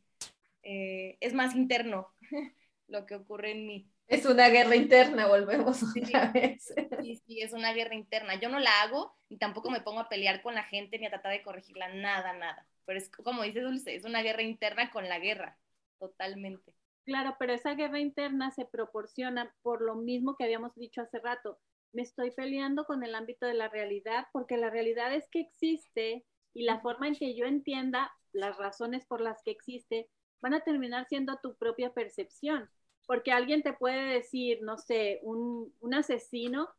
eh, 0.66 1.18
es 1.22 1.34
más 1.34 1.56
interno 1.56 2.14
lo 2.88 3.06
que 3.06 3.16
ocurre 3.16 3.52
en 3.52 3.66
mí. 3.66 3.90
Es 4.08 4.26
una 4.26 4.50
guerra 4.50 4.76
interna, 4.76 5.28
volvemos 5.28 5.82
otra 5.82 6.32
vez. 6.32 6.74
Sí, 7.02 7.22
sí, 7.26 7.42
es 7.42 7.54
una 7.54 7.74
guerra 7.74 7.96
interna. 7.96 8.36
Yo 8.36 8.50
no 8.50 8.60
la 8.60 8.82
hago 8.82 9.16
y 9.30 9.38
tampoco 9.38 9.72
me 9.72 9.82
pongo 9.82 10.02
a 10.02 10.10
pelear 10.10 10.42
con 10.44 10.54
la 10.54 10.64
gente 10.64 11.00
ni 11.00 11.06
a 11.06 11.10
tratar 11.10 11.32
de 11.32 11.42
corregirla, 11.42 11.94
nada, 11.94 12.34
nada 12.34 12.68
pero 12.86 13.00
es 13.00 13.10
como 13.10 13.44
dice 13.44 13.62
Dulce, 13.62 13.96
es 13.96 14.06
una 14.06 14.22
guerra 14.22 14.44
interna 14.44 14.92
con 14.92 15.10
la 15.10 15.20
guerra, 15.20 15.58
totalmente. 16.00 16.74
Claro, 17.04 17.36
pero 17.38 17.54
esa 17.54 17.76
guerra 17.76 18.00
interna 18.00 18.52
se 18.52 18.66
proporciona 18.66 19.54
por 19.62 19.82
lo 19.82 19.96
mismo 19.96 20.36
que 20.36 20.44
habíamos 20.44 20.74
dicho 20.76 21.02
hace 21.02 21.20
rato. 21.20 21.60
Me 21.92 22.02
estoy 22.02 22.32
peleando 22.32 22.86
con 22.86 23.04
el 23.04 23.14
ámbito 23.14 23.46
de 23.46 23.54
la 23.54 23.70
realidad 23.70 24.28
porque 24.32 24.58
la 24.58 24.70
realidad 24.70 25.14
es 25.14 25.28
que 25.30 25.42
existe 25.42 26.26
y 26.54 26.64
la 26.64 26.80
forma 26.80 27.08
en 27.08 27.16
que 27.16 27.36
yo 27.36 27.46
entienda 27.46 28.12
las 28.32 28.58
razones 28.58 29.06
por 29.06 29.22
las 29.22 29.42
que 29.44 29.52
existe 29.52 30.10
van 30.46 30.54
a 30.54 30.64
terminar 30.64 31.08
siendo 31.08 31.38
tu 31.42 31.56
propia 31.56 31.92
percepción. 31.92 32.70
Porque 33.08 33.32
alguien 33.32 33.64
te 33.64 33.74
puede 33.74 34.14
decir, 34.14 34.60
no 34.62 34.78
sé, 34.78 35.20
un, 35.24 35.74
un 35.80 35.94
asesino 35.96 36.70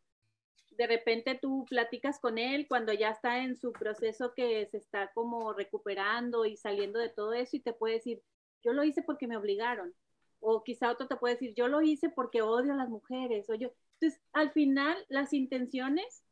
de 0.77 0.87
repente 0.87 1.39
tú 1.41 1.65
platicas 1.69 2.21
con 2.21 2.39
él 2.39 2.67
cuando 2.69 2.93
ya 2.93 3.11
está 3.11 3.43
en 3.43 3.57
su 3.57 3.73
proceso 3.73 4.35
que 4.35 4.67
se 4.67 4.77
está 4.77 5.11
como 5.15 5.53
recuperando 5.53 6.45
y 6.45 6.57
saliendo 6.57 7.01
de 7.01 7.09
todo 7.09 7.33
eso 7.33 7.57
y 7.57 7.61
te 7.61 7.73
puede 7.73 7.95
decir, 7.95 8.23
yo 8.63 8.73
lo 8.73 8.85
hice 8.85 9.03
porque 9.03 9.27
me 9.27 9.37
obligaron. 9.37 9.93
O 10.39 10.63
quizá 10.63 10.93
otro 10.93 11.09
te 11.09 11.17
puede 11.17 11.35
decir, 11.35 11.55
yo 11.55 11.67
lo 11.67 11.83
hice 11.83 12.09
porque 12.11 12.43
odio 12.43 12.75
a 12.75 12.77
las 12.77 12.89
mujeres. 12.89 13.49
O 13.51 13.55
yo. 13.55 13.73
Entonces, 13.95 14.21
al 14.33 14.53
final, 14.53 14.97
las 15.09 15.33
intenciones 15.33 16.23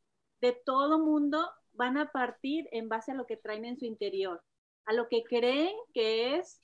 de 0.41 0.53
todo 0.53 1.01
mundo 1.01 1.51
van 1.72 1.97
a 1.97 2.12
partir 2.12 2.68
en 2.70 2.89
base 2.89 3.11
a 3.11 3.14
lo 3.14 3.26
que 3.26 3.37
traen 3.37 3.64
en 3.64 3.78
su 3.78 3.87
interior, 3.87 4.41
a 4.85 4.93
lo 4.93 5.09
que 5.09 5.24
creen 5.24 5.74
que 5.95 6.37
es 6.37 6.61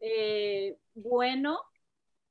eh, 0.00 0.78
bueno 0.94 1.60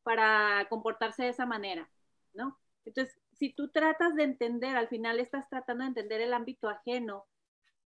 para 0.03 0.67
comportarse 0.69 1.23
de 1.23 1.29
esa 1.29 1.45
manera, 1.45 1.89
¿no? 2.33 2.57
Entonces, 2.85 3.15
si 3.33 3.53
tú 3.53 3.69
tratas 3.69 4.15
de 4.15 4.23
entender, 4.23 4.75
al 4.75 4.87
final 4.87 5.19
estás 5.19 5.47
tratando 5.49 5.83
de 5.83 5.89
entender 5.89 6.21
el 6.21 6.33
ámbito 6.33 6.69
ajeno, 6.69 7.25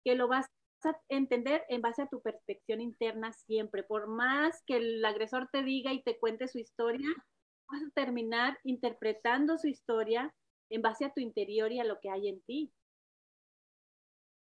que 0.03 0.15
lo 0.15 0.27
vas 0.27 0.47
a 0.83 0.99
entender 1.09 1.63
en 1.69 1.81
base 1.81 2.01
a 2.01 2.07
tu 2.07 2.21
perspectiva 2.21 2.81
interna 2.81 3.33
siempre. 3.33 3.83
Por 3.83 4.07
más 4.07 4.63
que 4.65 4.77
el 4.77 5.03
agresor 5.05 5.49
te 5.51 5.63
diga 5.63 5.93
y 5.93 6.03
te 6.03 6.19
cuente 6.19 6.47
su 6.47 6.59
historia, 6.59 7.07
vas 7.67 7.81
a 7.83 7.91
terminar 7.91 8.59
interpretando 8.63 9.57
su 9.57 9.67
historia 9.67 10.33
en 10.69 10.81
base 10.81 11.05
a 11.05 11.13
tu 11.13 11.21
interior 11.21 11.71
y 11.71 11.79
a 11.79 11.83
lo 11.83 11.99
que 11.99 12.09
hay 12.09 12.27
en 12.29 12.41
ti. 12.41 12.73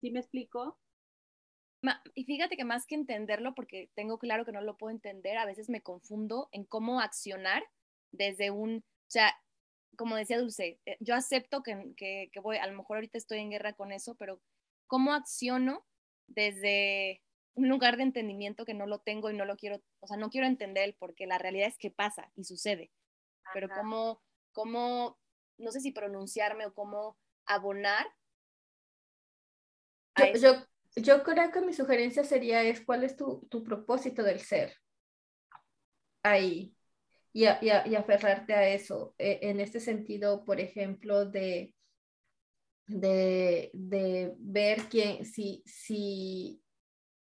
¿Sí 0.01 0.11
me 0.11 0.21
explico? 0.21 0.79
Y 2.15 2.25
fíjate 2.25 2.57
que 2.57 2.65
más 2.65 2.87
que 2.87 2.95
entenderlo, 2.95 3.55
porque 3.55 3.91
tengo 3.95 4.19
claro 4.19 4.45
que 4.45 4.53
no 4.53 4.61
lo 4.61 4.77
puedo 4.77 4.93
entender, 4.93 5.37
a 5.37 5.47
veces 5.47 5.69
me 5.69 5.83
confundo 5.83 6.49
en 6.53 6.65
cómo 6.65 7.01
accionar 7.01 7.65
desde 8.13 8.51
un, 8.51 8.79
o 8.79 9.11
sea, 9.11 9.35
como 9.97 10.17
decía 10.17 10.39
Dulce, 10.39 10.79
eh, 10.87 10.97
yo 11.01 11.15
acepto 11.15 11.63
que, 11.63 11.93
que, 11.97 12.31
que, 12.33 12.41
voy, 12.41 12.59
a 12.59 12.67
lo 12.67 12.77
mejor 12.77 12.97
ahorita 12.99 13.19
estoy 13.19 13.39
en 13.39 13.51
guerra 13.51 13.73
con 13.73 13.93
eso, 13.93 14.15
pero 14.17 14.41
¿cómo 14.87 15.13
acciono 15.13 15.85
desde 16.29 17.23
un 17.55 17.69
lugar 17.69 17.97
de 17.97 18.05
entendimiento 18.05 18.65
que 18.65 18.75
no 18.75 18.87
lo 18.87 19.01
tengo 19.01 19.31
y 19.31 19.37
no 19.37 19.45
lo 19.45 19.57
quiero, 19.57 19.83
o 20.01 20.07
sea, 20.07 20.17
no 20.17 20.31
quiero 20.31 20.47
entender 20.47 20.97
porque 20.99 21.27
la 21.27 21.39
realidad 21.39 21.69
es 21.69 21.79
que 21.79 21.91
pasa 21.91 22.31
y 22.37 22.45
sucede, 22.45 22.93
Ajá. 23.45 23.51
pero 23.55 23.69
cómo, 23.69 24.23
cómo, 24.53 25.19
no 25.59 25.73
sé 25.73 25.81
si 25.81 25.91
pronunciarme 25.91 26.67
o 26.67 26.75
cómo 26.75 27.19
abonar. 27.45 28.07
Yo, 30.17 30.39
yo, 30.39 30.67
Yo 30.97 31.23
creo 31.23 31.51
que 31.51 31.63
mi 31.63 31.73
sugerencia 31.73 32.23
sería 32.25 32.63
es 32.63 32.85
cuál 32.85 33.05
es 33.05 33.17
tu, 33.17 33.47
tu 33.49 33.65
propósito 33.65 34.23
del 34.23 34.41
ser 34.41 34.75
ahí 36.23 36.77
y, 37.33 37.47
y, 37.47 37.71
y 37.87 37.95
aferrarte 37.95 38.55
a 38.55 38.69
eso. 38.69 39.15
E, 39.19 39.39
en 39.43 39.61
este 39.61 39.81
sentido, 39.81 40.45
por 40.45 40.61
ejemplo, 40.61 41.25
de, 41.25 41.75
de, 42.87 43.71
de 43.73 44.35
ver 44.39 44.83
quién, 44.91 45.25
si, 45.25 45.63
si 45.65 46.63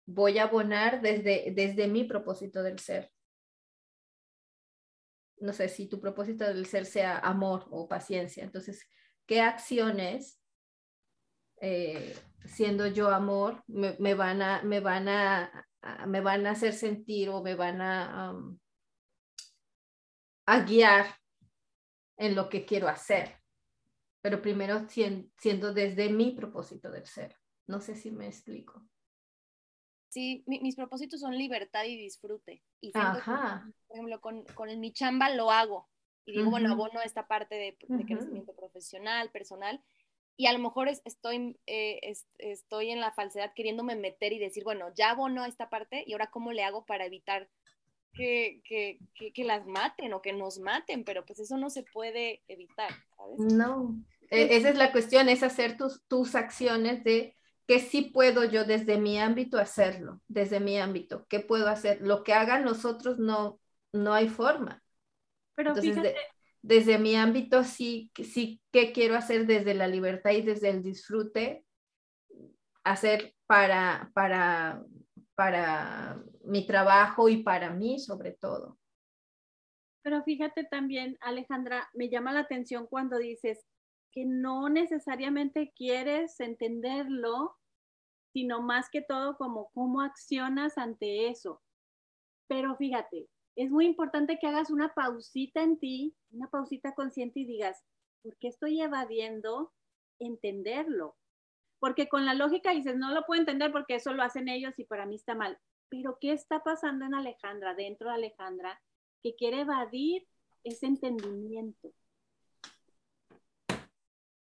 voy 0.05 0.37
a 0.37 0.43
abonar 0.43 1.01
desde, 1.01 1.51
desde 1.53 1.87
mi 1.87 2.05
propósito 2.05 2.63
del 2.63 2.79
ser. 2.79 3.11
No 5.41 5.53
sé 5.53 5.69
si 5.69 5.87
tu 5.87 5.99
propósito 5.99 6.45
del 6.45 6.65
ser 6.65 6.85
sea 6.85 7.17
amor 7.19 7.67
o 7.71 7.87
paciencia. 7.87 8.43
Entonces, 8.43 8.89
¿qué 9.25 9.41
acciones, 9.41 10.41
eh, 11.61 12.15
siendo 12.45 12.87
yo 12.87 13.09
amor, 13.09 13.63
me, 13.67 13.95
me, 13.99 14.13
van 14.13 14.41
a, 14.41 14.61
me, 14.63 14.79
van 14.79 15.07
a, 15.07 15.65
me 16.07 16.21
van 16.21 16.45
a 16.47 16.51
hacer 16.51 16.73
sentir 16.73 17.29
o 17.29 17.41
me 17.41 17.55
van 17.55 17.81
a, 17.81 18.31
um, 18.31 18.59
a 20.45 20.61
guiar 20.61 21.05
en 22.17 22.35
lo 22.35 22.49
que 22.49 22.65
quiero 22.65 22.87
hacer? 22.87 23.35
Pero 24.21 24.41
primero 24.41 24.87
siendo 24.89 25.73
desde 25.73 26.09
mi 26.09 26.31
propósito 26.31 26.91
del 26.91 27.05
ser. 27.05 27.35
No 27.67 27.79
sé 27.79 27.95
si 27.95 28.11
me 28.11 28.27
explico. 28.27 28.83
Sí, 30.09 30.43
mis 30.47 30.75
propósitos 30.75 31.19
son 31.19 31.37
libertad 31.37 31.83
y 31.85 31.95
disfrute. 31.95 32.63
Y 32.81 32.91
Ajá. 32.95 33.71
por 33.87 33.95
ejemplo, 33.95 34.19
con, 34.21 34.43
con 34.55 34.79
mi 34.79 34.91
chamba 34.91 35.29
lo 35.29 35.51
hago. 35.51 35.87
Y 36.25 36.33
digo, 36.33 36.49
bueno, 36.49 36.71
abono 36.71 37.01
esta 37.01 37.27
parte 37.27 37.55
de, 37.55 37.77
de 37.87 38.05
crecimiento 38.05 38.55
profesional, 38.55 39.31
personal. 39.31 39.83
Y 40.39 40.47
a 40.47 40.53
lo 40.53 40.59
mejor 40.59 40.87
estoy, 40.87 41.59
eh, 41.67 42.13
estoy 42.37 42.91
en 42.91 43.01
la 43.01 43.11
falsedad 43.11 43.51
queriéndome 43.53 43.97
meter 43.97 44.31
y 44.31 44.39
decir, 44.39 44.63
bueno, 44.63 44.85
ya 44.95 45.09
abono 45.09 45.43
esta 45.43 45.69
parte 45.69 46.05
y 46.07 46.13
ahora 46.13 46.31
cómo 46.31 46.53
le 46.53 46.63
hago 46.63 46.85
para 46.85 47.05
evitar 47.05 47.49
que, 48.13 48.61
que, 48.63 48.99
que, 49.33 49.43
las 49.43 49.67
maten 49.67 50.13
o 50.13 50.21
que 50.21 50.31
nos 50.31 50.59
maten, 50.59 51.03
pero 51.03 51.25
pues 51.25 51.39
eso 51.39 51.57
no 51.57 51.69
se 51.69 51.83
puede 51.83 52.41
evitar, 52.47 52.89
¿sabes? 53.17 53.37
No, 53.53 54.01
e, 54.29 54.55
esa 54.55 54.69
es 54.69 54.77
la 54.77 54.93
cuestión, 54.93 55.27
es 55.27 55.43
hacer 55.43 55.75
tus, 55.75 56.05
tus 56.07 56.35
acciones 56.35 57.03
de 57.03 57.35
que 57.67 57.79
sí 57.79 58.03
puedo 58.03 58.45
yo 58.45 58.63
desde 58.63 58.97
mi 58.97 59.19
ámbito 59.19 59.57
hacerlo, 59.57 60.21
desde 60.29 60.61
mi 60.61 60.79
ámbito, 60.79 61.25
¿qué 61.27 61.41
puedo 61.41 61.67
hacer? 61.67 61.99
Lo 61.99 62.23
que 62.23 62.33
hagan 62.33 62.63
nosotros 62.63 63.19
no, 63.19 63.59
no 63.91 64.13
hay 64.13 64.29
forma. 64.29 64.81
Pero 65.55 65.75
Entonces, 65.75 66.15
desde 66.61 66.97
mi 66.97 67.15
ámbito 67.15 67.63
sí, 67.63 68.11
sí, 68.15 68.61
¿qué 68.71 68.91
quiero 68.91 69.15
hacer 69.15 69.45
desde 69.45 69.73
la 69.73 69.87
libertad 69.87 70.31
y 70.31 70.41
desde 70.41 70.69
el 70.69 70.83
disfrute? 70.83 71.65
Hacer 72.83 73.35
para, 73.45 74.11
para, 74.13 74.83
para 75.35 76.23
mi 76.43 76.65
trabajo 76.65 77.29
y 77.29 77.43
para 77.43 77.71
mí 77.71 77.99
sobre 77.99 78.31
todo. 78.33 78.77
Pero 80.01 80.23
fíjate 80.23 80.63
también, 80.63 81.17
Alejandra, 81.21 81.89
me 81.93 82.09
llama 82.09 82.31
la 82.33 82.41
atención 82.41 82.87
cuando 82.87 83.17
dices 83.17 83.65
que 84.11 84.25
no 84.25 84.69
necesariamente 84.69 85.71
quieres 85.75 86.39
entenderlo 86.39 87.59
sino 88.33 88.61
más 88.61 88.89
que 88.89 89.01
todo 89.01 89.37
como 89.37 89.69
cómo 89.73 90.01
accionas 90.01 90.77
ante 90.77 91.29
eso. 91.29 91.61
Pero 92.47 92.75
fíjate, 92.75 93.27
es 93.59 93.69
muy 93.69 93.85
importante 93.85 94.39
que 94.39 94.47
hagas 94.47 94.71
una 94.71 94.93
pausita 94.93 95.61
en 95.61 95.77
ti, 95.77 96.15
una 96.31 96.49
pausita 96.49 96.95
consciente 96.95 97.41
y 97.41 97.45
digas, 97.45 97.83
¿por 98.23 98.37
qué 98.37 98.47
estoy 98.47 98.79
evadiendo 98.81 99.73
entenderlo? 100.17 101.17
Porque 101.79 102.07
con 102.07 102.25
la 102.25 102.33
lógica 102.33 102.71
dices, 102.71 102.95
no 102.95 103.13
lo 103.13 103.25
puedo 103.25 103.41
entender 103.41 103.73
porque 103.73 103.95
eso 103.95 104.13
lo 104.13 104.23
hacen 104.23 104.47
ellos 104.47 104.79
y 104.79 104.85
para 104.85 105.05
mí 105.05 105.15
está 105.15 105.35
mal. 105.35 105.59
Pero 105.89 106.17
¿qué 106.21 106.31
está 106.31 106.63
pasando 106.63 107.03
en 107.03 107.13
Alejandra, 107.13 107.75
dentro 107.75 108.07
de 108.07 108.15
Alejandra, 108.15 108.81
que 109.21 109.35
quiere 109.35 109.61
evadir 109.61 110.25
ese 110.63 110.85
entendimiento? 110.85 111.91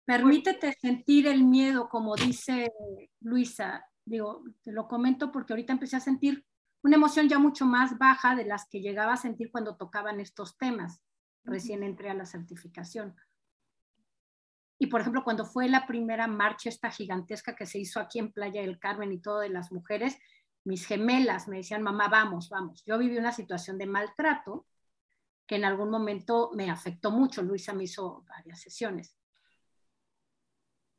Permítete 0.05 0.71
sentir 0.79 1.27
el 1.27 1.43
miedo, 1.43 1.89
como 1.89 2.15
dice 2.15 2.71
Luisa. 3.19 3.85
Digo, 4.05 4.45
te 4.63 4.71
lo 4.71 4.87
comento 4.87 5.29
porque 5.29 5.51
ahorita 5.51 5.73
empecé 5.73 5.97
a 5.97 5.99
sentir 5.99 6.45
una 6.81 6.95
emoción 6.95 7.27
ya 7.27 7.39
mucho 7.39 7.65
más 7.65 7.97
baja 7.97 8.35
de 8.35 8.45
las 8.45 8.67
que 8.69 8.81
llegaba 8.81 9.13
a 9.13 9.17
sentir 9.17 9.51
cuando 9.51 9.75
tocaban 9.75 10.19
estos 10.19 10.57
temas. 10.57 11.01
Recién 11.43 11.83
entré 11.83 12.09
a 12.09 12.13
la 12.13 12.25
certificación. 12.25 13.15
Y 14.77 14.87
por 14.87 15.01
ejemplo, 15.01 15.23
cuando 15.23 15.45
fue 15.45 15.67
la 15.67 15.85
primera 15.85 16.27
marcha 16.27 16.69
esta 16.69 16.89
gigantesca 16.89 17.55
que 17.55 17.65
se 17.65 17.79
hizo 17.79 17.99
aquí 17.99 18.19
en 18.19 18.31
Playa 18.31 18.61
del 18.61 18.79
Carmen 18.79 19.11
y 19.11 19.19
todo 19.19 19.39
de 19.39 19.49
las 19.49 19.71
mujeres, 19.73 20.17
mis 20.63 20.85
gemelas 20.85 21.47
me 21.47 21.57
decían, 21.57 21.81
mamá, 21.81 22.07
vamos, 22.07 22.49
vamos. 22.49 22.83
Yo 22.85 22.97
viví 22.97 23.17
una 23.17 23.33
situación 23.33 23.77
de 23.77 23.85
maltrato 23.85 24.65
que 25.45 25.55
en 25.55 25.65
algún 25.65 25.89
momento 25.89 26.51
me 26.53 26.69
afectó 26.69 27.11
mucho. 27.11 27.41
Luisa 27.41 27.73
me 27.73 27.85
hizo 27.85 28.23
varias 28.29 28.61
sesiones. 28.61 29.17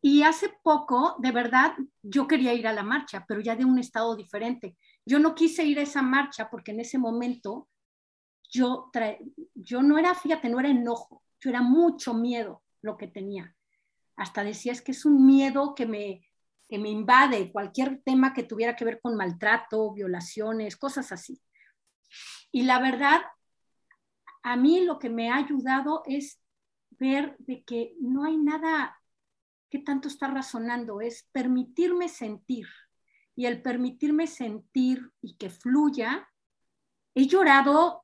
Y 0.03 0.23
hace 0.23 0.51
poco, 0.63 1.17
de 1.19 1.31
verdad, 1.31 1.75
yo 2.03 2.27
quería 2.27 2.55
ir 2.55 2.67
a 2.67 2.73
la 2.73 2.83
marcha, 2.83 3.25
pero 3.29 3.41
ya 3.41 3.55
de 3.55 3.65
un 3.65 3.79
estado 3.79 4.17
diferente. 4.17 4.77
Yo 5.11 5.19
no 5.19 5.35
quise 5.35 5.65
ir 5.65 5.81
a 5.81 5.83
esa 5.83 6.03
marcha 6.03 6.49
porque 6.49 6.71
en 6.71 6.79
ese 6.79 6.97
momento 6.97 7.69
yo, 8.49 8.93
yo 9.57 9.83
no 9.83 9.99
era, 9.99 10.15
fíjate, 10.15 10.49
no 10.49 10.61
era 10.61 10.69
enojo, 10.69 11.25
yo 11.41 11.51
era 11.51 11.63
mucho 11.63 12.15
miedo 12.15 12.63
lo 12.81 12.97
que 12.97 13.09
tenía. 13.09 13.57
Hasta 14.15 14.45
decía, 14.45 14.71
es 14.71 14.83
que 14.83 14.93
es 14.93 15.05
un 15.05 15.27
miedo 15.27 15.75
que 15.75 15.87
me, 15.87 16.29
que 16.69 16.79
me 16.79 16.91
invade, 16.91 17.51
cualquier 17.51 18.01
tema 18.05 18.33
que 18.33 18.45
tuviera 18.45 18.77
que 18.77 18.85
ver 18.85 19.01
con 19.01 19.17
maltrato, 19.17 19.93
violaciones, 19.93 20.77
cosas 20.77 21.11
así. 21.11 21.43
Y 22.53 22.63
la 22.63 22.79
verdad, 22.79 23.21
a 24.45 24.55
mí 24.55 24.85
lo 24.85 25.01
que 25.01 25.11
me 25.11 25.31
ha 25.31 25.39
ayudado 25.39 26.05
es 26.07 26.41
ver 26.91 27.35
de 27.41 27.65
que 27.65 27.97
no 27.99 28.23
hay 28.23 28.37
nada 28.37 29.01
¿qué 29.71 29.79
tanto 29.79 30.07
está 30.07 30.29
razonando? 30.29 31.01
Es 31.01 31.29
permitirme 31.33 32.09
sentir. 32.09 32.67
Y 33.37 33.47
el 33.47 33.63
permitirme 33.63 34.27
sentir 34.27 35.11
y 35.23 35.37
que 35.37 35.51
fluya, 35.51 36.29
he 37.15 37.27
llorado, 37.27 38.03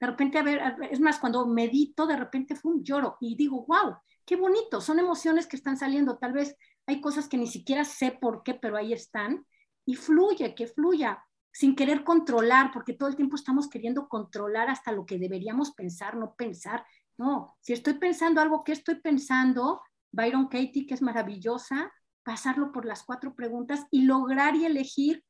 de 0.00 0.06
repente, 0.06 0.38
a 0.38 0.42
ver, 0.42 0.60
es 0.90 1.00
más, 1.00 1.18
cuando 1.18 1.46
medito, 1.46 2.06
de 2.06 2.16
repente 2.16 2.56
fue 2.56 2.72
un 2.72 2.84
lloro 2.84 3.16
y 3.20 3.36
digo, 3.36 3.64
wow, 3.66 3.96
qué 4.24 4.36
bonito, 4.36 4.80
son 4.80 4.98
emociones 4.98 5.46
que 5.46 5.56
están 5.56 5.76
saliendo, 5.76 6.18
tal 6.18 6.32
vez 6.32 6.56
hay 6.86 7.00
cosas 7.00 7.28
que 7.28 7.36
ni 7.36 7.46
siquiera 7.46 7.84
sé 7.84 8.12
por 8.20 8.42
qué, 8.42 8.54
pero 8.54 8.76
ahí 8.76 8.92
están, 8.92 9.46
y 9.84 9.94
fluye, 9.94 10.54
que 10.54 10.66
fluya, 10.66 11.24
sin 11.52 11.76
querer 11.76 12.02
controlar, 12.02 12.70
porque 12.72 12.94
todo 12.94 13.08
el 13.08 13.16
tiempo 13.16 13.36
estamos 13.36 13.68
queriendo 13.68 14.08
controlar 14.08 14.70
hasta 14.70 14.90
lo 14.92 15.04
que 15.04 15.18
deberíamos 15.18 15.72
pensar, 15.72 16.16
no 16.16 16.34
pensar. 16.34 16.84
No, 17.18 17.56
si 17.60 17.74
estoy 17.74 17.94
pensando 17.94 18.40
algo, 18.40 18.64
¿qué 18.64 18.72
estoy 18.72 18.96
pensando? 18.96 19.82
Byron 20.12 20.48
Katie, 20.48 20.86
que 20.86 20.94
es 20.94 21.02
maravillosa, 21.02 21.92
pasarlo 22.24 22.72
por 22.72 22.84
las 22.84 23.02
cuatro 23.02 23.34
preguntas 23.34 23.86
y 23.90 24.02
lograr 24.02 24.56
y 24.56 24.64
elegir 24.64 25.24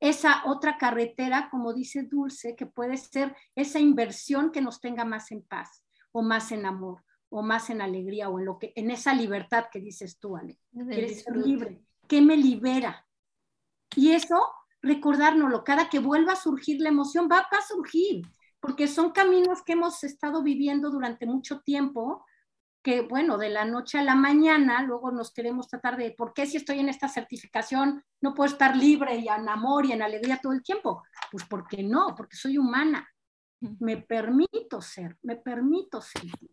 esa 0.00 0.42
otra 0.46 0.78
carretera, 0.78 1.48
como 1.50 1.72
dice 1.72 2.04
Dulce, 2.04 2.54
que 2.54 2.66
puede 2.66 2.96
ser 2.96 3.34
esa 3.56 3.80
inversión 3.80 4.52
que 4.52 4.60
nos 4.60 4.80
tenga 4.80 5.04
más 5.04 5.32
en 5.32 5.42
paz 5.42 5.84
o 6.12 6.22
más 6.22 6.52
en 6.52 6.66
amor 6.66 7.02
o 7.30 7.42
más 7.42 7.68
en 7.70 7.80
alegría 7.80 8.28
o 8.28 8.38
en 8.38 8.46
lo 8.46 8.58
que 8.58 8.72
en 8.76 8.90
esa 8.90 9.12
libertad 9.12 9.66
que 9.70 9.80
dices 9.80 10.18
tú, 10.18 10.36
Ale. 10.36 10.58
Quieres 10.72 11.22
ser 11.22 11.36
libre. 11.36 11.82
¿Qué 12.06 12.22
me 12.22 12.36
libera? 12.36 13.06
Y 13.96 14.12
eso, 14.12 14.40
recordárnoslo, 14.80 15.64
cada 15.64 15.88
que 15.88 15.98
vuelva 15.98 16.32
a 16.32 16.36
surgir 16.36 16.80
la 16.80 16.88
emoción, 16.88 17.28
va, 17.30 17.46
va 17.52 17.58
a 17.58 17.66
surgir, 17.66 18.22
porque 18.60 18.86
son 18.86 19.10
caminos 19.10 19.62
que 19.62 19.72
hemos 19.72 20.02
estado 20.04 20.42
viviendo 20.42 20.90
durante 20.90 21.26
mucho 21.26 21.60
tiempo 21.60 22.24
que, 22.88 23.02
bueno, 23.02 23.36
de 23.36 23.50
la 23.50 23.66
noche 23.66 23.98
a 23.98 24.02
la 24.02 24.14
mañana, 24.14 24.82
luego 24.82 25.10
nos 25.10 25.30
queremos 25.30 25.68
tratar 25.68 25.98
de, 25.98 26.12
¿por 26.12 26.32
qué 26.32 26.46
si 26.46 26.56
estoy 26.56 26.78
en 26.78 26.88
esta 26.88 27.06
certificación 27.06 28.02
no 28.22 28.32
puedo 28.32 28.50
estar 28.50 28.74
libre 28.74 29.16
y 29.16 29.28
en 29.28 29.46
amor 29.46 29.84
y 29.84 29.92
en 29.92 30.00
alegría 30.00 30.40
todo 30.42 30.54
el 30.54 30.62
tiempo? 30.62 31.02
Pues 31.30 31.44
porque 31.44 31.82
no, 31.82 32.14
porque 32.16 32.38
soy 32.38 32.56
humana. 32.56 33.06
Me 33.60 33.98
permito 33.98 34.80
ser, 34.80 35.18
me 35.20 35.36
permito 35.36 36.00
sentir. 36.00 36.50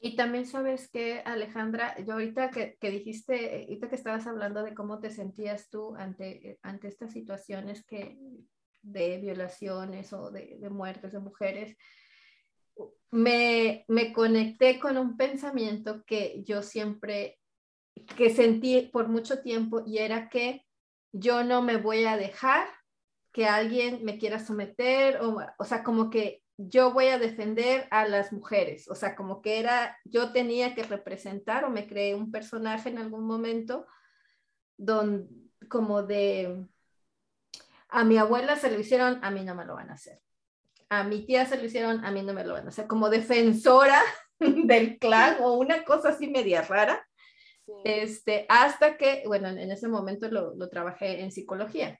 Y 0.00 0.16
también 0.16 0.44
sabes 0.44 0.90
que, 0.90 1.20
Alejandra, 1.20 1.96
yo 2.04 2.14
ahorita 2.14 2.50
que, 2.50 2.76
que, 2.80 2.90
dijiste, 2.90 3.62
ahorita 3.62 3.88
que 3.88 3.94
estabas 3.94 4.26
hablando 4.26 4.64
de 4.64 4.74
cómo 4.74 4.98
te 4.98 5.10
sentías 5.10 5.70
tú 5.70 5.94
ante, 5.94 6.58
ante 6.62 6.88
estas 6.88 7.12
situaciones 7.12 7.84
que, 7.86 8.18
de 8.82 9.18
violaciones 9.18 10.12
o 10.12 10.32
de, 10.32 10.56
de 10.58 10.68
muertes 10.68 11.12
de 11.12 11.20
mujeres, 11.20 11.76
me, 13.10 13.84
me 13.88 14.12
conecté 14.12 14.78
con 14.78 14.98
un 14.98 15.16
pensamiento 15.16 16.04
que 16.04 16.42
yo 16.44 16.62
siempre, 16.62 17.38
que 18.16 18.30
sentí 18.30 18.90
por 18.92 19.08
mucho 19.08 19.40
tiempo 19.40 19.82
y 19.86 19.98
era 19.98 20.28
que 20.28 20.66
yo 21.12 21.44
no 21.44 21.62
me 21.62 21.76
voy 21.76 22.04
a 22.04 22.16
dejar 22.16 22.66
que 23.32 23.46
alguien 23.46 24.04
me 24.04 24.18
quiera 24.18 24.38
someter, 24.38 25.20
o, 25.20 25.38
o 25.58 25.64
sea, 25.64 25.82
como 25.82 26.08
que 26.10 26.42
yo 26.58 26.92
voy 26.92 27.08
a 27.08 27.18
defender 27.18 27.86
a 27.90 28.08
las 28.08 28.32
mujeres, 28.32 28.88
o 28.88 28.94
sea, 28.94 29.14
como 29.14 29.42
que 29.42 29.58
era, 29.60 29.98
yo 30.04 30.32
tenía 30.32 30.74
que 30.74 30.82
representar 30.84 31.64
o 31.64 31.70
me 31.70 31.86
creé 31.86 32.14
un 32.14 32.30
personaje 32.30 32.88
en 32.88 32.98
algún 32.98 33.26
momento 33.26 33.86
donde, 34.78 35.28
como 35.68 36.02
de, 36.02 36.66
a 37.88 38.04
mi 38.04 38.16
abuela 38.16 38.56
se 38.56 38.70
lo 38.70 38.80
hicieron, 38.80 39.22
a 39.22 39.30
mí 39.30 39.44
no 39.44 39.54
me 39.54 39.66
lo 39.66 39.74
van 39.74 39.90
a 39.90 39.94
hacer. 39.94 40.22
A 40.88 41.02
mi 41.04 41.26
tía 41.26 41.46
se 41.46 41.56
lo 41.56 41.64
hicieron, 41.64 42.04
a 42.04 42.10
mí 42.10 42.22
no 42.22 42.32
me 42.32 42.44
lo 42.44 42.54
van 42.54 42.66
a 42.66 42.68
hacer. 42.68 42.86
Como 42.86 43.10
defensora 43.10 44.00
del 44.38 44.98
clan 44.98 45.38
o 45.40 45.54
una 45.54 45.84
cosa 45.84 46.10
así 46.10 46.28
media 46.28 46.62
rara. 46.62 47.06
Este, 47.84 48.46
hasta 48.48 48.96
que, 48.96 49.24
bueno, 49.26 49.48
en 49.48 49.72
ese 49.72 49.88
momento 49.88 50.28
lo, 50.28 50.54
lo 50.54 50.68
trabajé 50.68 51.22
en 51.22 51.32
psicología, 51.32 51.98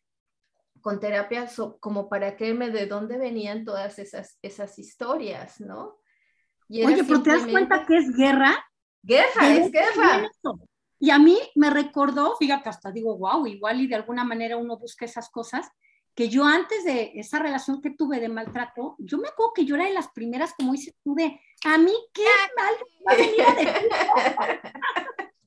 con 0.81 1.01
terapia, 1.01 1.49
como 1.81 2.09
para 2.09 2.37
creerme 2.37 2.71
de 2.71 2.87
dónde 2.87 3.19
venían 3.19 3.65
todas 3.65 3.99
esas, 3.99 4.39
esas 4.43 4.79
historias, 4.79 5.61
¿no? 5.61 5.99
Oye, 6.69 7.05
pero 7.05 7.23
¿te 7.23 7.31
das 7.31 7.47
cuenta 7.47 7.85
que 7.85 7.97
es 7.97 8.17
guerra? 8.17 8.65
Guerra, 9.03 9.55
es 9.55 9.71
guerra. 9.71 10.31
Y 10.99 11.11
a 11.11 11.19
mí 11.19 11.39
me 11.55 11.71
recordó, 11.71 12.37
fíjate, 12.37 12.69
hasta 12.69 12.91
digo, 12.91 13.17
wow, 13.19 13.47
igual 13.47 13.81
y 13.81 13.87
de 13.87 13.97
alguna 13.97 14.25
manera 14.25 14.57
uno 14.57 14.79
busca 14.79 15.05
esas 15.05 15.29
cosas, 15.31 15.69
que 16.17 16.31
yo 16.31 16.45
antes 16.45 16.83
de 16.83 17.13
esa 17.15 17.39
relación 17.39 17.83
que 17.83 17.91
tuve 17.91 18.19
de 18.21 18.31
maltrato, 18.31 18.97
yo 18.99 19.19
me 19.19 19.29
acuerdo 19.29 19.53
que 19.55 19.67
yo 19.67 19.75
era 19.75 19.85
de 19.85 19.93
las 19.93 20.09
primeras, 20.09 20.55
como 20.55 20.73
dices 20.73 20.97
tú, 21.05 21.15
de, 21.15 21.39
a 21.65 21.77
mí 21.77 21.93
qué 22.15 22.25
mal 22.57 22.75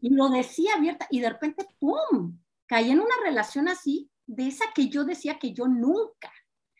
Y 0.02 0.14
lo 0.14 0.30
decía 0.30 0.76
abierta, 0.76 1.08
y 1.10 1.22
de 1.22 1.30
repente, 1.32 1.66
¡pum! 1.80 2.38
Caí 2.68 2.92
en 2.92 3.00
una 3.00 3.16
relación 3.24 3.68
así, 3.68 4.12
de 4.28 4.48
esa 4.48 4.66
que 4.76 4.90
yo 4.90 5.04
decía 5.06 5.40
que 5.40 5.54
yo 5.54 5.68
nunca. 5.68 6.32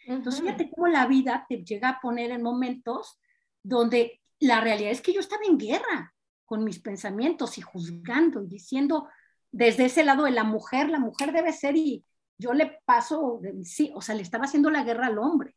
Entonces, 0.06 0.42
fíjate 0.42 0.70
cómo 0.70 0.88
la 0.88 1.08
vida 1.08 1.48
te 1.50 1.64
llega 1.64 1.90
a 1.90 2.00
poner 2.00 2.30
en 2.30 2.44
momentos 2.44 3.20
donde 3.64 4.22
la 4.40 4.62
realidad 4.62 4.92
es 4.92 5.02
que 5.02 5.14
yo 5.14 5.20
estaba 5.20 5.42
en 5.48 5.58
guerra 5.58 6.14
con 6.46 6.64
mis 6.64 6.80
pensamientos 6.80 7.58
y 7.58 7.62
juzgando 7.62 8.44
y 8.44 8.48
diciendo 8.48 9.10
desde 9.52 9.86
ese 9.86 10.06
lado 10.06 10.26
de 10.26 10.32
la 10.32 10.44
mujer, 10.44 10.90
la 10.90 11.00
mujer 11.00 11.32
debe 11.32 11.54
ser 11.54 11.76
y 11.76 12.06
yo 12.40 12.54
le 12.54 12.80
paso, 12.86 13.42
sí, 13.64 13.92
o 13.94 14.02
sea, 14.02 14.16
le 14.16 14.24
estaba 14.24 14.46
haciendo 14.46 14.70
la 14.70 14.84
guerra 14.84 15.08
al 15.08 15.20
hombre. 15.20 15.56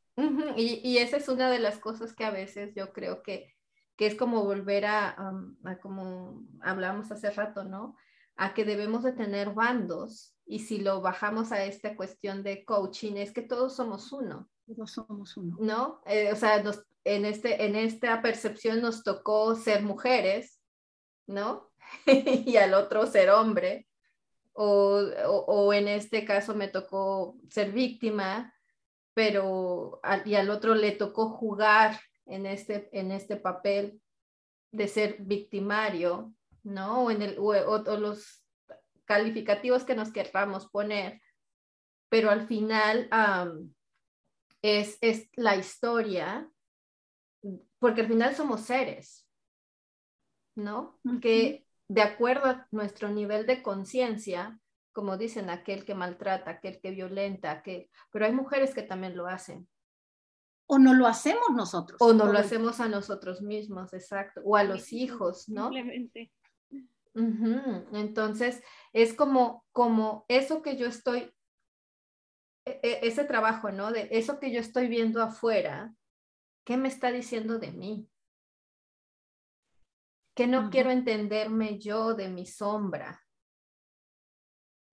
y, 0.56 0.80
y, 0.82 0.98
esa 0.98 1.16
es 1.16 1.28
una 1.28 1.48
de 1.48 1.60
las 1.60 1.78
cosas 1.78 2.12
que 2.12 2.24
a 2.24 2.30
veces 2.30 2.74
yo 2.74 2.92
creo 2.92 3.22
que, 3.22 3.54
que 3.96 4.06
es 4.06 4.16
como 4.16 4.44
volver 4.44 4.84
a, 4.84 5.16
a, 5.64 5.78
como 5.78 6.42
hablamos 6.60 7.10
hace 7.10 7.30
rato, 7.30 7.64
¿no? 7.64 7.96
A 8.36 8.52
que 8.52 8.64
debemos 8.64 9.04
de 9.04 9.12
tener 9.12 9.54
bandos 9.54 10.34
y 10.44 10.58
si 10.58 10.78
lo 10.78 11.00
bajamos 11.00 11.52
a 11.52 11.64
esta 11.64 11.96
cuestión 11.96 12.42
de 12.42 12.64
coaching 12.64 13.14
es 13.16 13.32
que 13.32 13.42
todos 13.42 13.76
somos 13.76 14.12
uno. 14.12 14.50
Todos 14.66 14.90
somos 14.90 15.36
uno. 15.36 15.56
¿No? 15.60 16.02
Eh, 16.04 16.32
o 16.32 16.36
sea, 16.36 16.62
nos, 16.62 16.84
en, 17.04 17.24
este, 17.24 17.64
en 17.64 17.76
esta 17.76 18.20
percepción 18.22 18.82
nos 18.82 19.04
tocó 19.04 19.54
ser 19.54 19.82
mujeres, 19.82 20.60
¿no? 21.26 21.70
y 22.06 22.56
al 22.56 22.74
otro 22.74 23.06
ser 23.06 23.30
hombre, 23.30 23.86
o, 24.54 25.00
o, 25.46 25.72
en 25.72 25.88
este 25.88 26.24
caso 26.24 26.54
me 26.54 26.68
tocó 26.68 27.36
ser 27.48 27.72
víctima, 27.72 28.54
pero 29.14 30.00
y 30.24 30.34
al 30.34 30.50
otro 30.50 30.74
le 30.74 30.92
tocó 30.92 31.30
jugar 31.30 32.00
en 32.26 32.46
este, 32.46 32.88
en 32.92 33.12
este 33.12 33.36
papel 33.36 34.00
de 34.70 34.88
ser 34.88 35.16
victimario, 35.20 36.34
¿no? 36.62 37.04
O, 37.04 37.10
en 37.10 37.22
el, 37.22 37.36
o, 37.38 37.78
los 37.96 38.44
calificativos 39.04 39.84
que 39.84 39.94
nos 39.94 40.12
queramos 40.12 40.68
poner, 40.68 41.20
pero 42.08 42.30
al 42.30 42.46
final 42.46 43.08
es, 44.62 44.98
es 45.00 45.28
la 45.34 45.56
historia 45.56 46.48
porque 47.78 48.02
al 48.02 48.06
final 48.06 48.34
somos 48.36 48.60
seres, 48.60 49.26
¿no? 50.54 51.00
Que 51.20 51.61
de 51.88 52.02
acuerdo 52.02 52.46
a 52.46 52.66
nuestro 52.70 53.08
nivel 53.08 53.46
de 53.46 53.62
conciencia, 53.62 54.58
como 54.92 55.16
dicen, 55.16 55.50
aquel 55.50 55.84
que 55.84 55.94
maltrata, 55.94 56.50
aquel 56.50 56.80
que 56.80 56.90
violenta, 56.90 57.62
que 57.62 57.90
pero 58.10 58.26
hay 58.26 58.32
mujeres 58.32 58.74
que 58.74 58.82
también 58.82 59.16
lo 59.16 59.26
hacen. 59.26 59.68
O 60.66 60.78
no 60.78 60.94
lo 60.94 61.06
hacemos 61.06 61.50
nosotros. 61.54 62.00
O 62.00 62.12
no 62.12 62.26
lo 62.26 62.38
hacemos 62.38 62.80
a 62.80 62.88
nosotros 62.88 63.42
mismos, 63.42 63.92
exacto. 63.92 64.40
O 64.44 64.56
a 64.56 64.64
los 64.64 64.92
hijos, 64.92 65.48
¿no? 65.48 65.64
Simplemente. 65.70 66.32
Entonces, 67.92 68.62
es 68.92 69.12
como, 69.12 69.66
como 69.72 70.24
eso 70.28 70.62
que 70.62 70.76
yo 70.76 70.86
estoy, 70.86 71.30
e, 72.64 72.80
e, 72.82 73.06
ese 73.06 73.24
trabajo, 73.24 73.70
¿no? 73.70 73.92
De 73.92 74.08
eso 74.12 74.38
que 74.38 74.50
yo 74.50 74.60
estoy 74.60 74.88
viendo 74.88 75.20
afuera, 75.20 75.94
¿Qué 76.64 76.76
me 76.76 76.88
está 76.88 77.10
diciendo 77.10 77.58
de 77.58 77.72
mí? 77.72 78.08
¿Qué 80.34 80.46
no 80.46 80.70
quiero 80.70 80.90
entenderme 80.90 81.78
yo 81.78 82.14
de 82.14 82.28
mi 82.28 82.46
sombra? 82.46 83.22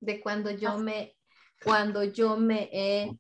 De 0.02 0.20
cuando 0.20 0.52
yo 0.52 0.78
me, 0.78 1.18
cuando 1.64 2.04
yo 2.04 2.38
me 2.38 2.70
he 2.72 3.18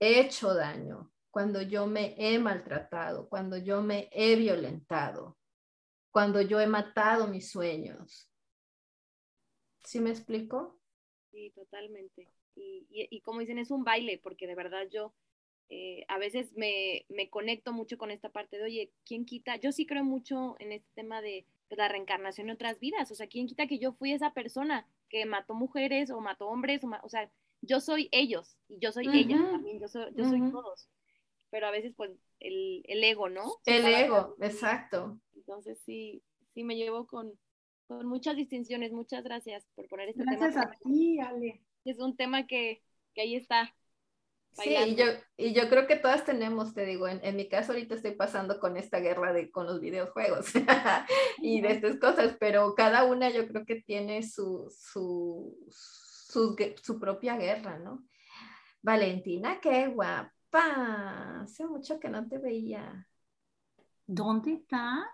hecho 0.00 0.54
daño, 0.54 1.12
cuando 1.30 1.62
yo 1.62 1.86
me 1.86 2.14
he 2.18 2.38
maltratado, 2.38 3.28
cuando 3.28 3.56
yo 3.56 3.82
me 3.82 4.08
he 4.12 4.36
violentado, 4.36 5.38
cuando 6.10 6.40
yo 6.40 6.60
he 6.60 6.66
matado 6.66 7.26
mis 7.26 7.50
sueños. 7.50 8.30
¿Sí 9.84 10.00
me 10.00 10.10
explico? 10.10 10.80
Sí, 11.30 11.50
totalmente. 11.50 12.28
Y, 12.54 12.86
y, 12.90 13.08
y 13.10 13.20
como 13.22 13.40
dicen, 13.40 13.58
es 13.58 13.70
un 13.70 13.84
baile, 13.84 14.18
porque 14.18 14.46
de 14.46 14.54
verdad 14.54 14.88
yo 14.90 15.14
eh, 15.70 16.04
a 16.08 16.18
veces 16.18 16.52
me, 16.56 17.04
me, 17.08 17.28
conecto 17.28 17.72
mucho 17.72 17.98
con 17.98 18.10
esta 18.10 18.30
parte 18.30 18.56
de, 18.56 18.64
oye, 18.64 18.92
¿quién 19.04 19.26
quita? 19.26 19.56
Yo 19.56 19.70
sí 19.70 19.84
creo 19.84 20.02
mucho 20.02 20.56
en 20.60 20.72
este 20.72 20.88
tema 20.94 21.20
de 21.20 21.44
pues, 21.68 21.78
la 21.78 21.88
reencarnación 21.88 22.48
en 22.48 22.54
otras 22.54 22.80
vidas, 22.80 23.10
o 23.10 23.14
sea, 23.14 23.26
¿quién 23.26 23.46
quita 23.46 23.66
que 23.66 23.78
yo 23.78 23.92
fui 23.92 24.12
esa 24.12 24.32
persona 24.32 24.86
que 25.10 25.26
mató 25.26 25.54
mujeres 25.54 26.10
o 26.10 26.20
mató 26.20 26.48
hombres? 26.48 26.82
O, 27.02 27.08
sea, 27.10 27.30
yo 27.60 27.80
soy 27.80 28.08
ellos 28.12 28.56
y 28.68 28.78
yo 28.78 28.92
soy 28.92 29.08
ella 29.12 29.36
también, 29.36 29.78
yo 29.78 29.88
soy, 29.88 30.06
yo 30.14 30.24
soy 30.24 30.40
todos, 30.50 30.88
pero 31.50 31.66
a 31.66 31.70
veces 31.70 31.92
pues 31.94 32.12
el, 32.40 32.82
el 32.86 33.04
ego, 33.04 33.28
¿no? 33.28 33.56
El 33.66 33.84
ego, 33.84 34.36
exacto. 34.40 35.18
Entonces 35.36 35.78
sí, 35.84 36.22
sí 36.54 36.64
me 36.64 36.76
llevo 36.76 37.06
con, 37.06 37.38
con 37.86 38.06
muchas 38.06 38.36
distinciones, 38.36 38.92
muchas 38.92 39.22
gracias 39.22 39.66
por 39.74 39.86
poner 39.88 40.08
este 40.08 40.24
tema. 40.24 40.36
Gracias 40.36 40.64
a 40.64 40.70
ti, 40.82 41.20
Ale. 41.20 41.60
Es 41.84 41.98
un 41.98 42.16
tema 42.16 42.46
que, 42.46 42.82
que 43.14 43.20
ahí 43.22 43.34
está, 43.34 43.74
Sí, 44.52 44.74
y 44.74 44.96
yo, 44.96 45.04
y 45.36 45.52
yo 45.52 45.68
creo 45.68 45.86
que 45.86 45.96
todas 45.96 46.24
tenemos, 46.24 46.74
te 46.74 46.84
digo, 46.84 47.06
en, 47.06 47.20
en, 47.22 47.36
mi 47.36 47.48
caso 47.48 47.72
ahorita 47.72 47.94
estoy 47.94 48.12
pasando 48.12 48.58
con 48.58 48.76
esta 48.76 48.98
guerra 48.98 49.32
de, 49.32 49.50
con 49.52 49.66
los 49.66 49.80
videojuegos 49.80 50.46
y 51.38 51.60
de 51.60 51.72
estas 51.72 51.96
cosas, 51.98 52.36
pero 52.40 52.74
cada 52.74 53.04
una 53.04 53.30
yo 53.30 53.46
creo 53.46 53.64
que 53.64 53.82
tiene 53.82 54.24
su, 54.24 54.68
su, 54.76 55.56
su, 55.70 56.56
su 56.82 56.98
propia 56.98 57.36
guerra, 57.36 57.78
¿no? 57.78 58.04
Valentina, 58.82 59.60
qué 59.60 59.86
guapa, 59.86 61.40
hace 61.42 61.64
mucho 61.66 62.00
que 62.00 62.08
no 62.08 62.26
te 62.26 62.38
veía. 62.38 63.06
¿Dónde 64.06 64.54
está? 64.54 65.06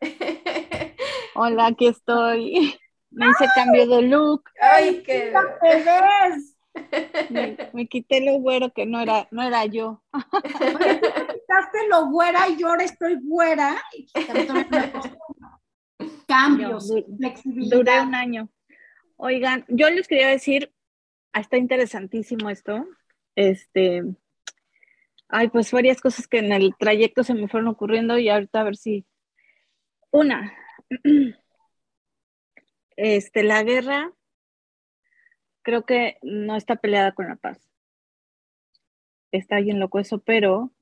Hola, 1.34 1.66
aquí 1.66 1.88
estoy. 1.88 2.78
Me 3.10 3.26
hice 3.28 3.46
cambio 3.54 3.88
de 3.88 4.02
look. 4.02 4.44
¡Ay, 4.60 5.02
qué! 5.02 5.32
¿Te 5.60 5.76
ves? 5.76 6.49
Me, 7.72 7.86
quité 7.88 8.20
lo 8.20 8.34
güero 8.38 8.72
que 8.72 8.86
no 8.86 9.00
era, 9.00 9.28
no 9.30 9.42
era 9.42 9.66
yo. 9.66 10.02
quitaste 10.12 11.88
lo 11.88 12.06
güera 12.06 12.48
y 12.48 12.58
yo 12.58 12.68
ahora 12.68 12.84
estoy 12.84 13.18
güera. 13.22 13.82
Cambios, 16.26 16.92
flexibilidad. 17.16 17.76
Duré 17.76 18.00
un 18.00 18.14
año. 18.14 18.48
Oigan, 19.16 19.64
yo 19.68 19.90
les 19.90 20.08
quería 20.08 20.28
decir, 20.28 20.72
ah, 21.32 21.40
está 21.40 21.56
interesantísimo 21.56 22.48
esto. 22.50 22.86
Este, 23.34 24.02
hay 25.28 25.48
pues 25.48 25.70
varias 25.72 26.00
cosas 26.00 26.26
que 26.26 26.38
en 26.38 26.52
el 26.52 26.74
trayecto 26.76 27.24
se 27.24 27.34
me 27.34 27.48
fueron 27.48 27.68
ocurriendo 27.68 28.18
y 28.18 28.28
ahorita 28.28 28.60
a 28.60 28.64
ver 28.64 28.76
si. 28.76 29.06
Una, 30.12 30.52
este, 32.96 33.42
la 33.44 33.62
guerra 33.62 34.12
creo 35.62 35.84
que 35.84 36.18
no 36.22 36.56
está 36.56 36.76
peleada 36.76 37.12
con 37.12 37.28
la 37.28 37.36
paz. 37.36 37.70
Está 39.32 39.60
bien 39.60 39.78
loco 39.78 39.98
eso, 39.98 40.18
pero 40.18 40.72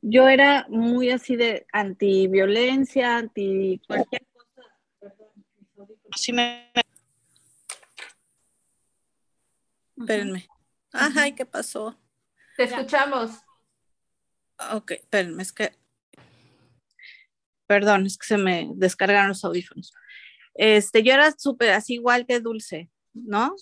yo 0.00 0.28
era 0.28 0.66
muy 0.68 1.10
así 1.10 1.36
de 1.36 1.66
anti-violencia, 1.72 3.16
anti 3.16 3.80
cualquier 3.86 4.26
cosa. 4.32 4.62
me... 6.32 6.72
Espérenme. 9.96 10.46
Ay, 10.92 11.32
¿qué 11.32 11.46
pasó? 11.46 11.98
Te 12.56 12.64
escuchamos. 12.64 13.30
Ok, 14.72 14.92
espérenme, 14.92 15.42
es 15.42 15.52
que. 15.52 15.72
Perdón, 17.66 18.06
es 18.06 18.18
que 18.18 18.26
se 18.26 18.38
me 18.38 18.70
descargaron 18.74 19.28
los 19.28 19.44
audífonos. 19.44 19.92
Este, 20.54 21.02
yo 21.02 21.12
era 21.14 21.32
súper 21.32 21.70
así 21.70 21.94
igual 21.94 22.26
que 22.26 22.40
Dulce, 22.40 22.90
¿no? 23.12 23.54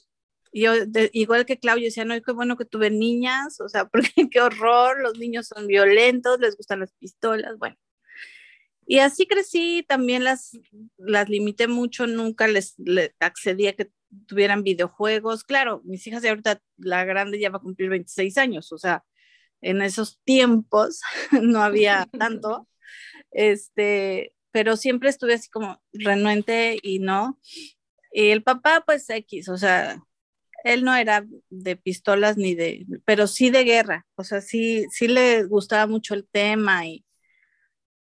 Yo, 0.52 0.74
igual 1.12 1.46
que 1.46 1.58
Claudio, 1.58 1.86
decía, 1.86 2.04
no, 2.04 2.20
qué 2.20 2.32
bueno 2.32 2.56
que 2.56 2.64
tuve 2.64 2.90
niñas, 2.90 3.60
o 3.60 3.68
sea, 3.68 3.84
porque 3.90 4.28
qué 4.30 4.40
horror, 4.40 5.00
los 5.02 5.18
niños 5.18 5.48
son 5.48 5.66
violentos, 5.66 6.40
les 6.40 6.56
gustan 6.56 6.80
las 6.80 6.92
pistolas, 6.92 7.58
bueno. 7.58 7.76
Y 8.86 8.98
así 8.98 9.26
crecí, 9.26 9.84
también 9.88 10.24
las, 10.24 10.58
las 10.98 11.28
limité 11.28 11.68
mucho, 11.68 12.06
nunca 12.06 12.48
les, 12.48 12.74
accedía 13.20 13.74
que 13.74 13.90
tuvieran 14.26 14.64
videojuegos. 14.64 15.44
Claro, 15.44 15.80
mis 15.84 16.06
hijas 16.06 16.22
de 16.22 16.30
ahorita, 16.30 16.60
la 16.76 17.04
grande 17.04 17.38
ya 17.38 17.50
va 17.50 17.58
a 17.58 17.62
cumplir 17.62 17.90
26 17.90 18.36
años, 18.38 18.72
o 18.72 18.78
sea, 18.78 19.04
en 19.62 19.82
esos 19.82 20.20
tiempos 20.24 21.00
no 21.42 21.62
había 21.62 22.08
tanto, 22.18 22.68
este, 23.30 24.34
pero 24.50 24.76
siempre 24.76 25.08
estuve 25.08 25.34
así 25.34 25.48
como 25.48 25.82
renuente 25.92 26.78
y 26.82 26.98
no. 26.98 27.40
Y 28.12 28.30
el 28.30 28.42
papá, 28.42 28.82
pues 28.84 29.08
X, 29.08 29.48
o 29.48 29.56
sea, 29.56 30.02
él 30.64 30.84
no 30.84 30.94
era 30.94 31.24
de 31.50 31.76
pistolas 31.76 32.36
ni 32.36 32.54
de, 32.54 32.86
pero 33.04 33.26
sí 33.26 33.50
de 33.50 33.64
guerra, 33.64 34.06
o 34.14 34.24
sea, 34.24 34.40
sí, 34.40 34.86
sí 34.90 35.08
le 35.08 35.44
gustaba 35.44 35.86
mucho 35.86 36.14
el 36.14 36.26
tema 36.26 36.86
y, 36.86 37.04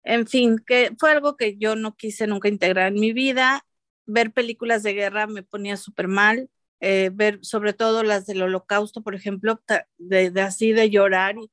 en 0.04 0.28
fin, 0.28 0.58
que 0.66 0.92
fue 0.98 1.12
algo 1.12 1.38
que 1.38 1.58
yo 1.58 1.76
no 1.76 1.96
quise 1.96 2.28
nunca 2.28 2.48
integrar 2.48 2.88
en 2.88 3.00
mi 3.00 3.14
vida. 3.14 3.66
Ver 4.06 4.32
películas 4.32 4.82
de 4.84 4.94
guerra 4.94 5.28
me 5.28 5.44
ponía 5.44 5.78
súper 5.78 6.08
mal, 6.08 6.50
eh, 6.80 7.12
ver 7.14 7.40
sobre 7.44 7.74
todo 7.74 8.04
las 8.04 8.26
del 8.26 8.42
holocausto, 8.42 9.04
por 9.04 9.14
ejemplo, 9.16 9.62
de, 9.98 10.42
así 10.42 10.72
de 10.72 10.90
llorar 10.90 11.38
y, 11.38 11.52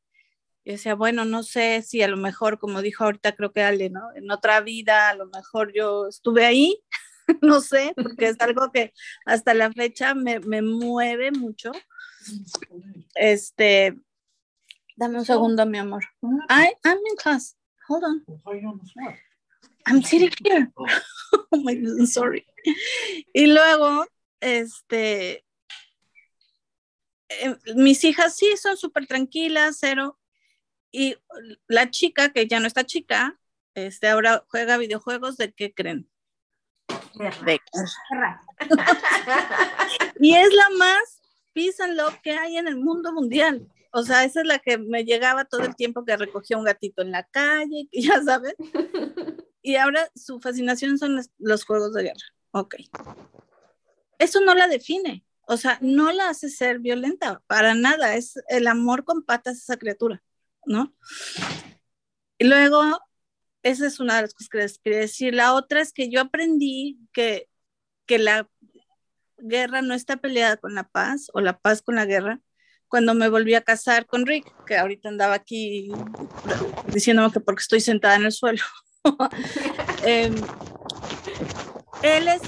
y, 0.65 0.73
decía, 0.73 0.95
bueno, 0.95 1.25
no 1.25 1.43
sé 1.43 1.83
si 1.83 2.03
a 2.03 2.09
lo 2.09 2.17
mejor, 2.17 2.59
como 2.59 2.83
dijo 2.83 3.05
ahorita, 3.05 3.35
creo 3.37 3.53
que 3.53 3.63
Ale, 3.63 3.91
¿no? 3.91 4.03
En 4.15 4.31
otra 4.31 4.61
vida, 4.61 5.11
a 5.11 5.15
lo 5.15 5.27
mejor 5.27 5.73
yo 5.75 6.09
estuve 6.09 6.47
ahí 6.47 6.83
no 7.43 7.61
sé, 7.61 7.93
porque 7.97 8.29
es 8.29 8.41
algo 8.41 8.71
que 8.73 8.93
hasta 9.25 9.55
la 9.55 9.73
fecha 9.73 10.15
me, 10.15 10.41
me 10.41 10.63
mueve 10.63 11.33
mucho. 11.33 11.73
Este, 13.15 13.97
dame 14.97 15.19
un 15.19 15.25
segundo, 15.25 15.67
mi 15.67 15.79
amor. 15.79 16.05
I, 16.49 16.73
I'm 16.85 16.99
in 17.11 17.17
class. 17.17 17.57
Hold 17.89 18.05
on. 18.05 18.25
I'm 19.87 20.03
sitting 20.03 20.33
here. 20.45 20.71
oh 20.77 21.59
my 21.63 21.75
God, 21.75 22.07
sorry. 22.07 22.45
Y 23.33 23.47
luego, 23.47 24.07
este, 24.41 25.45
eh, 27.29 27.57
mis 27.77 28.03
hijas 28.05 28.37
sí 28.37 28.57
son 28.57 28.77
súper 28.77 29.07
tranquilas, 29.07 29.77
cero. 29.79 30.19
Y 30.91 31.17
la 31.69 31.91
chica, 31.91 32.33
que 32.33 32.47
ya 32.47 32.59
no 32.59 32.67
está 32.67 32.85
chica, 32.85 33.39
este, 33.75 34.09
ahora 34.09 34.45
juega 34.49 34.79
videojuegos, 34.79 35.37
¿de 35.37 35.53
qué 35.53 35.73
creen? 35.73 36.09
y 40.21 40.35
es 40.35 40.55
la 40.55 40.69
más 40.79 41.21
peace 41.53 41.83
and 41.83 41.97
love 41.97 42.19
que 42.23 42.33
hay 42.33 42.57
en 42.57 42.69
el 42.69 42.77
mundo 42.77 43.13
mundial. 43.13 43.67
O 43.93 44.03
sea, 44.03 44.25
esa 44.25 44.43
es 44.43 44.47
la 44.47 44.59
que 44.59 44.77
me 44.77 45.05
llegaba 45.05 45.47
todo 45.47 45.63
el 45.63 45.75
tiempo 45.75 46.05
que 46.05 46.17
recogía 46.17 46.59
un 46.59 46.65
gatito 46.65 47.01
en 47.01 47.13
la 47.13 47.25
calle, 47.25 47.89
ya 47.93 48.23
saben. 48.23 48.55
Y 49.63 49.77
ahora 49.77 50.11
su 50.15 50.39
fascinación 50.41 50.99
son 50.99 51.19
los, 51.39 51.65
juegos 51.65 51.95
de 51.95 52.03
guerra. 52.05 52.27
Ok. 52.51 52.75
Eso 54.19 54.41
no 54.41 54.55
la 54.55 54.69
define. 54.69 55.25
O 55.49 55.57
sea, 55.57 55.79
no 55.81 56.13
la 56.13 56.29
hace 56.29 56.51
ser 56.51 56.81
violenta, 56.81 57.41
para 57.47 57.75
nada. 57.75 58.17
Es 58.17 58.35
el 58.49 58.67
amor 58.67 59.05
con 59.05 59.23
patas 59.23 59.59
esa 59.59 59.77
criatura, 59.77 60.23
¿no? 60.67 60.93
Y 62.39 62.47
luego 62.47 63.01
esa 63.67 63.87
es 63.87 63.99
una 63.99 64.17
de 64.17 64.23
las 64.23 64.35
cosas 64.35 64.49
que 64.49 64.59
les 64.59 64.79
quería 64.79 65.01
decir. 65.01 65.35
La 65.35 65.55
otra 65.55 65.81
es 65.81 65.93
que 65.93 66.09
yo 66.09 66.21
aprendí 66.21 66.99
que, 67.13 67.49
que 68.07 68.19
la 68.19 68.49
guerra 69.39 69.83
no 69.83 69.95
está 69.95 70.17
peleada 70.17 70.57
con 70.57 70.75
la 70.75 70.89
paz 70.89 71.31
o 71.35 71.41
la 71.41 71.59
paz 71.59 71.83
con 71.83 71.97
la 71.97 72.07
guerra 72.07 72.41
cuando 72.87 73.15
me 73.15 73.29
volví 73.29 73.55
a 73.55 73.63
casar 73.63 74.07
con 74.07 74.25
Rick, 74.25 74.47
que 74.65 74.77
ahorita 74.77 75.09
andaba 75.09 75.35
aquí 75.35 75.91
diciéndome 76.93 77.33
que 77.33 77.41
porque 77.41 77.61
estoy 77.61 77.81
sentada 77.81 78.15
en 78.17 78.25
el 78.27 78.33
suelo. 78.33 78.63
Em, 80.05 80.35
él 82.03 82.29
es, 82.29 82.43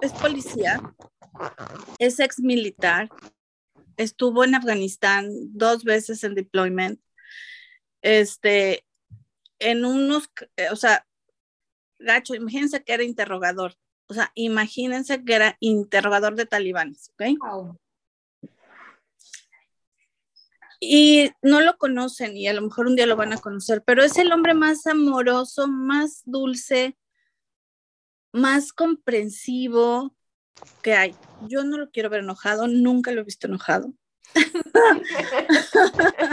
es, 0.00 0.12
policía, 0.12 0.80
es 1.98 2.20
ex 2.20 2.38
militar, 2.38 3.10
estuvo 3.96 4.44
en 4.44 4.54
Afganistán 4.54 5.28
dos 5.52 5.84
veces 5.84 6.24
en 6.24 6.34
deployment. 6.34 7.00
Este, 8.00 8.85
en 9.58 9.84
unos, 9.84 10.30
eh, 10.56 10.68
o 10.70 10.76
sea, 10.76 11.06
gacho, 11.98 12.34
imagínense 12.34 12.82
que 12.84 12.92
era 12.92 13.02
interrogador, 13.02 13.74
o 14.08 14.14
sea, 14.14 14.30
imagínense 14.34 15.24
que 15.24 15.34
era 15.34 15.56
interrogador 15.60 16.34
de 16.36 16.46
talibanes, 16.46 17.10
¿ok? 17.14 17.22
Y 20.78 21.30
no 21.42 21.60
lo 21.62 21.78
conocen 21.78 22.36
y 22.36 22.48
a 22.48 22.52
lo 22.52 22.60
mejor 22.62 22.86
un 22.86 22.96
día 22.96 23.06
lo 23.06 23.16
van 23.16 23.32
a 23.32 23.38
conocer, 23.38 23.82
pero 23.84 24.02
es 24.02 24.18
el 24.18 24.30
hombre 24.32 24.54
más 24.54 24.86
amoroso, 24.86 25.68
más 25.68 26.22
dulce, 26.26 26.98
más 28.32 28.72
comprensivo 28.72 30.14
que 30.82 30.94
hay. 30.94 31.14
Yo 31.48 31.64
no 31.64 31.78
lo 31.78 31.90
quiero 31.90 32.10
ver 32.10 32.20
enojado, 32.20 32.68
nunca 32.68 33.10
lo 33.12 33.22
he 33.22 33.24
visto 33.24 33.46
enojado. 33.46 33.94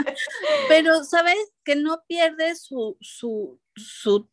Pero, 0.76 1.04
¿sabes? 1.04 1.36
Que 1.62 1.76
no 1.76 2.02
pierde 2.08 2.56
su, 2.56 2.96
su, 3.00 3.60
su, 3.76 4.28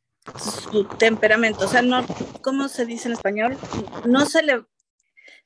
su, 0.71 0.85
temperamento. 0.97 1.65
O 1.65 1.67
sea, 1.67 1.83
no, 1.83 2.03
¿cómo 2.41 2.67
se 2.67 2.87
dice 2.87 3.09
en 3.09 3.13
español? 3.13 3.55
No 4.05 4.25
se 4.25 4.41
le, 4.41 4.65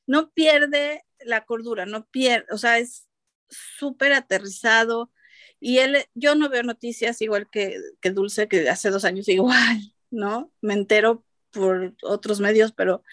no 0.07 0.31
pierde 0.31 1.03
la 1.19 1.43
cordura, 1.43 1.85
no 1.85 2.05
pierde, 2.05 2.45
o 2.49 2.57
sea, 2.57 2.79
es 2.79 3.09
súper 3.49 4.13
aterrizado. 4.13 5.11
Y 5.59 5.79
él, 5.79 6.05
yo 6.13 6.33
no 6.35 6.47
veo 6.47 6.63
noticias 6.63 7.21
igual 7.21 7.49
que, 7.49 7.77
que 7.99 8.11
Dulce, 8.11 8.47
que 8.47 8.69
hace 8.69 8.89
dos 8.89 9.03
años 9.03 9.27
igual, 9.27 9.93
¿no? 10.11 10.53
Me 10.61 10.75
entero 10.75 11.25
por 11.51 11.93
otros 12.03 12.39
medios, 12.39 12.71
pero... 12.71 13.03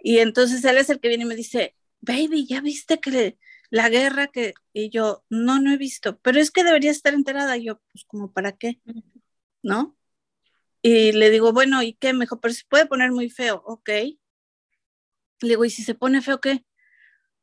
Y 0.00 0.18
entonces 0.18 0.62
él 0.66 0.76
es 0.76 0.90
el 0.90 1.00
que 1.00 1.08
viene 1.08 1.24
y 1.24 1.28
me 1.28 1.34
dice, 1.34 1.76
baby, 2.02 2.46
¿ya 2.46 2.60
viste 2.60 3.00
que 3.00 3.10
le, 3.10 3.38
la 3.70 3.88
guerra 3.88 4.28
que, 4.28 4.54
y 4.72 4.90
yo, 4.90 5.24
no, 5.28 5.60
no 5.60 5.72
he 5.72 5.76
visto, 5.76 6.18
pero 6.20 6.40
es 6.40 6.50
que 6.50 6.64
debería 6.64 6.90
estar 6.90 7.14
enterada. 7.14 7.56
yo, 7.56 7.80
pues, 7.92 8.04
como 8.06 8.32
para 8.32 8.52
qué? 8.52 8.80
¿No? 9.62 9.96
Y 10.82 11.12
le 11.12 11.30
digo, 11.30 11.52
bueno, 11.52 11.82
¿y 11.82 11.94
qué? 11.94 12.12
mejor 12.12 12.40
pero 12.40 12.54
se 12.54 12.64
puede 12.68 12.86
poner 12.86 13.10
muy 13.12 13.30
feo, 13.30 13.62
ok. 13.66 13.88
Le 13.88 15.48
digo, 15.48 15.64
¿y 15.64 15.70
si 15.70 15.82
se 15.82 15.94
pone 15.94 16.22
feo 16.22 16.40
qué? 16.40 16.64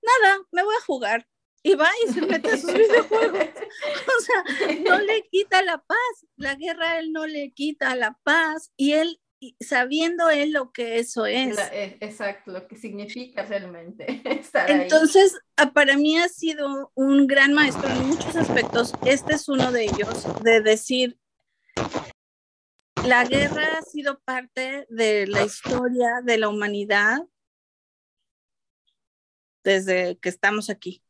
Nada, 0.02 0.40
me 0.52 0.64
voy 0.64 0.76
a 0.76 0.86
jugar. 0.86 1.28
Y 1.66 1.76
va 1.76 1.90
y 2.06 2.12
se 2.12 2.22
mete 2.22 2.52
a 2.52 2.58
sus 2.58 2.74
videojuegos. 2.74 3.40
O 3.40 4.22
sea, 4.22 4.78
no 4.84 5.00
le 5.00 5.24
quita 5.30 5.62
la 5.62 5.78
paz. 5.78 6.26
La 6.36 6.56
guerra 6.56 6.92
a 6.92 7.00
él 7.00 7.14
no 7.14 7.26
le 7.26 7.54
quita 7.54 7.96
la 7.96 8.20
paz. 8.24 8.72
Y 8.76 8.94
él 8.94 9.22
sabiendo 9.60 10.30
él 10.30 10.52
lo 10.52 10.72
que 10.72 11.00
eso 11.00 11.26
es. 11.26 11.58
E, 11.72 11.98
exacto, 12.02 12.52
lo 12.52 12.68
que 12.68 12.78
significa 12.78 13.44
realmente 13.44 14.22
estar 14.26 14.70
Entonces, 14.70 15.38
ah, 15.58 15.72
para 15.72 15.98
mí 15.98 16.18
ha 16.18 16.30
sido 16.30 16.92
un 16.96 17.28
gran 17.28 17.54
maestro 17.54 17.90
en 17.90 18.08
muchos 18.08 18.36
aspectos. 18.36 18.94
Este 19.06 19.34
es 19.34 19.48
uno 19.50 19.72
de 19.72 19.86
ellos, 19.86 20.26
de 20.44 20.62
decir, 20.62 21.18
la 23.06 23.26
guerra 23.26 23.80
ha 23.80 23.82
sido 23.82 24.20
parte 24.20 24.86
de 24.90 25.28
la 25.28 25.44
historia 25.44 26.22
de 26.24 26.38
la 26.38 26.50
humanidad 26.50 27.20
desde 29.64 30.18
que 30.20 30.30
estamos 30.30 30.70
aquí. 30.70 31.04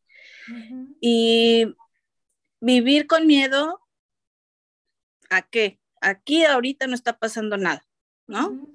Y 0.99 1.75
vivir 2.61 3.07
con 3.07 3.27
miedo, 3.27 3.79
¿a 5.29 5.41
qué? 5.41 5.79
Aquí 6.01 6.43
ahorita 6.45 6.87
no 6.87 6.95
está 6.95 7.17
pasando 7.17 7.57
nada. 7.57 7.85
¿No? 8.33 8.67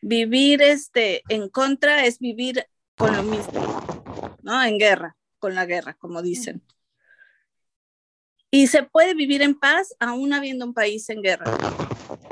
Vivir 0.00 0.62
este, 0.62 1.22
en 1.28 1.50
contra 1.50 2.06
es 2.06 2.18
vivir 2.18 2.66
con 2.96 3.14
lo 3.14 3.22
mismo, 3.22 4.38
¿no? 4.42 4.64
En 4.64 4.78
guerra, 4.78 5.16
con 5.38 5.54
la 5.54 5.66
guerra, 5.66 5.94
como 5.94 6.22
dicen. 6.22 6.62
Y 8.50 8.68
se 8.68 8.82
puede 8.82 9.14
vivir 9.14 9.42
en 9.42 9.54
paz 9.54 9.94
aún 10.00 10.32
habiendo 10.32 10.64
un 10.64 10.72
país 10.72 11.10
en 11.10 11.22
guerra. 11.22 11.44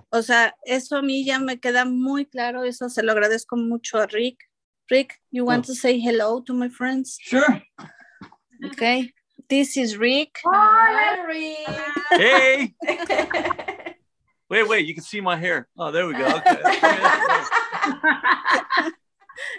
O 0.08 0.22
sea, 0.22 0.56
eso 0.64 0.96
a 0.96 1.02
mí 1.02 1.26
ya 1.26 1.38
me 1.38 1.60
queda 1.60 1.84
muy 1.84 2.24
claro, 2.24 2.64
eso 2.64 2.88
se 2.88 3.02
lo 3.02 3.12
agradezco 3.12 3.56
mucho 3.56 3.98
a 3.98 4.06
Rick. 4.06 4.38
Rick, 4.88 5.20
you 5.30 5.44
want 5.44 5.66
to 5.66 5.74
say 5.74 6.00
hello 6.00 6.40
to 6.42 6.54
my 6.54 6.70
friends? 6.70 7.18
Sure. 7.20 7.62
Okay. 8.72 9.12
This 9.48 9.76
is 9.76 9.98
Rick. 9.98 10.38
Hi, 10.46 11.26
Rick. 11.26 12.74
Hey. 12.80 13.82
Wait, 14.48 14.68
wait, 14.68 14.86
you 14.86 14.94
can 14.94 15.02
see 15.02 15.20
my 15.20 15.36
hair. 15.36 15.68
Oh, 15.76 15.90
there 15.90 16.06
we 16.06 16.14
go. 16.14 16.24
Okay. 16.26 16.62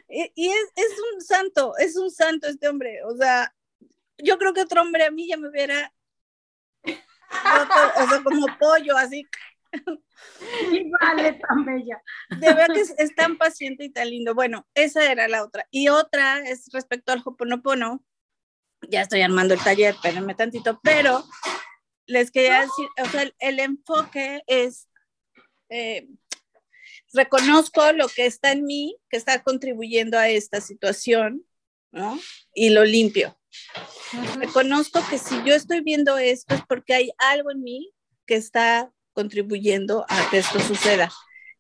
y 0.35 0.49
es, 0.49 0.71
es, 0.75 0.99
un 1.13 1.21
santo, 1.21 1.73
es 1.77 1.97
un 1.97 2.09
santo 2.09 2.47
este 2.47 2.67
hombre. 2.67 3.03
O 3.03 3.15
sea, 3.15 3.53
yo 4.17 4.37
creo 4.37 4.53
que 4.53 4.61
otro 4.61 4.81
hombre 4.81 5.05
a 5.05 5.11
mí 5.11 5.27
ya 5.27 5.37
me 5.37 5.49
hubiera 5.49 5.91
o 6.87 8.07
sea, 8.09 8.23
como 8.23 8.47
pollo, 8.59 8.97
así. 8.97 9.25
Y 10.71 10.89
vale 10.89 11.33
tan 11.33 11.65
bella. 11.65 12.01
De 12.29 12.53
verdad 12.53 12.73
que 12.73 12.81
es, 12.81 13.15
tan 13.15 13.37
paciente 13.37 13.85
y 13.85 13.89
tan 13.91 14.09
lindo. 14.09 14.33
Bueno, 14.33 14.67
esa 14.73 15.11
era 15.11 15.27
la 15.27 15.43
otra. 15.43 15.67
Y 15.71 15.89
otra 15.89 16.39
es 16.39 16.69
respecto 16.71 17.11
al 17.11 17.21
Hoponopono. 17.23 18.03
Ya 18.89 19.01
estoy 19.01 19.21
armando 19.21 19.53
el 19.53 19.59
taller, 19.59 19.95
espérenme 19.95 20.35
tantito, 20.35 20.79
pero 20.83 21.23
les 22.07 22.31
quería 22.31 22.61
decir, 22.61 22.87
o 23.03 23.05
sea, 23.09 23.31
el, 23.39 23.59
enfoque 23.59 24.41
es, 24.47 24.87
eh, 25.69 26.07
reconozco 27.13 27.91
lo 27.93 28.07
que 28.07 28.25
está 28.25 28.51
en 28.51 28.65
mí, 28.65 28.97
que 29.09 29.17
está 29.17 29.43
contribuyendo 29.43 30.17
a 30.17 30.29
esta 30.29 30.61
situación, 30.61 31.45
¿no? 31.91 32.19
Y 32.53 32.69
lo 32.69 32.85
limpio. 32.85 33.37
Reconozco 34.35 35.01
que 35.09 35.17
si 35.17 35.35
yo 35.43 35.53
estoy 35.53 35.81
viendo 35.81 36.17
esto 36.17 36.55
es 36.55 36.61
porque 36.67 36.93
hay 36.93 37.11
algo 37.17 37.51
en 37.51 37.63
mí 37.63 37.91
que 38.25 38.35
está 38.35 38.91
contribuyendo 39.13 40.05
a 40.07 40.29
que 40.29 40.39
esto 40.39 40.59
suceda. 40.59 41.11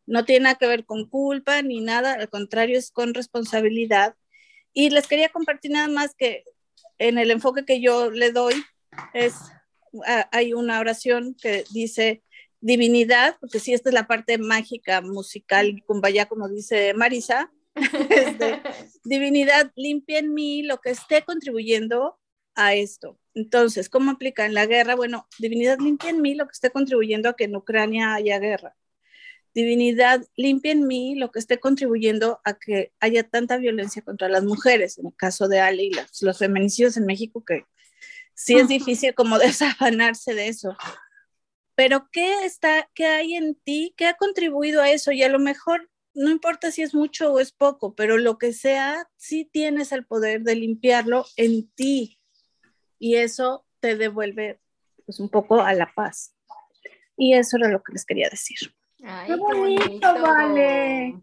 No 0.05 0.23
tiene 0.23 0.43
nada 0.43 0.55
que 0.55 0.67
ver 0.67 0.85
con 0.85 1.09
culpa 1.09 1.61
ni 1.61 1.81
nada, 1.81 2.13
al 2.13 2.29
contrario, 2.29 2.77
es 2.77 2.91
con 2.91 3.13
responsabilidad. 3.13 4.15
Y 4.73 4.89
les 4.89 5.07
quería 5.07 5.29
compartir 5.29 5.71
nada 5.71 5.87
más 5.87 6.13
que 6.15 6.43
en 6.99 7.17
el 7.17 7.31
enfoque 7.31 7.65
que 7.65 7.81
yo 7.81 8.11
le 8.11 8.31
doy 8.31 8.63
es, 9.13 9.35
hay 10.31 10.53
una 10.53 10.79
oración 10.79 11.35
que 11.41 11.63
dice 11.71 12.21
divinidad, 12.59 13.37
porque 13.39 13.59
si 13.59 13.73
esta 13.73 13.89
es 13.89 13.93
la 13.93 14.07
parte 14.07 14.37
mágica, 14.37 15.01
musical, 15.01 15.83
vaya 15.87 16.25
como 16.25 16.49
dice 16.49 16.93
Marisa, 16.93 17.51
este, 18.09 18.61
divinidad, 19.03 19.71
limpia 19.75 20.19
en 20.19 20.33
mí 20.33 20.63
lo 20.63 20.79
que 20.79 20.89
esté 20.91 21.23
contribuyendo 21.23 22.17
a 22.55 22.73
esto. 22.73 23.19
Entonces, 23.35 23.89
¿cómo 23.89 24.11
aplica 24.11 24.45
en 24.45 24.55
la 24.55 24.65
guerra? 24.65 24.95
Bueno, 24.95 25.27
divinidad, 25.37 25.77
limpia 25.79 26.09
en 26.09 26.21
mí 26.21 26.33
lo 26.33 26.47
que 26.47 26.53
esté 26.53 26.71
contribuyendo 26.71 27.29
a 27.29 27.35
que 27.35 27.43
en 27.43 27.55
Ucrania 27.55 28.15
haya 28.15 28.39
guerra. 28.39 28.75
Divinidad, 29.53 30.25
limpia 30.35 30.71
en 30.71 30.87
mí 30.87 31.15
lo 31.15 31.31
que 31.31 31.39
esté 31.39 31.59
contribuyendo 31.59 32.41
a 32.43 32.53
que 32.53 32.91
haya 32.99 33.23
tanta 33.23 33.57
violencia 33.57 34.01
contra 34.01 34.27
las 34.29 34.43
mujeres, 34.43 34.97
en 34.97 35.07
el 35.07 35.15
caso 35.15 35.47
de 35.47 35.59
Ali, 35.59 35.91
los, 35.91 36.21
los 36.21 36.37
feminicidios 36.37 36.97
en 36.97 37.05
México, 37.05 37.43
que 37.45 37.65
sí 38.37 38.55
es 38.55 38.67
difícil 38.67 39.13
como 39.15 39.37
desafanarse 39.39 40.33
de 40.33 40.47
eso. 40.47 40.77
Pero 41.75 42.07
¿qué 42.11 42.45
está, 42.45 42.89
qué 42.93 43.05
hay 43.05 43.35
en 43.35 43.55
ti? 43.55 43.93
¿Qué 43.97 44.07
ha 44.07 44.13
contribuido 44.15 44.81
a 44.81 44.89
eso? 44.89 45.11
Y 45.11 45.23
a 45.23 45.29
lo 45.29 45.39
mejor 45.39 45.89
no 46.13 46.31
importa 46.31 46.71
si 46.71 46.81
es 46.81 46.95
mucho 46.95 47.31
o 47.33 47.39
es 47.39 47.51
poco, 47.51 47.93
pero 47.93 48.17
lo 48.17 48.37
que 48.39 48.53
sea, 48.53 49.07
sí 49.17 49.45
tienes 49.45 49.91
el 49.91 50.05
poder 50.05 50.41
de 50.41 50.55
limpiarlo 50.55 51.25
en 51.35 51.69
ti. 51.71 52.19
Y 52.97 53.15
eso 53.15 53.65
te 53.79 53.95
devuelve 53.95 54.59
pues 55.05 55.19
un 55.19 55.29
poco 55.29 55.61
a 55.61 55.73
la 55.73 55.91
paz. 55.93 56.35
Y 57.15 57.33
eso 57.33 57.57
era 57.57 57.69
lo 57.69 57.83
que 57.83 57.93
les 57.93 58.05
quería 58.05 58.29
decir. 58.29 58.57
Ay, 59.03 59.27
qué 59.27 59.35
bonito, 59.35 60.21
vale. 60.21 61.21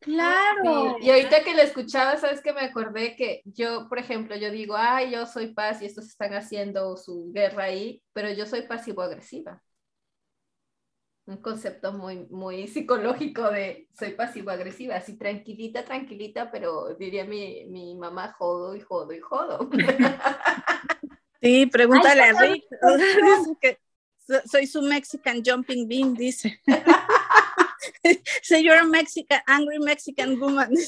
Claro. 0.00 0.96
Y 1.00 1.10
ahorita 1.10 1.42
que 1.42 1.54
le 1.54 1.62
escuchaba, 1.62 2.16
sabes 2.16 2.40
que 2.40 2.52
me 2.52 2.60
acordé 2.60 3.16
que 3.16 3.42
yo, 3.44 3.88
por 3.88 3.98
ejemplo, 3.98 4.36
yo 4.36 4.50
digo, 4.50 4.76
ay, 4.76 5.12
yo 5.12 5.26
soy 5.26 5.54
paz 5.54 5.82
y 5.82 5.86
estos 5.86 6.06
están 6.06 6.34
haciendo 6.34 6.96
su 6.96 7.32
guerra 7.32 7.64
ahí, 7.64 8.02
pero 8.12 8.30
yo 8.32 8.46
soy 8.46 8.62
pasivo-agresiva 8.62 9.62
un 11.28 11.36
concepto 11.42 11.92
muy, 11.92 12.26
muy 12.30 12.66
psicológico 12.68 13.50
de 13.50 13.86
soy 13.92 14.12
pasivo-agresiva, 14.12 14.96
así 14.96 15.18
tranquilita, 15.18 15.84
tranquilita, 15.84 16.50
pero 16.50 16.94
diría 16.94 17.24
mi, 17.26 17.66
mi 17.66 17.94
mamá 17.96 18.34
jodo 18.38 18.74
y 18.74 18.80
jodo 18.80 19.12
y 19.12 19.20
jodo. 19.20 19.70
Sí, 21.40 21.66
pregúntale 21.66 22.20
a 22.20 22.32
Rick. 22.32 22.64
soy 24.50 24.66
su 24.66 24.82
Mexican 24.82 25.40
jumping 25.40 25.86
bean, 25.86 26.14
dice. 26.14 26.60
Say 28.42 28.62
you're 28.62 28.78
a 28.78 28.84
Mexican, 28.86 29.40
angry 29.46 29.78
Mexican 29.78 30.38
woman. 30.40 30.72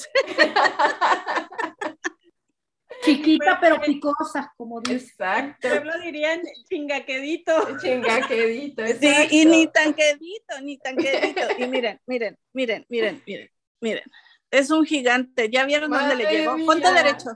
Chiquita 3.02 3.58
pero 3.60 3.80
picosa, 3.80 4.52
como 4.56 4.80
dice. 4.80 5.06
Exacto. 5.06 5.68
Pueblo 5.68 5.98
dirían 6.00 6.42
chingaquedito. 6.68 7.78
Chingaquedito, 7.78 8.86
Sí, 9.00 9.26
y 9.30 9.46
ni 9.46 9.66
tan 9.68 9.94
quedito, 9.94 10.60
ni 10.62 10.76
tan 10.78 10.96
quedito. 10.96 11.40
Y 11.58 11.66
miren, 11.66 11.98
miren, 12.06 12.38
miren, 12.52 12.84
miren, 12.88 13.22
miren, 13.26 13.50
miren. 13.80 14.04
Es 14.50 14.70
un 14.70 14.84
gigante. 14.84 15.48
¿Ya 15.50 15.64
vieron 15.64 15.90
dónde 15.90 16.16
le 16.16 16.24
llegó? 16.30 16.56
Ponte 16.66 16.92
derecho. 16.92 17.30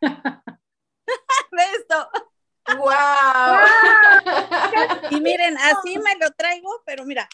Ve 0.00 1.62
esto. 1.76 2.08
¡Wow! 2.76 3.58
y 5.10 5.20
miren, 5.20 5.56
así 5.58 5.98
me 5.98 6.16
lo 6.20 6.30
traigo, 6.32 6.82
pero 6.84 7.04
mira. 7.04 7.28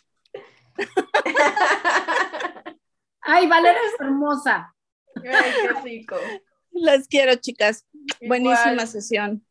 Ay, 3.21 3.49
Valeria 3.49 3.81
es 3.93 4.01
hermosa. 4.01 4.75
Ay, 5.17 5.53
qué 5.63 5.69
rico. 5.83 6.17
Las 6.73 7.09
quiero, 7.09 7.35
chicas. 7.37 7.87
Buenísima 8.27 8.87
sesión. 8.87 9.45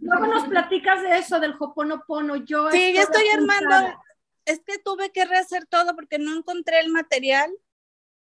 Luego 0.00 0.26
nos 0.26 0.48
platicas 0.48 1.02
de 1.02 1.18
eso, 1.18 1.40
del 1.40 1.54
Hoponopono. 1.58 2.36
Yo 2.36 2.70
sí, 2.70 2.92
ya 2.92 3.02
estoy 3.02 3.28
armando. 3.28 4.00
Es 4.44 4.60
que 4.60 4.78
tuve 4.78 5.10
que 5.10 5.24
rehacer 5.24 5.66
todo 5.66 5.94
porque 5.94 6.18
no 6.18 6.36
encontré 6.36 6.80
el 6.80 6.90
material. 6.90 7.50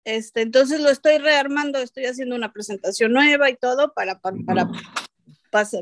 Este, 0.04 0.42
entonces 0.42 0.80
lo 0.80 0.90
estoy 0.90 1.18
rearmando, 1.18 1.80
estoy 1.80 2.06
haciendo 2.06 2.36
una 2.36 2.54
presentación 2.54 3.12
nueva 3.12 3.50
y 3.50 3.58
todo 3.58 3.94
para, 3.94 4.20
para, 4.20 4.38
para, 4.46 4.70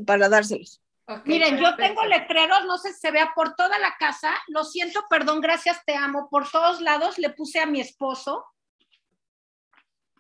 para, 0.06 0.30
dárselos. 0.30 0.82
Miren, 1.26 1.58
yo 1.58 1.76
tengo 1.76 2.04
letreros, 2.04 2.66
no 2.66 2.78
sé 2.78 2.92
si 2.94 3.00
se 3.00 3.12
vea 3.12 3.32
por 3.36 3.56
toda 3.56 3.78
la 3.80 3.96
casa. 4.00 4.32
Lo 4.48 4.64
siento, 4.64 5.06
perdón, 5.10 5.40
gracias, 5.40 5.84
te 5.86 5.96
amo. 5.96 6.28
Por 6.30 6.50
todos 6.50 6.82
lados 6.82 7.18
le 7.20 7.30
puse 7.30 7.60
a 7.60 7.66
mi 7.66 7.80
esposo 7.80 8.44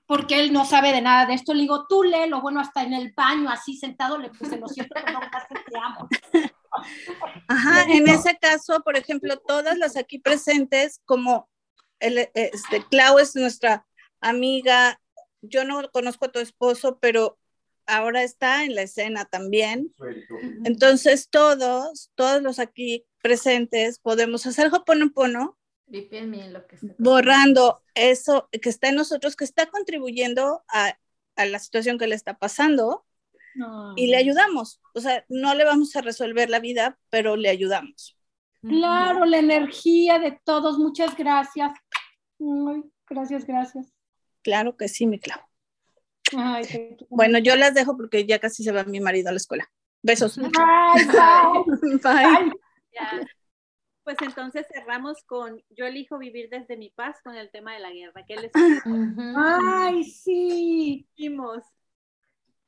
porque 0.07 0.39
él 0.39 0.53
no 0.53 0.65
sabe 0.65 0.91
de 0.91 1.01
nada 1.01 1.25
de 1.25 1.33
esto. 1.33 1.53
Le 1.53 1.61
digo, 1.61 1.87
tú 1.87 2.03
lo 2.03 2.41
bueno, 2.41 2.59
hasta 2.59 2.83
en 2.83 2.93
el 2.93 3.13
baño, 3.13 3.49
así 3.49 3.77
sentado, 3.77 4.17
le 4.17 4.29
puse, 4.29 4.57
lo 4.57 4.67
siento, 4.67 4.95
no, 5.11 5.19
te 5.19 5.77
amo. 5.79 6.07
Ajá, 7.47 7.83
en 7.83 8.07
ese 8.07 8.37
caso, 8.37 8.81
por 8.81 8.97
ejemplo, 8.97 9.37
todas 9.37 9.77
las 9.77 9.95
aquí 9.95 10.19
presentes, 10.19 11.01
como 11.05 11.49
el, 11.99 12.29
este, 12.33 12.85
Clau 12.89 13.17
es 13.17 13.35
nuestra 13.35 13.87
amiga, 14.19 14.99
yo 15.41 15.63
no 15.63 15.89
conozco 15.91 16.25
a 16.25 16.31
tu 16.31 16.39
esposo, 16.39 16.99
pero 16.99 17.37
ahora 17.87 18.23
está 18.23 18.63
en 18.63 18.75
la 18.75 18.83
escena 18.83 19.25
también. 19.25 19.93
Entonces, 20.63 21.29
todos, 21.29 22.11
todos 22.15 22.41
los 22.41 22.59
aquí 22.59 23.05
presentes 23.21 23.99
podemos 23.99 24.45
hacer 24.45 24.73
Hoponopono 24.73 25.57
borrando 26.97 27.81
eso 27.93 28.49
que 28.51 28.69
está 28.69 28.89
en 28.89 28.95
nosotros, 28.95 29.35
que 29.35 29.43
está 29.43 29.67
contribuyendo 29.67 30.63
a, 30.67 30.97
la 31.37 31.59
situación 31.59 31.97
que 31.97 32.07
le 32.07 32.15
está 32.15 32.37
pasando 32.37 33.05
y 33.95 34.07
le 34.07 34.17
ayudamos. 34.17 34.81
O 34.93 35.01
sea, 35.01 35.25
no 35.29 35.53
le 35.53 35.65
vamos 35.65 35.95
a 35.95 36.01
resolver 36.01 36.49
la 36.49 36.59
vida, 36.59 36.97
pero 37.09 37.35
le 37.35 37.49
ayudamos. 37.49 38.17
Claro, 38.61 39.25
la 39.25 39.37
energía 39.37 40.17
de 40.19 40.39
todos. 40.43 40.77
Muchas 40.77 41.15
gracias. 41.15 41.71
gracias, 43.09 43.45
gracias. 43.45 43.93
Claro 44.41 44.75
que 44.77 44.87
sí, 44.87 45.07
mi 45.07 45.19
Clau. 46.29 46.61
bueno, 47.09 47.39
yo 47.39 47.55
las 47.55 47.73
dejo 47.73 47.95
porque 47.95 48.25
ya 48.25 48.39
casi 48.39 48.63
se 48.63 48.71
va 48.71 48.83
mi 48.83 48.99
marido 48.99 49.29
a 49.29 49.31
la 49.31 49.37
escuela. 49.37 49.69
Besos. 50.01 50.37
bye. 52.03 52.51
Pues 54.03 54.17
entonces 54.21 54.67
cerramos 54.71 55.23
con 55.23 55.63
Yo 55.71 55.85
elijo 55.85 56.19
vivir 56.19 56.49
desde 56.49 56.77
mi 56.77 56.91
paz 56.91 57.19
con 57.23 57.35
el 57.35 57.49
tema 57.49 57.73
de 57.73 57.79
la 57.79 57.91
guerra. 57.91 58.23
¿Qué 58.27 58.35
les 58.35 58.51
Ay, 59.35 60.03
sí. 60.03 61.07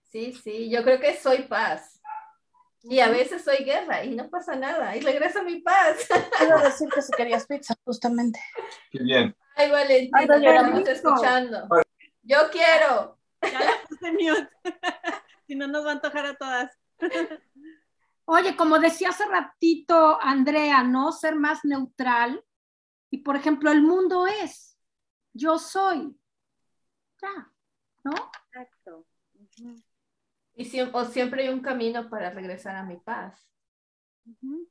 Sí, 0.09 0.33
sí, 0.33 0.69
yo 0.69 0.83
creo 0.83 0.99
que 0.99 1.15
soy 1.15 1.43
paz. 1.43 2.01
Y 2.81 3.01
a 3.01 3.09
veces 3.09 3.43
soy 3.43 3.65
guerra 3.65 4.03
y 4.03 4.15
no 4.15 4.29
pasa 4.29 4.55
nada. 4.55 4.95
Y 4.95 5.01
regreso 5.01 5.39
a 5.39 5.43
mi 5.43 5.61
paz. 5.61 6.07
Quiero 6.37 6.59
decir 6.59 6.89
que 6.89 7.01
si 7.01 7.11
querías 7.11 7.45
pizza, 7.45 7.75
justamente. 7.83 8.39
Qué 8.89 9.03
bien. 9.03 9.35
Ay, 9.55 9.69
Valentina, 9.69 10.35
Ay, 10.35 10.41
ya 10.41 10.55
estamos 10.55 10.87
escuchando. 10.87 11.67
Yo 12.23 12.37
quiero. 12.51 13.16
Ya 13.51 13.59
la 13.59 13.71
puse 13.87 14.11
mute. 14.11 14.49
si 15.47 15.55
no, 15.55 15.67
nos 15.67 15.85
va 15.85 15.89
a 15.89 15.93
antojar 15.93 16.25
a 16.25 16.35
todas. 16.35 16.71
Oye, 18.25 18.55
como 18.55 18.79
decía 18.79 19.09
hace 19.09 19.25
ratito 19.25 20.19
Andrea, 20.21 20.83
¿no? 20.83 21.11
Ser 21.11 21.35
más 21.35 21.63
neutral. 21.63 22.43
Y 23.09 23.19
por 23.19 23.35
ejemplo, 23.35 23.71
el 23.71 23.81
mundo 23.81 24.27
es, 24.27 24.77
yo 25.33 25.57
soy. 25.57 26.19
Ya, 27.21 27.51
¿no? 28.03 28.11
Exacto. 28.51 29.05
Y 30.55 30.65
siempre 30.65 31.43
hay 31.43 31.49
un 31.49 31.61
camino 31.61 32.09
para 32.09 32.31
regresar 32.31 32.75
a 32.75 32.83
mi 32.83 32.97
paz. 32.97 33.47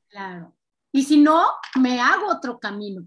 Claro. 0.09 0.55
Y 0.93 1.03
si 1.03 1.21
no, 1.21 1.45
me 1.81 2.01
hago 2.01 2.27
otro 2.29 2.59
camino. 2.59 3.07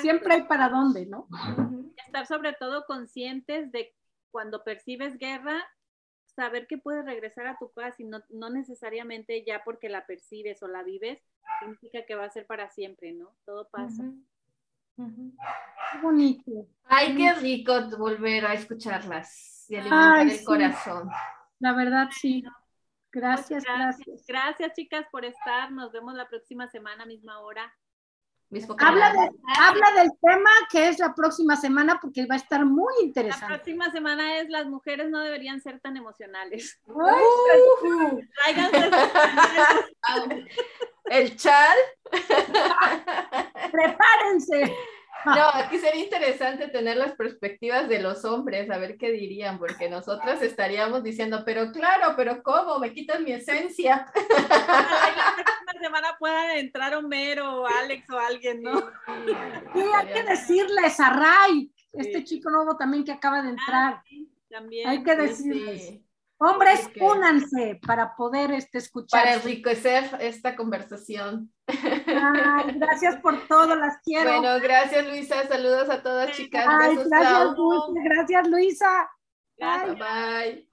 Siempre 0.00 0.34
hay 0.34 0.42
para 0.44 0.68
dónde, 0.68 1.06
¿no? 1.06 1.28
Estar 1.96 2.26
sobre 2.26 2.52
todo 2.54 2.84
conscientes 2.86 3.70
de 3.72 3.94
cuando 4.30 4.64
percibes 4.64 5.18
guerra, 5.18 5.62
saber 6.26 6.66
que 6.66 6.78
puedes 6.78 7.04
regresar 7.04 7.46
a 7.46 7.56
tu 7.58 7.70
paz 7.72 7.98
y 7.98 8.04
no, 8.04 8.50
necesariamente 8.50 9.44
ya 9.44 9.62
porque 9.64 9.88
la 9.88 10.06
percibes 10.06 10.62
o 10.62 10.68
la 10.68 10.82
vives, 10.82 11.22
significa 11.60 12.04
que 12.06 12.14
va 12.14 12.24
a 12.24 12.30
ser 12.30 12.46
para 12.46 12.70
siempre, 12.70 13.12
¿no? 13.12 13.34
Todo 13.44 13.68
pasa. 13.68 14.04
Qué 14.96 15.98
bonito. 16.02 16.68
Ay, 16.84 17.16
qué 17.16 17.32
rico 17.34 17.72
volver 17.98 18.44
a 18.44 18.54
escucharlas 18.54 19.66
y 19.68 19.76
alimentar 19.76 20.28
el 20.28 20.44
corazón. 20.44 21.10
La 21.58 21.72
verdad, 21.74 22.08
sí. 22.10 22.42
Gracias, 23.12 23.64
gracias, 23.64 23.96
gracias. 24.06 24.26
Gracias, 24.26 24.72
chicas, 24.74 25.06
por 25.10 25.24
estar. 25.24 25.72
Nos 25.72 25.90
vemos 25.90 26.14
la 26.14 26.28
próxima 26.28 26.68
semana, 26.68 27.06
misma 27.06 27.40
hora. 27.40 27.72
Habla, 28.78 29.30
habla, 29.60 30.02
del 30.02 30.10
tema 30.20 30.50
que 30.72 30.88
es 30.88 30.98
la 30.98 31.14
próxima 31.14 31.54
semana 31.54 32.00
porque 32.00 32.26
va 32.26 32.34
a 32.34 32.38
estar 32.38 32.66
muy 32.66 32.92
interesante. 33.00 33.46
La 33.46 33.54
próxima 33.54 33.92
semana 33.92 34.38
es 34.38 34.48
las 34.48 34.66
mujeres 34.66 35.08
no 35.08 35.20
deberían 35.20 35.60
ser 35.60 35.78
tan 35.78 35.96
emocionales. 35.96 36.80
El 41.10 41.36
chal. 41.36 41.76
Prepárense. 43.72 44.76
No, 45.24 45.32
aquí 45.54 45.78
sería 45.78 46.04
interesante 46.04 46.68
tener 46.68 46.96
las 46.96 47.12
perspectivas 47.12 47.88
de 47.88 48.00
los 48.00 48.24
hombres, 48.24 48.70
a 48.70 48.78
ver 48.78 48.96
qué 48.96 49.10
dirían, 49.10 49.58
porque 49.58 49.88
nosotras 49.88 50.42
estaríamos 50.42 51.02
diciendo, 51.02 51.42
pero 51.44 51.72
claro, 51.72 52.14
pero 52.16 52.42
¿cómo? 52.42 52.78
Me 52.78 52.92
quitan 52.92 53.24
mi 53.24 53.32
esencia. 53.32 54.06
La 54.14 55.34
próxima 55.36 55.80
semana 55.80 56.16
pueda 56.18 56.56
entrar 56.56 56.94
Homero 56.94 57.62
o 57.62 57.66
Alex 57.66 58.08
o 58.10 58.18
alguien, 58.18 58.62
¿no? 58.62 58.78
Sí, 58.78 59.82
hay 59.94 60.06
que 60.12 60.22
decirles 60.22 61.00
a 61.00 61.10
Ray, 61.10 61.72
este 61.92 62.24
chico 62.24 62.50
nuevo 62.50 62.76
también 62.76 63.04
que 63.04 63.12
acaba 63.12 63.42
de 63.42 63.48
ah, 63.48 63.50
entrar. 63.50 64.02
también. 64.48 64.88
Hay 64.88 65.02
que 65.02 65.16
decirles. 65.16 66.00
Hombres, 66.42 66.88
únanse 66.98 67.78
para 67.86 68.16
poder 68.16 68.50
este, 68.52 68.78
escuchar. 68.78 69.22
Para 69.22 69.34
enriquecer 69.34 70.04
esta 70.20 70.56
conversación. 70.56 71.52
gracias 72.76 73.16
por 73.16 73.46
todo, 73.46 73.76
las 73.76 73.98
quiero. 74.02 74.40
Bueno, 74.40 74.58
gracias 74.58 75.06
Luisa, 75.06 75.46
saludos 75.46 75.90
a 75.90 76.02
todas 76.02 76.32
chicas. 76.32 76.64
gracias, 78.02 78.48
Luisa. 78.48 79.10
bye. 79.58 80.66